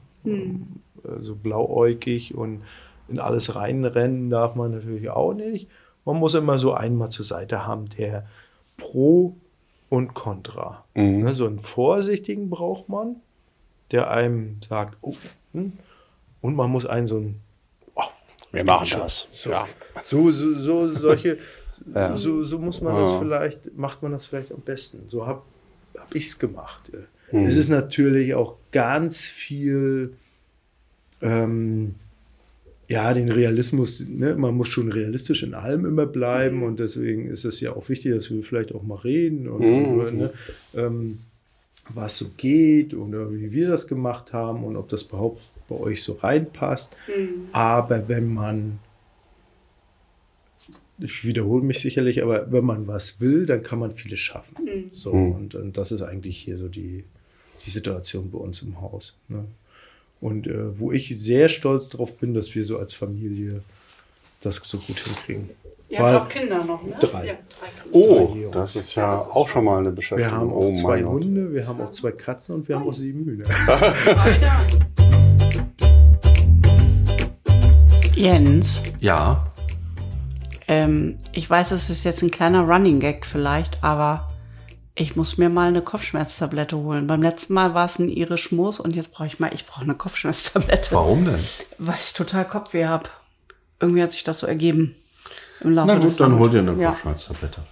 [1.03, 2.63] Also blauäugig und
[3.09, 5.69] in alles reinrennen darf man natürlich auch nicht.
[6.05, 8.27] Man muss immer so einen mal zur Seite haben, der
[8.77, 9.35] pro
[9.91, 10.85] und Contra.
[11.21, 13.17] Ne, so einen Vorsichtigen braucht man,
[13.91, 15.15] der einem sagt, oh,
[15.53, 15.73] hm.
[16.41, 17.41] und man muss einen so einen,
[17.95, 18.03] oh,
[18.53, 19.29] Wir machen das.
[19.33, 19.51] so,
[20.05, 21.39] so, so, so solche,
[22.15, 25.09] so, so muss man das vielleicht, macht man das vielleicht am besten.
[25.09, 25.43] So habe
[25.99, 26.91] hab ich es gemacht.
[27.33, 30.15] Es ist natürlich auch ganz viel,
[31.21, 31.97] ähm,
[32.91, 37.45] ja, den Realismus, ne, man muss schon realistisch in allem immer bleiben und deswegen ist
[37.45, 39.63] es ja auch wichtig, dass wir vielleicht auch mal reden und,
[39.95, 40.33] oder, ne,
[40.75, 41.19] ähm,
[41.95, 46.03] was so geht oder wie wir das gemacht haben und ob das überhaupt bei euch
[46.03, 46.97] so reinpasst.
[47.53, 48.81] Aber wenn man,
[50.99, 54.57] ich wiederhole mich sicherlich, aber wenn man was will, dann kann man vieles schaffen.
[54.91, 57.05] So, und, und das ist eigentlich hier so die,
[57.65, 59.15] die Situation bei uns im Haus.
[59.29, 59.45] Ne?
[60.21, 63.63] Und äh, wo ich sehr stolz drauf bin, dass wir so als Familie
[64.43, 65.51] das so gut hinkriegen.
[65.89, 66.95] Ihr Weil habt auch Kinder noch, ne?
[67.01, 67.27] drei.
[67.27, 67.69] Ja, drei.
[67.91, 70.33] Oh, das ist ja auch schon mal eine Beschäftigung.
[70.33, 71.25] wir haben auch oh zwei mein Gott.
[71.25, 73.47] Hunde, wir haben auch zwei Katzen und wir haben auch sieben Hühner.
[78.15, 79.51] Jens, Ja,
[80.71, 84.30] ähm, ich weiß, es ist jetzt ein kleiner Running Gag vielleicht, aber
[85.01, 87.07] ich muss mir mal eine Kopfschmerztablette holen.
[87.07, 89.81] Beim letzten Mal war es ein irisch Moos und jetzt brauche ich mal, ich brauche
[89.83, 91.41] eine Kopfschmerztablette, warum denn?
[91.79, 93.09] weil ich total Kopfweh habe.
[93.81, 94.95] Irgendwie hat sich das so ergeben
[95.61, 96.91] im Laufe Na des gut, dann hol dir eine Ja.
[96.91, 97.63] Kopfschmerztablette.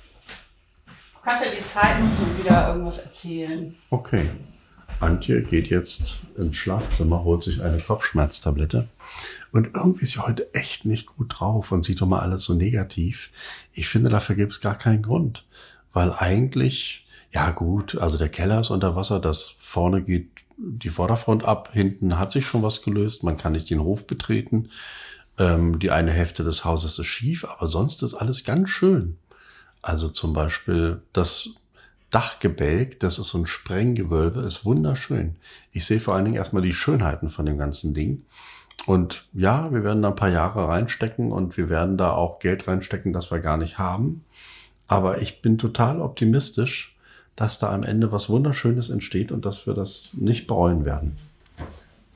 [0.87, 3.77] Du kannst ja die Zeit nutzen und wieder irgendwas erzählen.
[3.91, 4.31] Okay.
[5.01, 8.89] Antje geht jetzt ins Schlafzimmer, holt sich eine Kopfschmerztablette.
[9.53, 12.55] Und irgendwie ist sie heute echt nicht gut drauf und sieht doch mal alles so
[12.55, 13.29] negativ.
[13.75, 15.45] Ich finde, dafür gibt es gar keinen Grund.
[15.93, 21.45] Weil eigentlich, ja gut, also der Keller ist unter Wasser, das vorne geht die Vorderfront
[21.45, 24.71] ab, hinten hat sich schon was gelöst, man kann nicht den Hof betreten.
[25.39, 29.19] Ähm, die eine Hälfte des Hauses ist schief, aber sonst ist alles ganz schön.
[29.83, 31.67] Also zum Beispiel das
[32.11, 35.37] Dachgebälk, das ist so ein Sprenggewölbe, ist wunderschön.
[35.73, 38.25] Ich sehe vor allen Dingen erstmal die Schönheiten von dem ganzen Ding.
[38.87, 42.67] Und ja, wir werden da ein paar Jahre reinstecken und wir werden da auch Geld
[42.67, 44.25] reinstecken, das wir gar nicht haben.
[44.87, 46.98] Aber ich bin total optimistisch,
[47.39, 51.17] dass da am Ende was Wunderschönes entsteht und dass wir das nicht bereuen werden.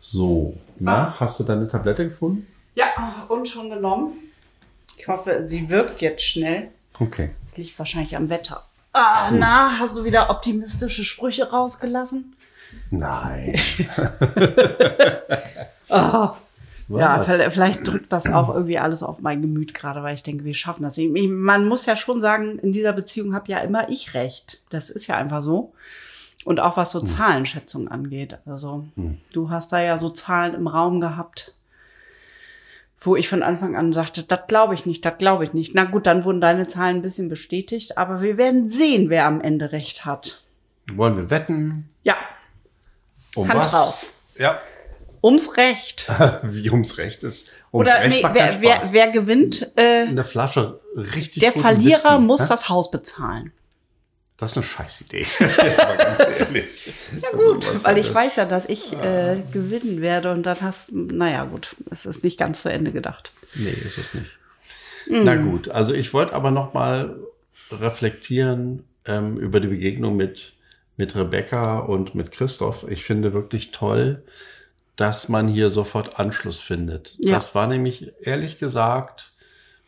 [0.00, 2.48] So, na, hast du deine Tablette gefunden?
[2.74, 4.14] Ja, und schon genommen.
[4.96, 6.70] Ich hoffe, sie wirkt jetzt schnell.
[6.98, 7.30] Okay.
[7.46, 8.64] Es liegt wahrscheinlich am Wetter.
[8.92, 12.34] Ah, na, hast du wieder optimistische Sprüche rausgelassen?
[12.90, 13.54] Nein.
[15.88, 16.30] Oh.
[16.98, 17.20] Ja,
[17.50, 20.82] vielleicht, drückt das auch irgendwie alles auf mein Gemüt gerade, weil ich denke, wir schaffen
[20.82, 20.98] das.
[20.98, 24.60] Ich, man muss ja schon sagen, in dieser Beziehung habe ja immer ich recht.
[24.70, 25.72] Das ist ja einfach so.
[26.44, 27.06] Und auch was so Hm.
[27.06, 28.38] Zahlenschätzung angeht.
[28.46, 28.84] Also
[29.32, 31.54] du hast da ja so Zahlen im Raum gehabt,
[33.00, 35.74] wo ich von Anfang an sagte, das glaube ich nicht, das glaube ich nicht.
[35.74, 39.40] Na gut, dann wurden deine Zahlen ein bisschen bestätigt, aber wir werden sehen, wer am
[39.40, 40.42] Ende recht hat.
[40.92, 41.88] Wollen wir wetten?
[42.02, 42.16] Ja,
[43.36, 43.70] Um Hand was?
[43.70, 44.12] drauf.
[44.38, 44.60] Ja.
[45.22, 46.10] Ums Recht.
[46.42, 47.46] Wie ums Recht ist.
[47.72, 52.22] Ums Oder Recht nee, wer, wer, wer gewinnt, äh, Eine Flasche richtig der Verlierer Whisky,
[52.22, 52.46] muss hä?
[52.48, 53.52] das Haus bezahlen.
[54.36, 55.24] Das ist eine Scheißidee.
[55.38, 56.92] Jetzt mal ganz ehrlich.
[57.20, 61.44] Ja, Gut, weil ich weiß ja, dass ich äh, gewinnen werde und dann hast, naja
[61.44, 63.32] gut, es ist nicht ganz zu Ende gedacht.
[63.54, 64.38] Nee, ist es nicht.
[65.06, 65.24] Mhm.
[65.24, 67.20] Na gut, also ich wollte aber noch mal
[67.70, 70.54] reflektieren ähm, über die Begegnung mit,
[70.96, 72.84] mit Rebecca und mit Christoph.
[72.88, 74.24] Ich finde wirklich toll,
[74.96, 77.16] dass man hier sofort Anschluss findet.
[77.18, 77.34] Ja.
[77.34, 79.32] Das war nämlich, ehrlich gesagt,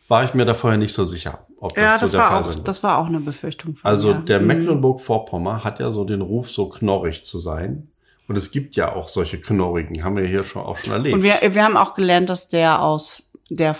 [0.07, 2.29] war ich mir da vorher nicht so sicher, ob das Ja, so das der war
[2.31, 2.67] Fall auch, wird.
[2.67, 4.21] das war auch eine Befürchtung von Also mir.
[4.21, 4.47] der Mhm.
[4.47, 7.89] Mecklenburg-Vorpommern hat ja so den Ruf, so knorrig zu sein.
[8.27, 11.15] Und es gibt ja auch solche Knorrigen, haben wir hier schon auch schon erlebt.
[11.15, 13.75] Und wir, wir haben auch gelernt, dass der aus der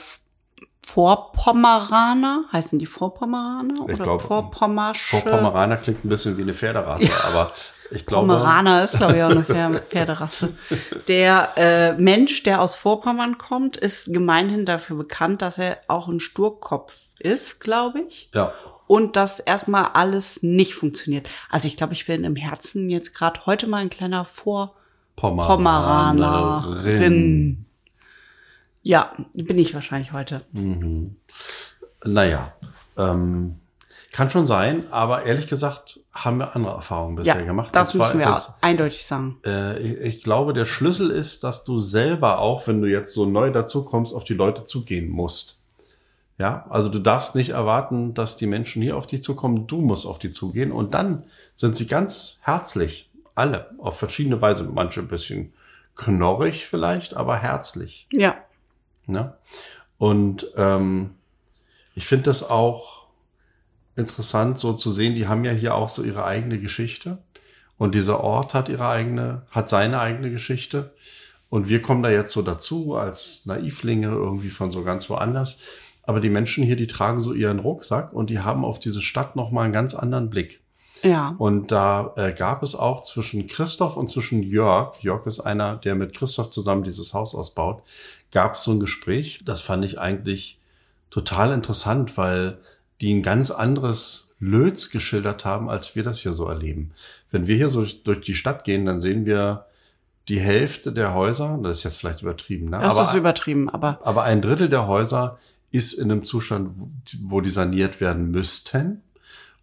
[0.84, 3.73] Vorpommeraner, heißen die Vorpommeraner?
[3.73, 5.17] Ich oder glaube, Vorpommersche?
[5.19, 7.51] Vorpommeraner klingt ein bisschen wie eine Pferderasse, aber
[7.91, 8.27] ich glaube.
[8.27, 10.53] Pommeraner ist, glaube ich, auch eine Pfer- Pferderasse.
[11.07, 16.19] Der äh, Mensch, der aus Vorpommern kommt, ist gemeinhin dafür bekannt, dass er auch ein
[16.19, 18.29] Sturkopf ist, glaube ich.
[18.33, 18.53] Ja,
[18.88, 21.29] Und dass erstmal alles nicht funktioniert.
[21.49, 24.75] Also ich glaube, ich bin im Herzen jetzt gerade heute mal ein kleiner Pommeranerin.
[25.17, 27.65] Vorpommeranerin.
[28.81, 30.41] Ja, bin ich wahrscheinlich heute.
[32.03, 32.53] Naja,
[32.97, 33.59] ähm,
[34.16, 37.76] kann schon sein, aber ehrlich gesagt haben wir andere Erfahrungen bisher Ja, gemacht.
[37.76, 39.38] das zwar müssen wir das- auch eindeutig sagen.
[39.45, 43.26] Äh, ich, ich glaube, der Schlüssel ist, dass du selber auch, wenn du jetzt so
[43.26, 45.59] neu dazukommst, auf die Leute zugehen musst.
[46.38, 49.68] Ja, also du darfst nicht erwarten, dass die Menschen hier auf dich zukommen.
[49.68, 53.09] Du musst auf die zugehen und dann sind sie ganz herzlich.
[53.36, 54.63] Alle auf verschiedene Weise.
[54.66, 55.53] Manche ein bisschen
[55.95, 58.07] knorrig vielleicht, aber herzlich.
[58.11, 58.36] Ja,
[59.07, 59.34] Ne?
[59.97, 61.11] Und ähm,
[61.93, 63.05] ich finde das auch
[63.96, 67.20] interessant, so zu sehen, die haben ja hier auch so ihre eigene Geschichte.
[67.78, 70.93] Und dieser Ort hat ihre eigene, hat seine eigene Geschichte.
[71.50, 75.60] Und wir kommen da jetzt so dazu als Naivlinge irgendwie von so ganz woanders.
[76.04, 79.36] Aber die Menschen hier, die tragen so ihren Rucksack und die haben auf diese Stadt
[79.36, 80.62] nochmal einen ganz anderen Blick.
[81.02, 81.36] ja.
[81.38, 85.96] Und da äh, gab es auch zwischen Christoph und zwischen Jörg, Jörg ist einer, der
[85.96, 87.82] mit Christoph zusammen dieses Haus ausbaut,
[88.32, 89.41] gab es so ein Gespräch.
[89.46, 90.60] Das fand ich eigentlich
[91.10, 92.60] total interessant, weil
[93.02, 96.91] die ein ganz anderes Löts geschildert haben, als wir das hier so erleben.
[97.32, 99.66] Wenn wir hier so durch die Stadt gehen, dann sehen wir
[100.28, 102.80] die Hälfte der Häuser, das ist jetzt vielleicht übertrieben, ne?
[102.80, 105.38] Das aber, ist übertrieben, aber aber ein Drittel der Häuser
[105.72, 106.72] ist in einem Zustand,
[107.24, 109.04] wo die saniert werden müssten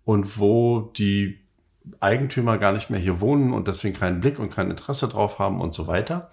[0.04, 1.40] und wo die
[2.00, 5.60] Eigentümer gar nicht mehr hier wohnen und deswegen keinen Blick und kein Interesse drauf haben
[5.60, 6.30] und so weiter.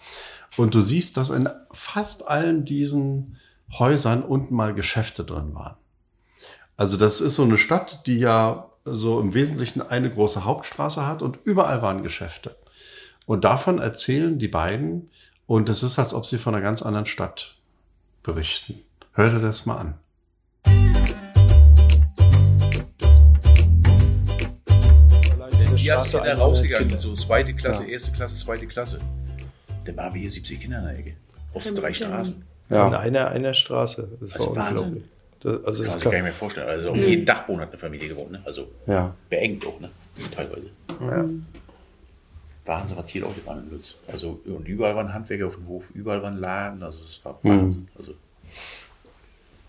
[0.58, 3.38] Und du siehst, dass in fast allen diesen
[3.72, 5.78] Häusern unten mal Geschäfte drin waren.
[6.80, 11.21] Also das ist so eine Stadt, die ja so im Wesentlichen eine große Hauptstraße hat
[11.21, 12.55] und überall waren Geschäfte.
[13.25, 15.09] Und davon erzählen die beiden
[15.45, 17.57] und es ist, als ob sie von einer ganz anderen Stadt
[18.23, 18.80] berichten.
[19.11, 19.95] Hör dir das mal an.
[25.75, 28.99] Die hat sich da rausgegangen, so zweite Klasse, erste Klasse, zweite Klasse.
[29.84, 31.17] Dann waren wir hier 70 Kinder in der Ecke.
[31.53, 32.41] Aus drei Straßen.
[32.69, 32.88] Ja.
[32.88, 34.17] In einer, einer Straße.
[34.21, 35.03] Das war Also Wahnsinn.
[35.41, 36.67] Das, also Das das kann sich kann, gar nicht mehr vorstellen.
[36.67, 38.41] Also auf jedem Dachboden hat eine Familie gewohnt, ne?
[38.45, 39.15] Also ja.
[39.29, 39.89] beengt auch, ne?
[40.35, 40.69] Teilweise.
[40.99, 41.25] Ja.
[42.65, 43.95] Wahnsinn, was hier Leute waren in Lütz.
[44.07, 47.87] Also und überall waren Handwerker auf dem Hof, überall waren Laden, also es war Wahnsinn.
[47.97, 48.13] Also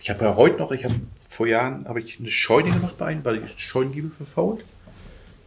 [0.01, 0.95] ich habe ja heute noch, ich habe
[1.25, 4.65] vor Jahren habe ich eine Scheune gemacht bei einem, weil die Scheunengiebel verfault.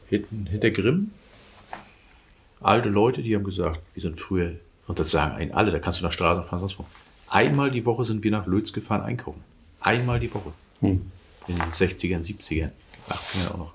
[0.10, 1.12] Hinten hinter Grimm.
[2.62, 4.54] Alte Leute, die haben gesagt, wir sind früher,
[4.88, 6.86] und das sagen einen alle, da kannst du nach Straße fahren, sonst wo.
[7.30, 9.44] Einmal die Woche sind wir nach Lötz gefahren einkaufen.
[9.84, 10.52] Einmal die Woche.
[10.82, 11.12] In
[11.48, 12.70] den 60ern, 70ern,
[13.10, 13.74] 80ern auch noch.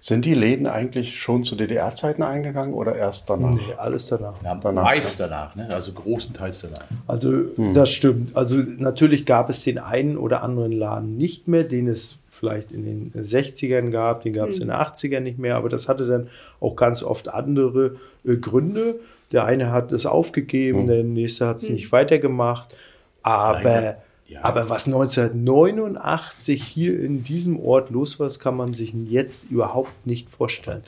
[0.00, 3.54] Sind die Läden eigentlich schon zu DDR-Zeiten eingegangen oder erst danach?
[3.54, 4.34] Nee, alles danach.
[4.42, 5.68] Ja, Danach, meist danach, ne?
[5.70, 6.84] also großenteils danach.
[7.06, 7.32] Also
[7.72, 8.36] das stimmt.
[8.36, 12.84] Also natürlich gab es den einen oder anderen Laden nicht mehr, den es vielleicht in
[12.84, 16.28] den 60ern gab, den gab es in den 80ern nicht mehr, aber das hatte dann
[16.60, 18.96] auch ganz oft andere äh, Gründe.
[19.30, 22.74] Der eine hat es aufgegeben, der nächste hat es nicht weitergemacht.
[23.22, 23.94] Aber, Nein,
[24.32, 24.44] ja.
[24.44, 30.06] aber was 1989 hier in diesem Ort los war, das kann man sich jetzt überhaupt
[30.06, 30.82] nicht vorstellen.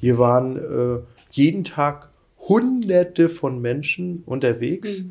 [0.00, 2.08] Hier waren äh, jeden Tag
[2.48, 5.02] Hunderte von Menschen unterwegs.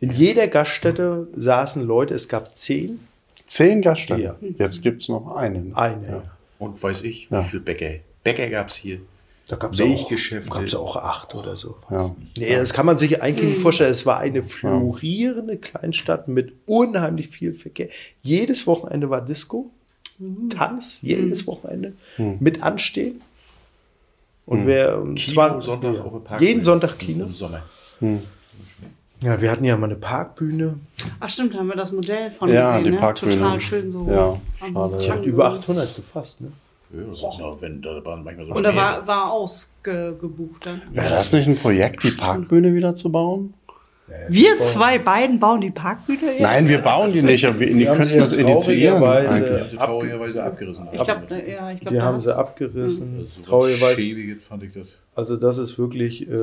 [0.00, 3.00] In jeder Gaststätte saßen Leute, es gab zehn,
[3.46, 4.24] Zehn Gaststätten.
[4.24, 4.36] Ja.
[4.58, 5.72] Jetzt gibt es noch einen.
[5.74, 6.06] eine.
[6.08, 6.22] Ja.
[6.58, 7.42] Und weiß ich, wie Ja.
[7.42, 8.00] viel Bäcker.
[8.24, 8.98] Bäcker gab es hier.
[9.48, 10.10] Da gab es auch,
[10.50, 11.76] gab's auch acht oder so.
[11.88, 12.14] Ja.
[12.36, 13.92] Nee, das kann man sich eigentlich nicht vorstellen.
[13.92, 17.88] Es war eine florierende Kleinstadt mit unheimlich viel Verkehr.
[18.22, 19.70] Jedes Wochenende war Disco,
[20.50, 21.92] Tanz, jedes Wochenende
[22.40, 23.20] mit Anstehen.
[24.46, 26.40] Und wer Kino, 20 Sonntag auf Park.
[26.40, 27.24] jeden Sonntag Kino.
[27.24, 27.62] Im Sommer.
[29.20, 30.78] Ja, wir hatten ja mal eine Parkbühne.
[31.20, 32.96] Ach stimmt, da haben wir das Modell von Ja, gesehen, die ne?
[32.98, 33.34] Parkbühne.
[33.34, 34.06] Total schön so.
[34.08, 34.96] Ja, schade.
[35.00, 36.40] Die hat über 800 gefasst.
[36.40, 36.52] Ne?
[36.96, 40.82] Ja, das ist noch, wenn, da waren manchmal so Und da war, war ausgebucht dann.
[40.92, 43.54] Wäre das nicht ein Projekt, die Parkbühne wieder zu bauen?
[44.28, 46.40] Wir zwei beiden bauen die Parkbühne jetzt?
[46.40, 49.02] Nein, wir bauen die nicht, aber wir, die könnten das initiieren.
[49.02, 49.70] eigentlich.
[49.70, 50.88] Die traurigerweise abgerissen.
[50.92, 53.28] Ich glaube, ja, ich glaube, Die haben sie abgerissen.
[53.34, 54.36] so Traurigerweise.
[55.14, 56.34] Also das ist wirklich äh,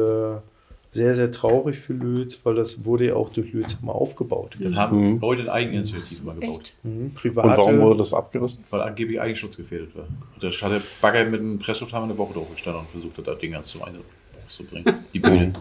[0.94, 4.56] sehr, sehr traurig für Lötz, weil das wurde ja auch durch Lötz mal aufgebaut.
[4.60, 6.74] Dann haben Leute in Eigeninitiative mal gebaut.
[6.84, 6.92] Mhm.
[6.92, 7.48] Und Private.
[7.48, 8.64] warum wurde das abgerissen?
[8.70, 10.06] Weil angeblich Eigenschutzgefährdet war.
[10.06, 13.28] Und da hat der Bagger mit einem Presslufthammer eine Woche drauf gestanden und versucht hat,
[13.28, 14.04] da Dinger zu Einsatz
[14.48, 15.06] zu bringen.
[15.14, 15.52] Die Bühne.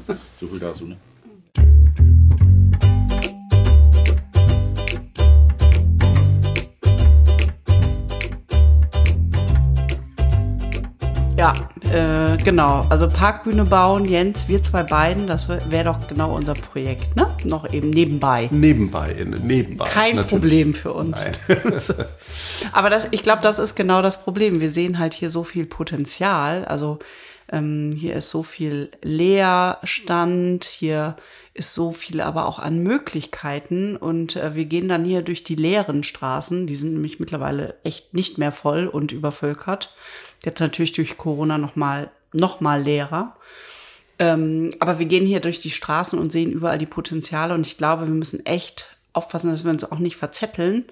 [0.40, 0.96] so viel dazu, ne?
[11.42, 11.54] Ja,
[11.90, 12.86] äh, genau.
[12.88, 17.36] Also Parkbühne bauen, Jens, wir zwei beiden, das wäre doch genau unser Projekt, ne?
[17.42, 18.48] Noch eben nebenbei.
[18.52, 19.86] Nebenbei, in, nebenbei.
[19.86, 20.30] Kein natürlich.
[20.30, 21.20] Problem für uns.
[22.72, 24.60] Aber das, ich glaube, das ist genau das Problem.
[24.60, 26.64] Wir sehen halt hier so viel Potenzial.
[26.64, 27.00] Also
[27.50, 31.16] ähm, hier ist so viel Leerstand, hier
[31.54, 35.54] ist so viel aber auch an Möglichkeiten und äh, wir gehen dann hier durch die
[35.54, 39.94] leeren Straßen, die sind nämlich mittlerweile echt nicht mehr voll und übervölkert.
[40.44, 43.36] Jetzt natürlich durch Corona noch mal noch mal leerer.
[44.18, 47.76] Ähm, aber wir gehen hier durch die Straßen und sehen überall die Potenziale und ich
[47.76, 50.84] glaube, wir müssen echt aufpassen, dass wir uns auch nicht verzetteln.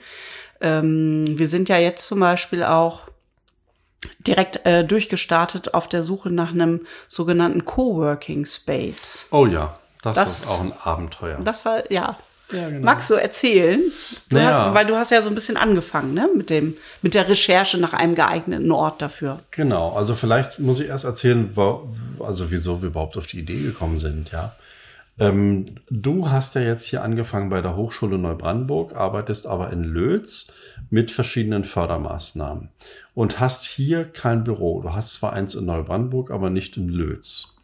[0.61, 3.05] Ähm, wir sind ja jetzt zum Beispiel auch
[4.19, 9.29] direkt äh, durchgestartet auf der Suche nach einem sogenannten Coworking Space.
[9.31, 11.39] Oh ja, das, Das- ist auch ein Abenteuer.
[11.43, 12.19] Das war, ja.
[12.81, 13.81] Magst du erzählen?
[14.29, 14.67] Du Naja.
[14.67, 16.29] hast, weil du hast ja so ein bisschen angefangen, ne?
[16.37, 19.41] Mit dem, mit der Recherche nach einem geeigneten Ort dafür.
[19.51, 21.83] Genau, also vielleicht muss ich erst erzählen, wa-
[22.21, 24.55] also wieso wir überhaupt auf die Idee gekommen sind, ja.
[25.19, 30.55] Ähm, du hast ja jetzt hier angefangen bei der Hochschule Neubrandenburg, arbeitest aber in Lötz
[30.89, 32.71] mit verschiedenen Fördermaßnahmen
[33.15, 34.81] und hast hier kein Büro.
[34.81, 37.59] Du hast zwar eins in Neubrandenburg, aber nicht in Lötz.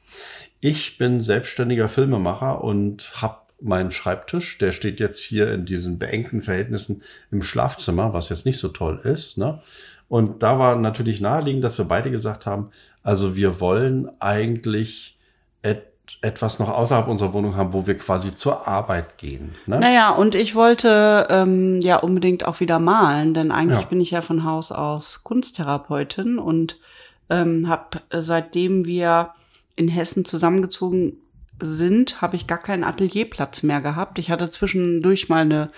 [0.61, 6.43] Ich bin selbstständiger Filmemacher und habe meinen Schreibtisch, der steht jetzt hier in diesen beengten
[6.43, 9.39] Verhältnissen im Schlafzimmer, was jetzt nicht so toll ist.
[9.39, 9.61] Ne?
[10.09, 12.71] Und da war natürlich naheliegend, dass wir beide gesagt haben,
[13.03, 15.17] also wir wollen eigentlich
[15.63, 15.83] et
[16.23, 19.57] etwas noch außerhalb unserer Wohnung haben, wo wir quasi zur Arbeit gehen.
[19.67, 19.81] Ne?
[19.81, 23.89] Naja, und ich wollte ähm, ja unbedingt auch wieder malen, denn eigentlich Ja.
[23.89, 26.79] bin ich ja von Haus aus Kunsttherapeutin und
[27.29, 29.31] ähm, habe seitdem wir
[29.75, 31.15] in Hessen zusammengezogen
[31.61, 34.19] sind, habe ich gar keinen Atelierplatz mehr gehabt.
[34.19, 35.71] Ich hatte zwischendurch mal eine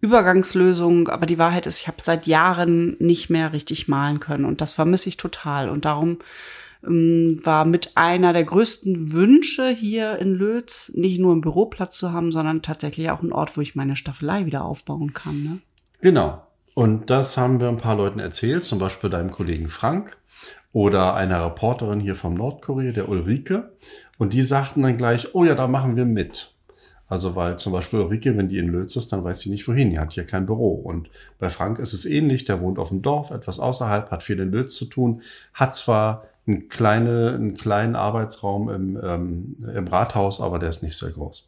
[0.00, 4.60] Übergangslösung, aber die Wahrheit ist, ich habe seit Jahren nicht mehr richtig malen können und
[4.60, 6.18] das vermisse ich total und darum
[6.86, 12.12] ähm, war mit einer der größten Wünsche hier in Lötz, nicht nur einen Büroplatz zu
[12.12, 15.42] haben, sondern tatsächlich auch einen Ort, wo ich meine Staffelei wieder aufbauen kann.
[15.42, 15.58] Ne?
[16.00, 16.42] Genau.
[16.74, 20.18] Und das haben wir ein paar Leuten erzählt, zum Beispiel deinem Kollegen Frank
[20.72, 23.72] oder einer Reporterin hier vom Nordkorea, der Ulrike.
[24.18, 26.52] Und die sagten dann gleich, oh ja, da machen wir mit.
[27.08, 29.90] Also weil zum Beispiel Ulrike, wenn die in Lötz ist, dann weiß sie nicht wohin.
[29.90, 30.74] Die hat hier kein Büro.
[30.74, 31.08] Und
[31.38, 32.44] bei Frank ist es ähnlich.
[32.44, 35.22] Der wohnt auf dem Dorf, etwas außerhalb, hat viel in Lötz zu tun,
[35.54, 40.96] hat zwar einen, kleine, einen kleinen Arbeitsraum im, ähm, im Rathaus, aber der ist nicht
[40.96, 41.46] sehr groß.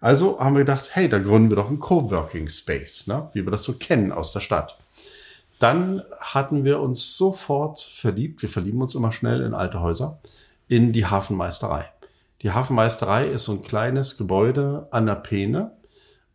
[0.00, 3.28] Also haben wir gedacht, hey, da gründen wir doch einen Coworking Space, ne?
[3.34, 4.78] wie wir das so kennen aus der Stadt.
[5.58, 10.18] Dann hatten wir uns sofort verliebt, wir verlieben uns immer schnell in alte Häuser,
[10.68, 11.84] in die Hafenmeisterei.
[12.42, 15.76] Die Hafenmeisterei ist so ein kleines Gebäude an der Peene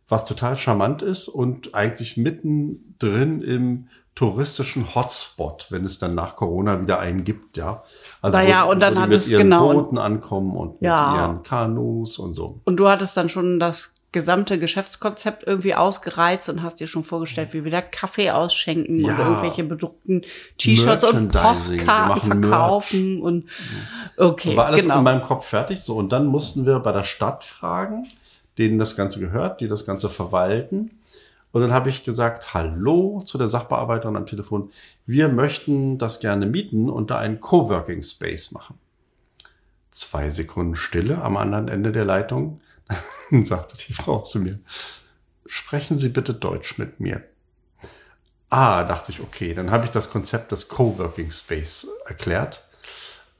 [0.08, 6.80] was total charmant ist und eigentlich mittendrin im touristischen Hotspot, wenn es dann nach Corona
[6.80, 7.82] wieder einen gibt, ja.
[8.22, 9.72] Also Na ja, und dann die hat mit es- ihren genau.
[9.72, 11.10] Booten ankommen und Ja.
[11.10, 12.60] mit ihren Kanus und so.
[12.64, 17.52] Und du hattest dann schon das gesamte Geschäftskonzept irgendwie ausgereizt und hast dir schon vorgestellt,
[17.52, 19.18] wie wir da Kaffee ausschenken und Ja.
[19.18, 20.22] irgendwelche bedruckten
[20.56, 22.50] T-Shirts und Postkarten machen Merch.
[22.50, 23.44] verkaufen und
[24.16, 24.96] okay, war alles genau.
[24.96, 25.80] in meinem Kopf fertig.
[25.80, 28.06] So, und dann mussten wir bei der Stadt fragen,
[28.56, 30.92] denen das Ganze gehört, die das Ganze verwalten.
[31.52, 34.70] Und dann habe ich gesagt, hallo zu der Sachbearbeiterin am Telefon.
[35.04, 38.78] Wir möchten das gerne mieten und da einen Coworking Space machen.
[39.90, 42.62] Zwei Sekunden Stille am anderen Ende der Leitung.
[43.44, 44.58] Sagte die Frau zu mir,
[45.46, 47.22] sprechen Sie bitte Deutsch mit mir.
[48.48, 52.64] Ah, dachte ich, okay, dann habe ich das Konzept des Coworking Space erklärt.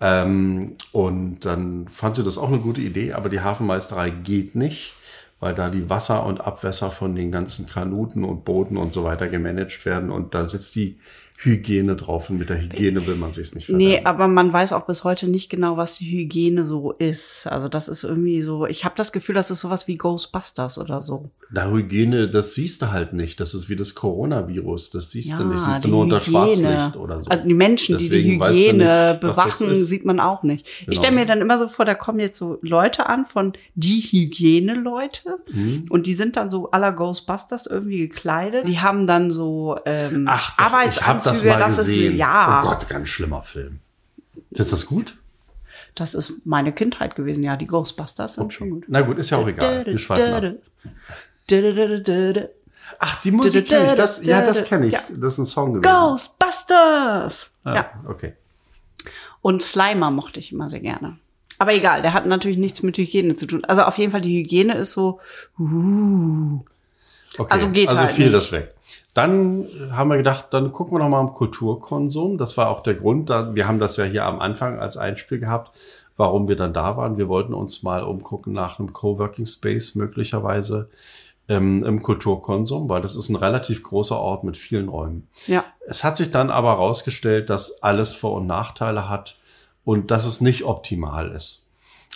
[0.00, 4.94] Ähm, und dann fand sie das auch eine gute Idee, aber die Hafenmeisterei geht nicht,
[5.40, 9.28] weil da die Wasser und Abwässer von den ganzen Kanuten und Booten und so weiter
[9.28, 11.00] gemanagt werden und da sitzt die
[11.38, 14.06] Hygiene drauf und mit der Hygiene will man sich nicht Nee, verderben.
[14.06, 17.46] aber man weiß auch bis heute nicht genau, was die Hygiene so ist.
[17.46, 21.02] Also das ist irgendwie so, ich habe das Gefühl, das ist sowas wie Ghostbusters oder
[21.02, 21.30] so.
[21.50, 23.38] Na, Hygiene, das siehst du halt nicht.
[23.38, 24.90] Das ist wie das Coronavirus.
[24.90, 25.60] Das siehst Ja, du nicht.
[25.60, 26.56] Siehst du die nur unter Hygiene.
[26.56, 27.30] Schwarzlicht oder so.
[27.30, 30.66] Also die Menschen, die die Deswegen weißt du Hygiene nicht, bewachen, sieht man auch nicht.
[30.80, 30.90] Genau.
[30.92, 34.00] Ich stelle mir dann immer so vor, da kommen jetzt so Leute an von die
[34.00, 35.84] Hygiene-Leute Mhm.
[35.90, 38.66] und die sind dann so aller Ghostbusters irgendwie gekleidet.
[38.66, 42.16] Die haben dann so ähm, Ach, doch, habe das mal das ist gesehen.
[42.16, 43.80] ja, Oh Gott, ganz schlimmer Film.
[44.48, 45.16] Findest du das gut?
[45.96, 47.42] das ist meine Kindheit gewesen.
[47.42, 48.84] Ja, die Ghostbusters sind schon gut.
[48.86, 49.86] Na gut, ist ja auch egal.
[49.86, 50.54] Wir schweifen ab.
[52.98, 53.92] Ach, die Musik kenn ich.
[53.94, 54.92] Das, ja, das kenne ich.
[54.92, 55.00] Ja.
[55.10, 55.90] Das ist ein Song gewesen.
[55.90, 57.50] Ghostbusters!
[57.64, 57.90] Ah, Ja.
[58.06, 58.34] Okay.
[59.42, 61.18] Und Slimer mochte ich immer sehr gerne.
[61.58, 63.64] Aber egal, der hat natürlich nichts mit Hygiene zu tun.
[63.64, 65.20] Also auf jeden Fall, die Hygiene ist so,
[65.58, 66.60] uh,
[67.38, 67.52] okay.
[67.52, 68.36] Also geht also halt fiel nicht.
[68.36, 68.74] das weg.
[69.16, 72.36] Dann haben wir gedacht, dann gucken wir noch mal am Kulturkonsum.
[72.36, 73.30] Das war auch der Grund.
[73.30, 75.74] Wir haben das ja hier am Anfang als Einspiel gehabt,
[76.18, 77.16] warum wir dann da waren.
[77.16, 80.90] Wir wollten uns mal umgucken nach einem Coworking Space möglicherweise
[81.48, 85.28] ähm, im Kulturkonsum, weil das ist ein relativ großer Ort mit vielen Räumen.
[85.46, 85.64] ja.
[85.88, 89.38] Es hat sich dann aber herausgestellt, dass alles Vor- und Nachteile hat
[89.84, 91.65] und dass es nicht optimal ist.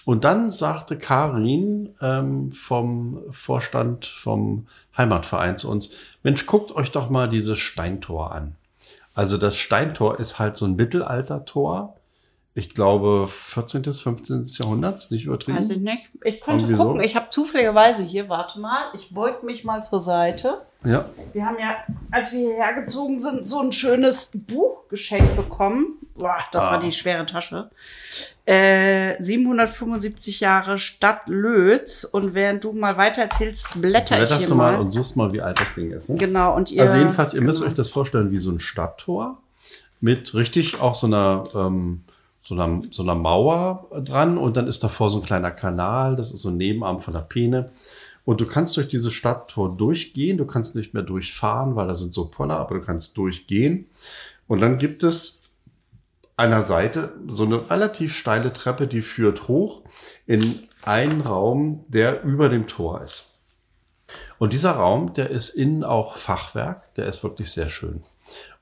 [0.05, 5.91] Und dann sagte Karin ähm, vom Vorstand vom Heimatverein zu uns,
[6.23, 8.57] Mensch, guckt euch doch mal dieses Steintor an.
[9.15, 11.97] Also das Steintor ist halt so ein Mittelaltertor.
[12.55, 13.83] Ich glaube 14.
[13.83, 14.47] bis 15.
[14.59, 15.57] Jahrhunderts, nicht übertrieben.
[15.59, 16.09] Weiß ich nicht.
[16.25, 16.85] Ich könnte Irgendwie so.
[16.89, 17.01] gucken.
[17.03, 20.63] Ich habe zufälligerweise hier, warte mal, ich beug mich mal zur Seite.
[20.83, 21.77] Ja, Wir haben ja,
[22.11, 25.99] als wir hierher gezogen sind, so ein schönes Buch geschenkt bekommen.
[26.15, 26.73] Boah, das Ah.
[26.73, 27.71] war die schwere Tasche.
[28.51, 32.03] Äh, 775 Jahre Stadt Lötz.
[32.03, 34.81] Und während du mal weiter erzählst, blätter ich blätterst hier du mal mal.
[34.81, 36.09] und suchst mal, wie alt das Ding ist.
[36.09, 36.17] Ne?
[36.17, 36.83] Genau, und ihr.
[36.83, 37.71] Also jedenfalls, ihr müsst genau.
[37.71, 39.41] euch das vorstellen wie so ein Stadttor
[40.01, 42.03] mit richtig auch so einer, ähm,
[42.43, 46.33] so einer, so einer Mauer dran und dann ist davor so ein kleiner Kanal, das
[46.33, 47.71] ist so ein Nebenarm von der Peene.
[48.25, 52.13] Und du kannst durch dieses Stadttor durchgehen, du kannst nicht mehr durchfahren, weil da sind
[52.13, 53.87] so Poller, aber du kannst durchgehen.
[54.49, 55.40] Und dann gibt es
[56.49, 59.83] der Seite so eine relativ steile Treppe, die führt hoch
[60.27, 63.35] in einen Raum, der über dem Tor ist.
[64.39, 68.03] Und dieser Raum, der ist innen auch Fachwerk, der ist wirklich sehr schön.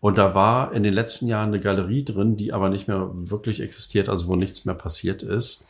[0.01, 3.61] Und da war in den letzten Jahren eine Galerie drin, die aber nicht mehr wirklich
[3.61, 5.69] existiert, also wo nichts mehr passiert ist.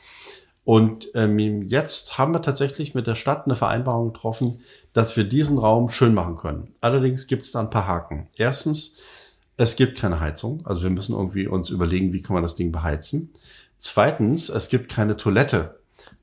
[0.65, 4.61] Und ähm, jetzt haben wir tatsächlich mit der Stadt eine Vereinbarung getroffen,
[4.93, 6.75] dass wir diesen Raum schön machen können.
[6.83, 8.29] Allerdings gibt es da ein paar Haken.
[8.37, 8.97] Erstens,
[9.59, 12.71] es gibt keine Heizung, also wir müssen irgendwie uns überlegen, wie kann man das Ding
[12.71, 13.31] beheizen.
[13.77, 15.81] Zweitens, es gibt keine Toilette.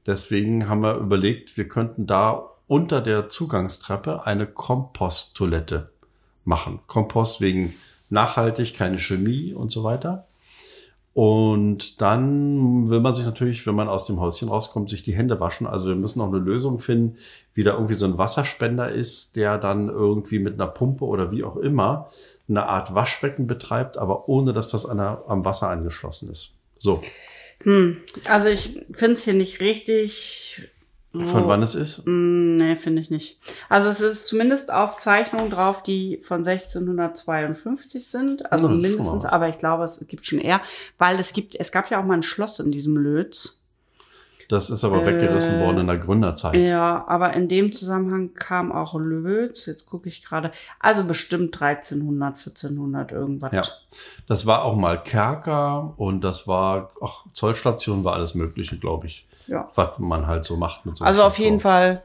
[0.08, 5.92] Deswegen haben wir überlegt, wir könnten da unter der Zugangstreppe eine Komposttoilette
[6.46, 6.80] machen.
[6.88, 7.74] Kompost wegen
[8.10, 10.26] nachhaltig, keine Chemie und so weiter.
[11.14, 15.40] Und dann will man sich natürlich, wenn man aus dem Häuschen rauskommt, sich die Hände
[15.40, 15.68] waschen.
[15.68, 17.18] Also wir müssen noch eine Lösung finden,
[17.54, 21.44] wie da irgendwie so ein Wasserspender ist, der dann irgendwie mit einer Pumpe oder wie
[21.44, 22.10] auch immer
[22.48, 26.58] eine Art Waschbecken betreibt, aber ohne dass das an der, am Wasser angeschlossen ist.
[26.78, 27.02] So,
[27.64, 27.98] Hm,
[28.30, 30.62] also ich finde es hier nicht richtig.
[31.14, 32.06] von wo- wann es ist?
[32.06, 33.40] Mm, Nee, finde ich nicht.
[33.70, 38.52] Also es ist zumindest auf Zeichnungen drauf, die von 1652 sind.
[38.52, 40.62] Also mal mindestens, aber ich glaube, es gibt schon eher,
[40.98, 43.62] weil es gibt, es gab ja auch mal ein Schloss in diesem Lötz.
[44.50, 46.56] Das ist aber Äh, weggerissen worden in der Gründerzeit.
[46.56, 49.66] Ja, aber in dem Zusammenhang kam auch Lötz.
[49.66, 50.52] Jetzt gucke ich gerade.
[50.80, 53.52] Also bestimmt 1300, 1400 irgendwas.
[53.54, 53.64] Ja,
[54.28, 59.28] das war auch mal Kerker und das war, ach, Zollstation war alles Mögliche, glaube ich.
[59.48, 59.70] Ja.
[59.76, 62.02] Was man halt so macht mit so Also auf jeden Fall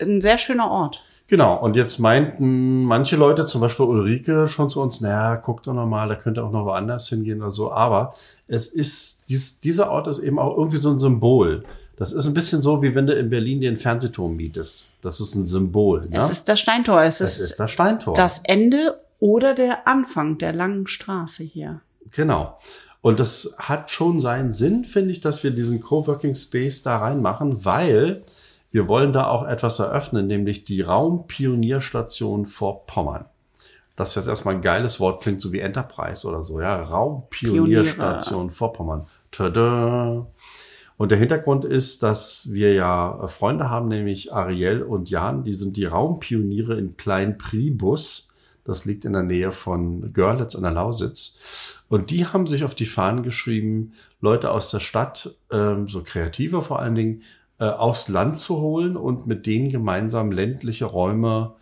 [0.00, 1.02] ein sehr schöner Ort.
[1.26, 5.72] Genau, und jetzt meinten manche Leute, zum Beispiel Ulrike, schon zu uns, naja, guckt doch
[5.72, 7.72] noch mal, da könnte auch noch woanders hingehen oder so.
[7.72, 8.14] Aber
[8.46, 11.64] es ist, dies, dieser Ort ist eben auch irgendwie so ein Symbol.
[11.96, 14.86] Das ist ein bisschen so, wie wenn du in Berlin den Fernsehturm mietest.
[15.02, 16.08] Das ist ein Symbol.
[16.08, 16.18] Ne?
[16.18, 17.02] Es ist das Steintor.
[17.02, 18.14] Es ist ist das Steintor.
[18.14, 21.80] das Ende oder der Anfang der langen Straße hier.
[22.10, 22.58] Genau.
[23.00, 27.64] Und das hat schon seinen Sinn, finde ich, dass wir diesen Coworking Space da reinmachen,
[27.64, 28.24] weil
[28.72, 33.26] wir wollen da auch etwas eröffnen, nämlich die Raumpionierstation Vorpommern.
[33.94, 36.82] Das jetzt erstmal ein geiles Wort klingt, so wie Enterprise oder so, ja.
[36.82, 39.06] Raumpionierstation Vorpommern.
[39.30, 40.26] Tada!
[40.96, 45.76] Und der Hintergrund ist, dass wir ja Freunde haben, nämlich Ariel und Jan, die sind
[45.76, 48.28] die Raumpioniere in Klein Pribus.
[48.64, 51.38] Das liegt in der Nähe von Görlitz an der Lausitz.
[51.88, 56.62] Und die haben sich auf die Fahnen geschrieben, Leute aus der Stadt, ähm, so Kreative
[56.62, 57.22] vor allen Dingen,
[57.58, 61.54] äh, aufs Land zu holen und mit denen gemeinsam ländliche Räume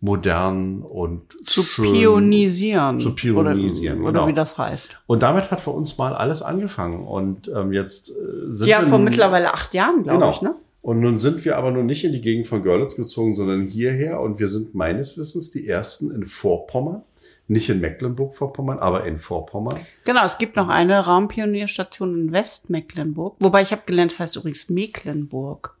[0.00, 3.00] modern und Zu schön pionisieren.
[3.00, 4.26] Zu pionisieren, Oder, oder genau.
[4.28, 5.00] wie das heißt.
[5.06, 7.06] Und damit hat für uns mal alles angefangen.
[7.06, 8.14] Und ähm, jetzt äh,
[8.54, 10.30] sind Ja, wir vor nun- mittlerweile acht Jahren, glaube Genau.
[10.30, 10.54] ich, ne?
[10.80, 14.20] Und nun sind wir aber nun nicht in die Gegend von Görlitz gezogen, sondern hierher.
[14.20, 17.02] Und wir sind meines Wissens die ersten in Vorpommern.
[17.50, 19.78] Nicht in Mecklenburg-Vorpommern, aber in Vorpommern.
[20.04, 23.36] Genau, es gibt noch eine Raumpionierstation in Westmecklenburg.
[23.40, 25.74] Wobei ich habe gelernt, das heißt übrigens Mecklenburg.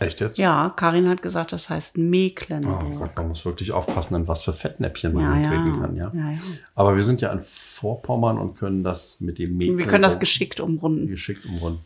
[0.00, 0.36] Echt jetzt?
[0.36, 2.98] Ja, Karin hat gesagt, das heißt Oh Mecklenburg.
[2.98, 5.48] Gott, man muss wirklich aufpassen, an was für Fettnäpfchen man ja, hier ja.
[5.48, 5.96] treten kann.
[5.96, 6.12] Ja?
[6.14, 6.38] ja, ja.
[6.74, 10.18] Aber wir sind ja in Vorpommern und können das mit dem Mecklenburg Wir können das
[10.18, 11.08] geschickt umrunden.
[11.08, 11.84] geschickt umrunden.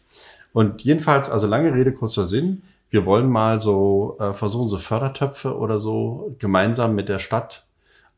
[0.52, 2.62] Und jedenfalls, also lange Rede, kurzer Sinn.
[2.90, 7.66] Wir wollen mal so äh, versuchen, so Fördertöpfe oder so gemeinsam mit der Stadt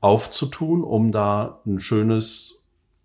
[0.01, 2.62] aufzutun, um da ein schönes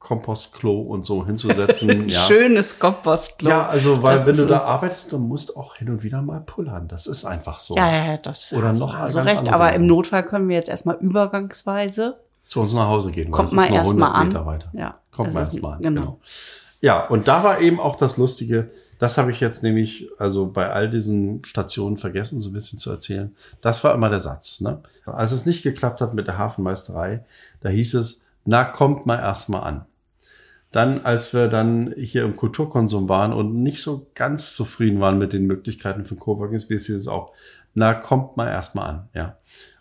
[0.08, 2.08] Kompostklo und so hinzusetzen.
[2.10, 2.22] ja.
[2.22, 3.49] Schönes Kompostklo.
[3.49, 6.39] ja, also, weil Das wenn du da arbeitest, du musst auch hin und wieder mal
[6.39, 6.88] pullern.
[6.88, 7.76] Das ist einfach so.
[7.76, 9.51] Ja, ja, das Oder noch also recht.
[9.51, 12.22] Aber im Notfall können wir jetzt erstmal übergangsweise.
[12.45, 13.32] Zu uns nach Hause gehen.
[13.32, 14.64] Kommt mal nur erst mal 100 an.
[14.72, 15.82] Ja, Kommt mal ist- erst mal an.
[15.82, 16.01] genau.
[16.01, 16.20] Genau.
[16.80, 20.70] Ja, und da war eben auch das Lustige, das habe ich jetzt nämlich, also bei
[20.72, 23.36] all diesen Stationen vergessen, so ein bisschen zu erzählen.
[23.62, 24.62] Das war immer der Satz.
[24.62, 24.80] Ne?
[25.05, 27.26] Als es nicht geklappt hat mit der Hafenmeisterei,
[27.60, 29.86] da hieß es, na, kommt mal erst mal an.
[30.78, 35.34] Dann, als wir dann hier im Kulturkonsum waren und nicht so ganz zufrieden waren mit
[35.34, 37.34] den Möglichkeiten von Coworking Space, hieß es auch,
[37.74, 39.10] na, kommt mal erst mal an.
[39.16, 39.38] Ja.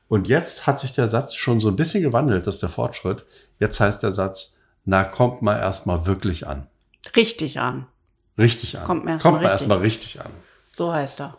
[0.09, 3.27] Und jetzt hat sich der Satz schon so ein bisschen gewandelt, das ist der Fortschritt.
[3.59, 6.67] Jetzt heißt der Satz, na, kommt mal erst mal wirklich an.
[7.15, 7.87] Richtig an.
[8.39, 8.85] Richtig an.
[8.85, 9.51] Kommt mal kommt mal richtig.
[9.51, 10.31] erst mal richtig an.
[10.73, 11.37] So heißt er.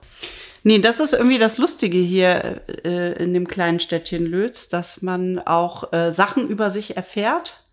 [0.61, 5.39] Nee, das ist irgendwie das Lustige hier äh, in dem kleinen Städtchen Lötz, dass man
[5.39, 7.63] auch äh, Sachen über sich erfährt,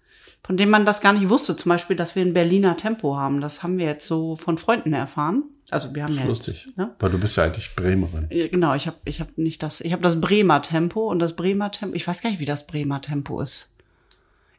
[0.46, 1.56] von denen man das gar nicht wusste.
[1.56, 3.40] Zum Beispiel, dass wir ein Berliner Tempo haben.
[3.40, 5.44] Das haben wir jetzt so von Freunden erfahren.
[5.70, 6.66] Also wir haben ja Lustig.
[6.66, 6.94] jetzt, ne?
[6.98, 8.28] Weil du bist ja eigentlich Bremerin.
[8.28, 11.70] Genau, ich habe ich hab nicht das, ich habe das Bremer Tempo und das Bremer
[11.70, 13.72] Tempo, ich weiß gar nicht, wie das Bremer Tempo ist.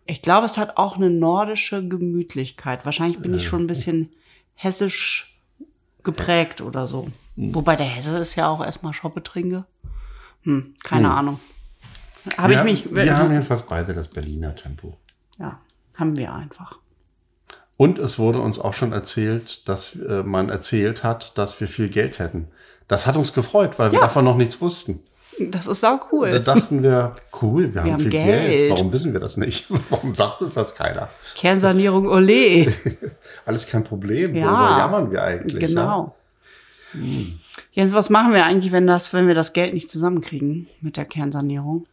[0.07, 2.85] Ich glaube, es hat auch eine nordische Gemütlichkeit.
[2.85, 4.11] Wahrscheinlich bin ich schon ein bisschen
[4.55, 5.39] hessisch
[6.03, 7.09] geprägt oder so.
[7.35, 9.65] Wobei der Hesse ist ja auch erstmal Schoppetrinke.
[10.43, 11.39] Hm, keine Ahnung.
[12.37, 14.97] Habe ich mich, Wir haben jedenfalls beide das Berliner Tempo.
[15.37, 15.59] ja,
[15.95, 16.79] haben wir einfach.
[17.77, 21.89] Und es wurde uns auch schon erzählt, dass äh, man erzählt hat, dass wir viel
[21.89, 22.47] Geld hätten.
[22.87, 24.05] Das hat uns gefreut, weil wir Ja.
[24.05, 25.01] davon noch nichts wussten.
[25.37, 26.39] Das ist sau Da cool.
[26.39, 28.49] dachten wir, cool, wir, haben, haben viel Geld.
[28.49, 28.71] Geld.
[28.71, 29.67] Warum wissen wir das nicht?
[29.89, 31.09] Warum sagt uns das keiner?
[31.35, 32.73] Kernsanierung, ole.
[33.45, 34.33] Alles kein Problem.
[34.35, 34.45] Ja.
[34.45, 35.61] Worüber jammern wir eigentlich?
[35.61, 35.67] Ja?
[35.67, 36.15] Genau.
[37.73, 41.03] Jens, was machen wir eigentlich, wenn das, wenn wir das Geld nicht zusammenkriegen mit der
[41.03, 41.85] Kernsanierung?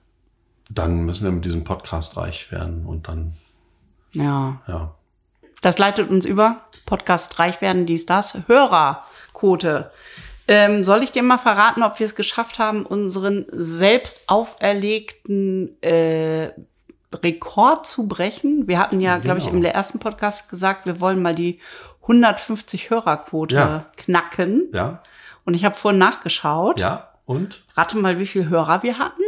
[0.70, 3.32] Dann müssen wir mit diesem Podcast reich werden und dann,
[4.12, 4.60] Ja.
[4.68, 4.94] ja.
[5.60, 6.60] Das leitet uns über.
[6.86, 8.36] Podcast reich werden, dies, das.
[8.46, 9.90] Hörerquote.
[10.48, 16.50] Ähm, soll ich dir mal verraten, ob wir es geschafft haben, unseren selbst auferlegten äh,
[17.14, 18.66] Rekord zu brechen?
[18.66, 19.58] Wir hatten ja, glaube ich, Genau.
[19.58, 21.60] im ersten Podcast gesagt, wir wollen mal die
[22.02, 23.86] 150 Hörerquote Ja.
[23.96, 24.68] knacken.
[24.72, 25.00] Ja,
[25.44, 26.80] Und ich habe vorhin nachgeschaut.
[26.80, 27.08] ja.
[27.24, 29.22] Und Rate mal, wie viele Hörer wir hatten.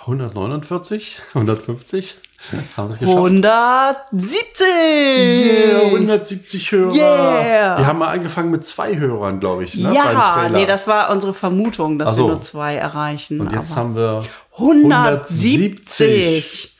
[0.00, 2.14] 149, 150?
[2.76, 3.16] Haben wir es geschafft?
[3.16, 4.66] 170!
[4.66, 6.94] Yeah, 170 Hörer.
[6.94, 7.78] Yeah.
[7.78, 9.76] Wir haben mal angefangen mit zwei Hörern, glaube ich.
[9.76, 12.24] Ne, Ja, nee, das war unsere Vermutung, dass so.
[12.26, 13.40] wir nur zwei erreichen.
[13.40, 14.22] Und jetzt haben wir
[14.58, 16.76] 170.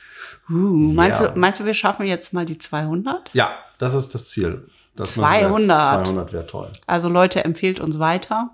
[0.50, 1.28] Uh, meinst, Ja.
[1.28, 3.30] du, meinst du, wir schaffen jetzt mal die 200?
[3.32, 4.68] Ja, das ist das Ziel.
[4.94, 6.04] Das müssen wir jetzt- 200.
[6.06, 6.70] 200 wäre toll.
[6.86, 8.50] Also Leute, empfehlt uns weiter.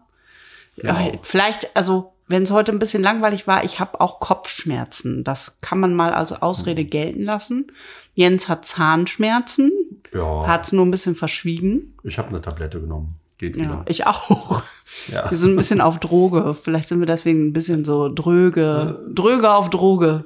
[0.77, 0.95] Genau.
[0.95, 5.25] Ja, vielleicht, also wenn es heute ein bisschen langweilig war, ich habe auch Kopfschmerzen.
[5.25, 6.91] Das kann man mal als Ausrede Mhm.
[6.91, 7.67] gelten lassen.
[8.15, 9.71] Jens hat Zahnschmerzen,
[10.15, 11.95] Ja, hat es nur ein bisschen verschwiegen.
[12.05, 13.15] ich habe eine Tablette genommen.
[13.39, 13.83] geht Ja, wieder.
[13.87, 14.63] ich auch.
[15.09, 15.31] Ja.
[15.31, 16.53] Wir sind ein bisschen auf Droge.
[16.55, 19.01] Vielleicht sind wir deswegen ein bisschen so dröge.
[19.15, 20.25] Dröge auf Droge.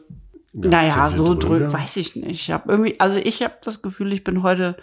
[0.53, 1.67] naja, sind wir so dröge?
[1.67, 2.31] dröge, weiß ich nicht.
[2.31, 4.77] Ich habe irgendwie, also ich habe das Gefühl, ich bin heute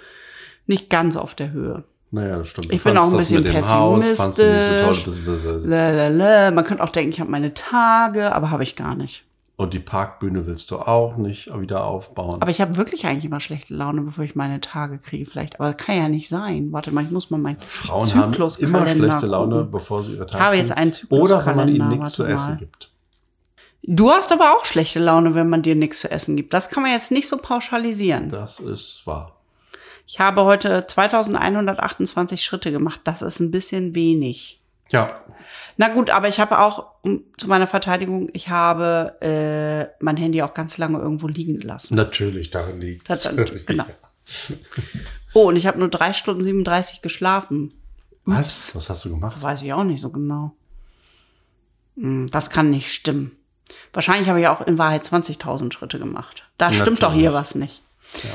[0.67, 1.83] nicht ganz auf der Höhe.
[2.13, 2.71] Naja, das stimmt.
[2.73, 5.03] Ich bin auch ein bisschen so pessimistisch.
[5.03, 6.51] toll, bisschen- Lalalala.
[6.51, 9.23] Man könnte auch denken, ich habe meine Tage, aber habe ich gar nicht.
[9.55, 12.41] Und die Parkbühne willst du auch nicht wieder aufbauen.
[12.41, 15.59] Aber ich habe wirklich eigentlich immer schlechte Laune, bevor ich meine Tage kriege vielleicht.
[15.59, 16.71] Aber das kann ja nicht sein.
[16.71, 19.71] Warte mal, ich muss mal meinen Frauen haben immer schlechte Laune, gucken.
[19.71, 20.79] bevor sie ihre Tage Ich habe jetzt kriegen.
[20.79, 22.57] einen Oder wenn man ihnen nichts zu essen mal.
[22.57, 22.91] gibt.
[23.83, 26.53] Du hast aber auch schlechte Laune, wenn man dir nichts zu essen gibt.
[26.53, 28.29] Das kann man jetzt nicht so pauschalisieren.
[28.29, 29.40] Das ist wahr.
[30.11, 32.99] Ich habe heute 2128 Schritte gemacht.
[33.05, 34.61] Das ist ein bisschen wenig.
[34.89, 35.23] Ja,
[35.77, 40.41] Na gut, aber ich habe auch, um, zu meiner Verteidigung, ich habe äh, mein Handy
[40.41, 41.95] auch ganz lange irgendwo liegen gelassen.
[41.95, 43.23] natürlich, darin liegt Das,
[43.65, 43.85] genau.
[45.33, 47.73] Oh, und ich habe nur drei Stunden 37 geschlafen.
[48.25, 48.75] Was?
[48.75, 49.41] Was hast du gemacht?
[49.41, 50.51] Weiß ich auch nicht so genau.
[51.95, 53.31] Hm, Das kann nicht stimmen.
[53.93, 56.49] Wahrscheinlich habe ich auch in Wahrheit 20.000 Schritte gemacht.
[56.57, 57.21] Da stimmt doch Natürlich.
[57.21, 57.81] hier was nicht.
[58.23, 58.29] Ja,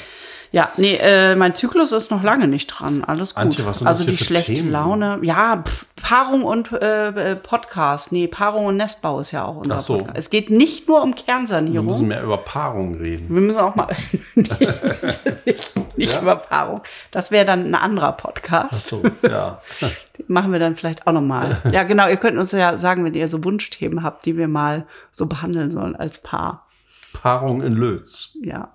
[0.79, 3.05] nee, äh, mein Zyklus ist noch lange nicht dran.
[3.05, 3.43] Alles gut.
[3.43, 4.73] Antje, was sind das also hier die schlechte Themen?
[4.73, 5.19] Laune.
[5.21, 8.11] Ja, pff, Paarung und äh, äh, Podcast.
[8.11, 9.99] Nee, Paarung und Nestbau ist ja auch unser Ach so.
[9.99, 10.17] Podcast.
[10.17, 11.87] Es geht nicht nur um Wir Kernsanierung.
[11.87, 13.35] müssen mehr über Paarung reden.
[13.35, 13.89] Wir müssen auch mal
[14.35, 16.81] nicht, nicht über Paarung.
[17.11, 18.87] Das wäre dann ein anderer Podcast.
[18.87, 19.61] So, ja.
[20.27, 21.61] Machen wir dann vielleicht auch nochmal.
[21.71, 22.09] Ja, genau.
[22.09, 25.71] Ihr könnt uns ja sagen, wenn ihr so Wunschthemen habt, die wir mal so behandeln
[25.71, 26.67] sollen als Paar.
[27.13, 28.39] Paarung in Lötz.
[28.43, 28.71] Ja.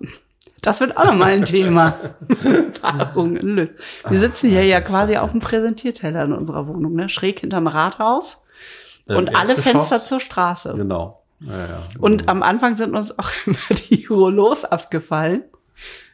[0.62, 1.98] Das wird auch nochmal ein Thema.
[2.80, 3.70] Paarung in Lös.
[4.08, 7.08] Wir sitzen hier ja quasi auf dem Präsentierteller in unserer Wohnung, ne?
[7.08, 8.44] schräg hinterm Rathaus
[9.08, 9.88] Äh, und alle Erdgeschoss.
[9.88, 10.74] Fenster zur Straße.
[10.76, 11.22] Genau.
[11.40, 11.82] Ja, ja.
[11.98, 13.56] Und am Anfang sind uns auch immer
[13.88, 15.42] die Rollos abgefallen,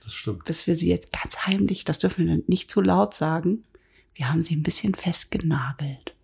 [0.02, 0.46] das stimmt.
[0.46, 3.64] bis wir sie jetzt ganz heimlich, das dürfen wir nicht zu laut sagen,
[4.14, 6.14] wir haben sie ein bisschen festgenagelt.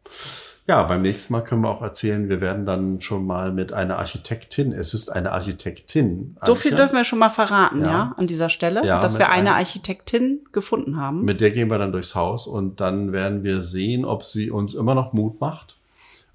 [0.67, 3.99] Ja, beim nächsten Mal können wir auch erzählen, wir werden dann schon mal mit einer
[3.99, 6.37] Architektin, es ist eine Architektin.
[6.43, 8.15] So viel dürfen wir schon mal verraten, ja, Ja.
[8.17, 11.23] an dieser Stelle, Ja, dass wir eine Architektin gefunden haben.
[11.23, 14.73] Mit der gehen wir dann durchs Haus und dann werden wir sehen, ob sie uns
[14.73, 15.77] immer noch Mut macht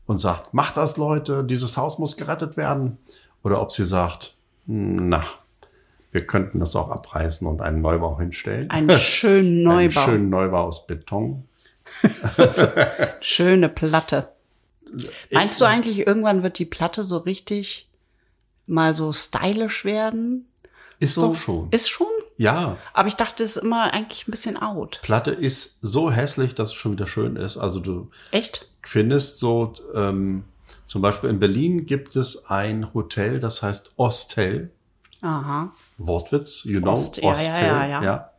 [0.07, 2.99] und sagt, macht das Leute, dieses Haus muss gerettet werden.
[3.43, 4.35] Oder ob sie sagt,
[4.67, 5.25] na,
[6.13, 8.71] wir könnten das auch abreißen und einen Neubau hinstellen.
[8.71, 11.45] Einen schönen Neubau, Einen schönen Neubau aus Beton.
[13.21, 14.29] schöne Platte.
[15.31, 17.89] Meinst du eigentlich, irgendwann wird die Platte so richtig
[18.67, 20.47] mal so stylisch werden?
[20.99, 21.69] Ist So, doch schon.
[21.71, 22.07] Ist schon?
[22.37, 25.01] ja, Aber ich dachte, es ist immer eigentlich ein bisschen out.
[25.03, 27.57] Platte ist so hässlich, dass es schon wieder schön ist.
[27.57, 28.69] Also du Echt?
[28.83, 30.45] findest so, ähm,
[30.87, 34.71] zum Beispiel in Berlin gibt es ein Hotel, das heißt Ostel.
[35.23, 35.73] Aha.
[36.07, 38.31] Wortwitz, you know, Ost, ja, ja, ja, ja.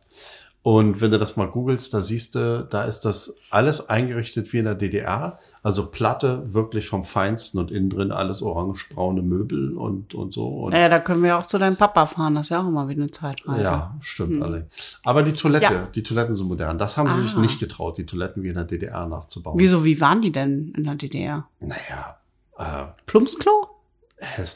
[0.64, 4.58] Und wenn du das mal googelst, da siehst du, da ist das alles eingerichtet wie
[4.58, 5.40] in der DDR.
[5.64, 10.46] Also Platte wirklich vom Feinsten und innen drin alles orangebraune Möbel und, und so.
[10.48, 12.36] Und Naja, da können wir auch zu deinem Papa fahren.
[12.36, 13.62] Das ist ja auch immer wieder eine Zeitreise.
[13.64, 14.68] ja, stimmt alle.
[15.02, 15.88] Aber die Toilette, Ja.
[15.92, 16.78] die Toiletten sind modern.
[16.78, 17.40] Das haben sie sich Ah.
[17.40, 19.58] nicht getraut, die Toiletten wie in der DDR nachzubauen.
[19.58, 21.48] Wieso, wie waren die denn in der DDR?
[21.58, 22.18] Naja,
[22.58, 23.68] äh, Plumpsklo?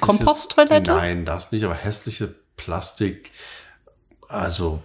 [0.00, 0.92] Komposttoilette?
[0.92, 3.30] Nein, das nicht, aber hässliche Plastik.
[4.28, 4.82] Also,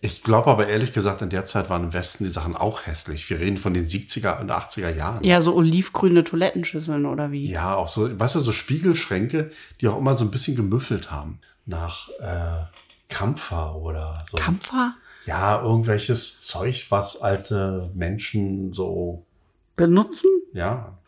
[0.00, 3.28] ich glaube aber ehrlich gesagt, in der Zeit waren im Westen die Sachen auch hässlich.
[3.30, 5.22] Wir reden von den 70er und 80er Jahren.
[5.24, 7.48] Ja, so olivgrüne Toilettenschüsseln oder wie?
[7.48, 11.40] Ja, auch so, weißt du, so Spiegelschränke, die auch immer so ein bisschen gemüffelt haben.
[11.66, 12.64] Nach äh,
[13.08, 14.36] Kampfer oder so.
[14.36, 14.94] Kampfer?
[15.26, 19.24] ja, irgendwelches Zeug, was alte Menschen so,
[19.76, 20.30] Benutzen?
[20.52, 20.98] ja.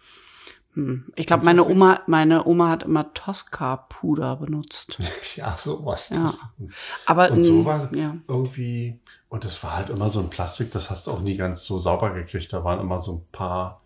[0.74, 1.12] Hm.
[1.16, 1.64] Ich glaube, meine?
[1.64, 4.98] Oma, meine Oma hat immer Tosca-Puder benutzt.
[5.36, 6.10] Ja, sowas.
[6.10, 6.32] Ja.
[7.06, 8.16] Aber Und so war ja.
[8.28, 11.64] irgendwie, und das war halt immer so ein Plastik, das hast du auch nie ganz
[11.66, 12.52] so sauber gekriegt.
[12.52, 13.80] Da waren immer so ein paar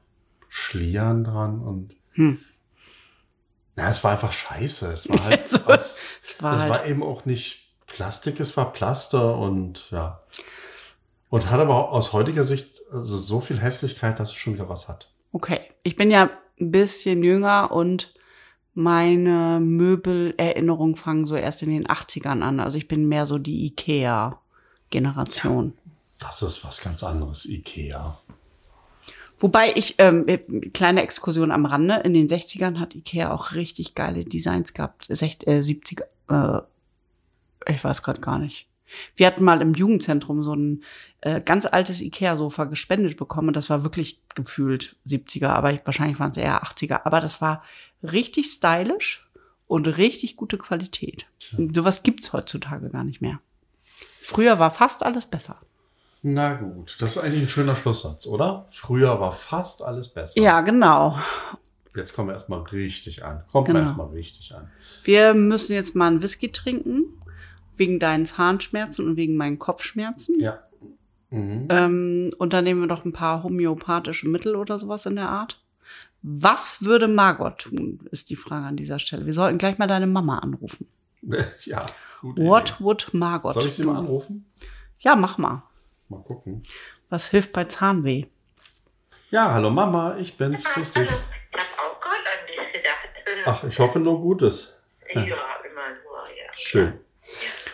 [0.48, 2.38] Schlieren dran und Hm.
[3.76, 4.92] ja, es war einfach scheiße.
[4.92, 8.56] Es war halt, So, aus, es war es halt- war eben auch nicht Plastik, es
[8.56, 10.20] war Plaster und ja.
[11.30, 14.88] Und hat aber aus heutiger Sicht also so viel Hässlichkeit, dass es schon wieder was
[14.88, 15.10] hat.
[15.32, 18.14] Okay, ich bin ja bisschen jünger und
[18.74, 22.60] meine Möbelerinnerungen fangen so erst in den 80ern an.
[22.60, 25.72] Also ich bin mehr so die Ikea-Generation.
[26.20, 28.16] Das ist was ganz anderes, Ikea.
[29.40, 33.96] Wobei ich, ähm, äh, kleine Exkursion am Rande, in den 60ern hat Ikea auch richtig
[33.96, 35.06] geile Designs gehabt.
[35.08, 36.60] Sech, äh, 70er, äh,
[37.72, 38.67] ich weiß gerade gar nicht.
[39.14, 40.82] Wir hatten mal im Jugendzentrum so ein
[41.20, 43.48] äh, ganz altes Ikea-Sofa gespendet bekommen.
[43.48, 47.00] Und das war wirklich gefühlt 70er, aber ich, wahrscheinlich waren es eher 80er.
[47.04, 47.62] Aber das war
[48.02, 49.28] richtig stylisch
[49.66, 51.26] und richtig gute Qualität.
[51.56, 53.40] Und sowas gibt's heutzutage gar nicht mehr.
[54.20, 55.60] Früher war fast alles besser.
[56.22, 58.68] Na gut, das ist eigentlich ein schöner Schlusssatz, oder?
[58.72, 60.40] Früher war fast alles besser.
[60.40, 61.16] Ja, genau.
[61.94, 63.44] Jetzt kommen wir erstmal richtig an.
[63.50, 63.78] Kommt Genau.
[63.80, 64.70] man erstmal richtig an.
[65.04, 67.04] Wir müssen jetzt mal einen Whisky trinken,
[67.78, 70.38] wegen deinen Zahnschmerzen und wegen meinen Kopfschmerzen.
[70.40, 70.62] Ja.
[71.30, 71.68] Mhm.
[71.70, 75.62] Ähm, und dann nehmen wir noch ein paar homöopathische Mittel oder sowas in der Art.
[76.22, 79.26] Was würde Margot tun, ist die Frage an dieser Stelle.
[79.26, 80.88] Wir sollten gleich mal deine Mama anrufen.
[81.64, 81.86] ja.
[82.20, 82.84] Gute What Idee.
[82.84, 83.92] would Margot Soll ich sie do?
[83.92, 84.50] mal anrufen?
[84.98, 85.62] Ja, mach mal.
[86.08, 86.64] Mal gucken.
[87.10, 88.24] Was hilft bei Zahnweh?
[89.30, 90.64] Ja, hallo Mama, ich bin's.
[90.64, 91.02] Grüß dich.
[91.04, 93.44] Ich habe auch gerade an dich gedacht.
[93.46, 94.82] Ach, ich hoffe nur Gutes.
[95.14, 95.36] ja, immer nur,
[96.36, 96.50] ja.
[96.54, 96.94] Schön.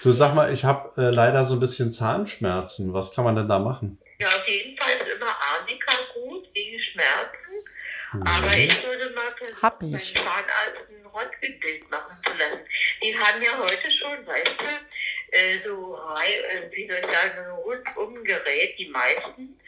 [0.05, 2.93] Du sag mal, ich habe äh, leider so ein bisschen Zahnschmerzen.
[2.93, 3.99] Was kann man denn da machen?
[4.19, 8.29] Ja, auf jeden Fall ist immer Arnika gut gegen Schmerzen.
[8.29, 10.15] Aber ich würde mal versuchen, Hab meinen ich.
[10.15, 12.61] Zahnarzt ein Röntgenbild machen zu lassen.
[13.03, 17.71] Die haben ja heute schon, weißt du, äh, so, äh, wie soll ich sagen, so
[17.73, 19.59] ein Rundumgerät, die meisten,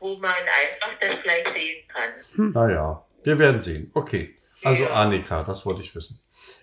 [0.00, 2.52] wo man einfach das gleich sehen kann.
[2.52, 3.90] Naja, wir werden sehen.
[3.94, 4.36] Okay.
[4.64, 4.90] Also Ja.
[4.94, 6.20] Annika, das wollte ich wissen.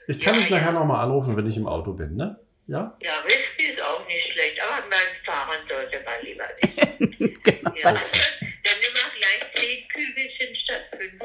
[0.07, 0.57] Ich kann Ja, dich ja.
[0.57, 2.37] nachher nochmal anrufen, wenn ich im Auto bin, ne?
[2.71, 2.97] Ja?
[3.01, 7.43] Ja, Whisky ist auch nicht schlecht, aber beim Fahren sollte man lieber nicht.
[7.43, 7.75] genau.
[7.75, 7.91] Ja.
[7.91, 11.21] Dann nimm mal gleich zehn Kügelchen statt fünf.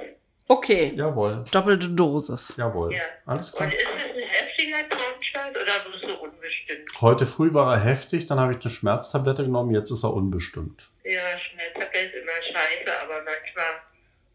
[0.48, 1.44] Okay, Jawohl.
[1.52, 2.54] doppelte Dosis.
[2.56, 2.92] Jawohl.
[2.94, 3.02] Ja.
[3.26, 3.68] Alles klar.
[3.68, 6.90] Und ist es ein heftiger Zahnschmerz oder bloß so unbestimmt?
[7.00, 10.90] Heute früh war er heftig, dann habe ich eine Schmerztablette genommen, jetzt ist er unbestimmt.
[11.04, 13.82] Ja, Schmerztabelle ist immer scheiße, aber manchmal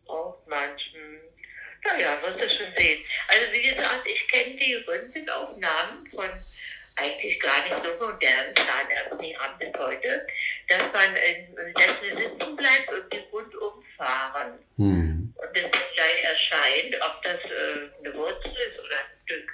[0.05, 0.69] braucht man.
[0.93, 1.19] Hm.
[1.83, 2.99] Naja, wirst du schon sehen.
[3.27, 6.29] Also wie gesagt, ich kenne die Röntgenaufnahmen von
[7.01, 10.27] eigentlich gar nicht so modernen Zahnärzten, die haben das heute,
[10.69, 14.59] dass man in, in sitzen bleibt und die rundum fahren.
[14.77, 15.33] Hm.
[15.35, 19.51] und es dann gleich erscheint, ob das äh, eine Wurzel ist oder ein Stück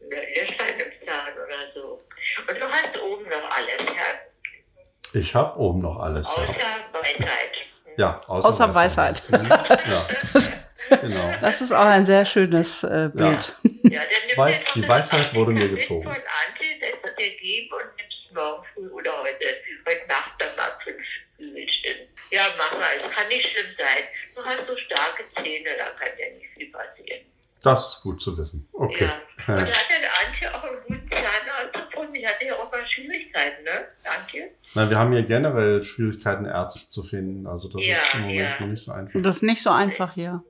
[0.00, 2.02] eine Löchlein im Zahn oder so.
[2.48, 5.20] Und du hast oben noch alles, ja?
[5.20, 6.26] Ich habe oben noch alles.
[6.26, 7.52] Außer Ja, Weisheit.
[7.96, 9.22] ja außer, Außer Weisheit.
[9.30, 9.48] Mhm.
[9.48, 10.08] Ja,
[10.90, 11.34] genau.
[11.40, 13.54] Das ist auch ein sehr schönes äh, Bild.
[13.84, 16.04] Ja, dann nimm Weiß- die Weisheit wurde mir gezogen.
[16.04, 19.44] Das wird dir geben und nimmst morgen früh oder heute,
[19.88, 21.02] heute Nacht dann mal fünf
[21.36, 22.08] Kügelchen.
[22.30, 24.04] Ja, mach mal, es kann nicht schlimm sein.
[24.34, 27.20] Du hast so starke Zähne, da kann ja nicht viel passieren.
[27.62, 28.68] Das ist gut zu wissen.
[28.72, 29.04] Okay.
[29.46, 29.54] Ja.
[29.54, 32.12] Und hat denn Antje auch einen guten Zahnarzt gefunden?
[32.14, 33.86] Die hatte ja auch mal Schwierigkeiten, ne?
[34.04, 34.50] Antje?
[34.74, 37.46] Na, wir haben hier generell Schwierigkeiten, Ärzte zu finden.
[37.46, 38.60] Also das Ja, ist im Moment ja.
[38.60, 39.20] noch nicht so einfach.
[39.22, 40.42] Das ist nicht so einfach hier.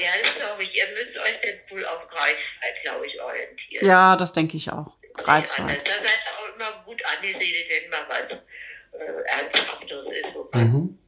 [0.00, 0.74] Ja, das glaube ich.
[0.74, 3.86] Ihr müsst euch denn wohl auf Greifswald, glaube ich, orientieren.
[3.86, 4.96] Ja, das denke ich auch.
[5.16, 5.86] Greifswald.
[5.86, 8.38] Da seid ihr auch immer gut angesiedelt, wenn mal was
[9.00, 10.98] äh, Ernsthaftes ist, wo man Mhm.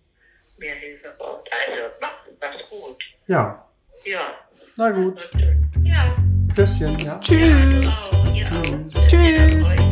[0.59, 1.49] mehr Hilfe braucht.
[1.53, 3.03] Also, macht was gut.
[3.27, 3.69] Ja.
[4.05, 4.35] Ja.
[4.77, 5.29] Na gut.
[5.85, 6.17] Ja.
[6.55, 7.19] Küsschen, ja.
[7.21, 7.87] Tschüss.
[7.87, 8.25] Auch.
[8.35, 9.07] Tschüss.
[9.09, 9.90] Tschüss.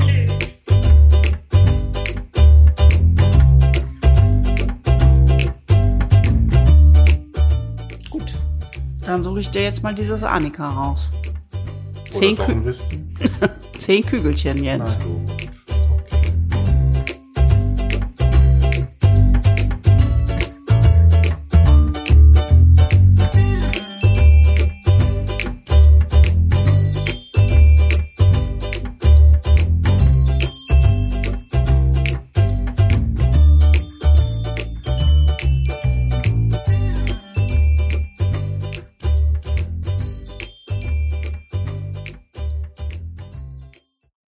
[9.09, 11.11] Dann suche ich dir jetzt mal dieses Annika raus.
[12.11, 12.71] Zehn, Kü
[13.79, 15.01] zehn Kügelchen Na jetzt.
[15.03, 15.38] gut.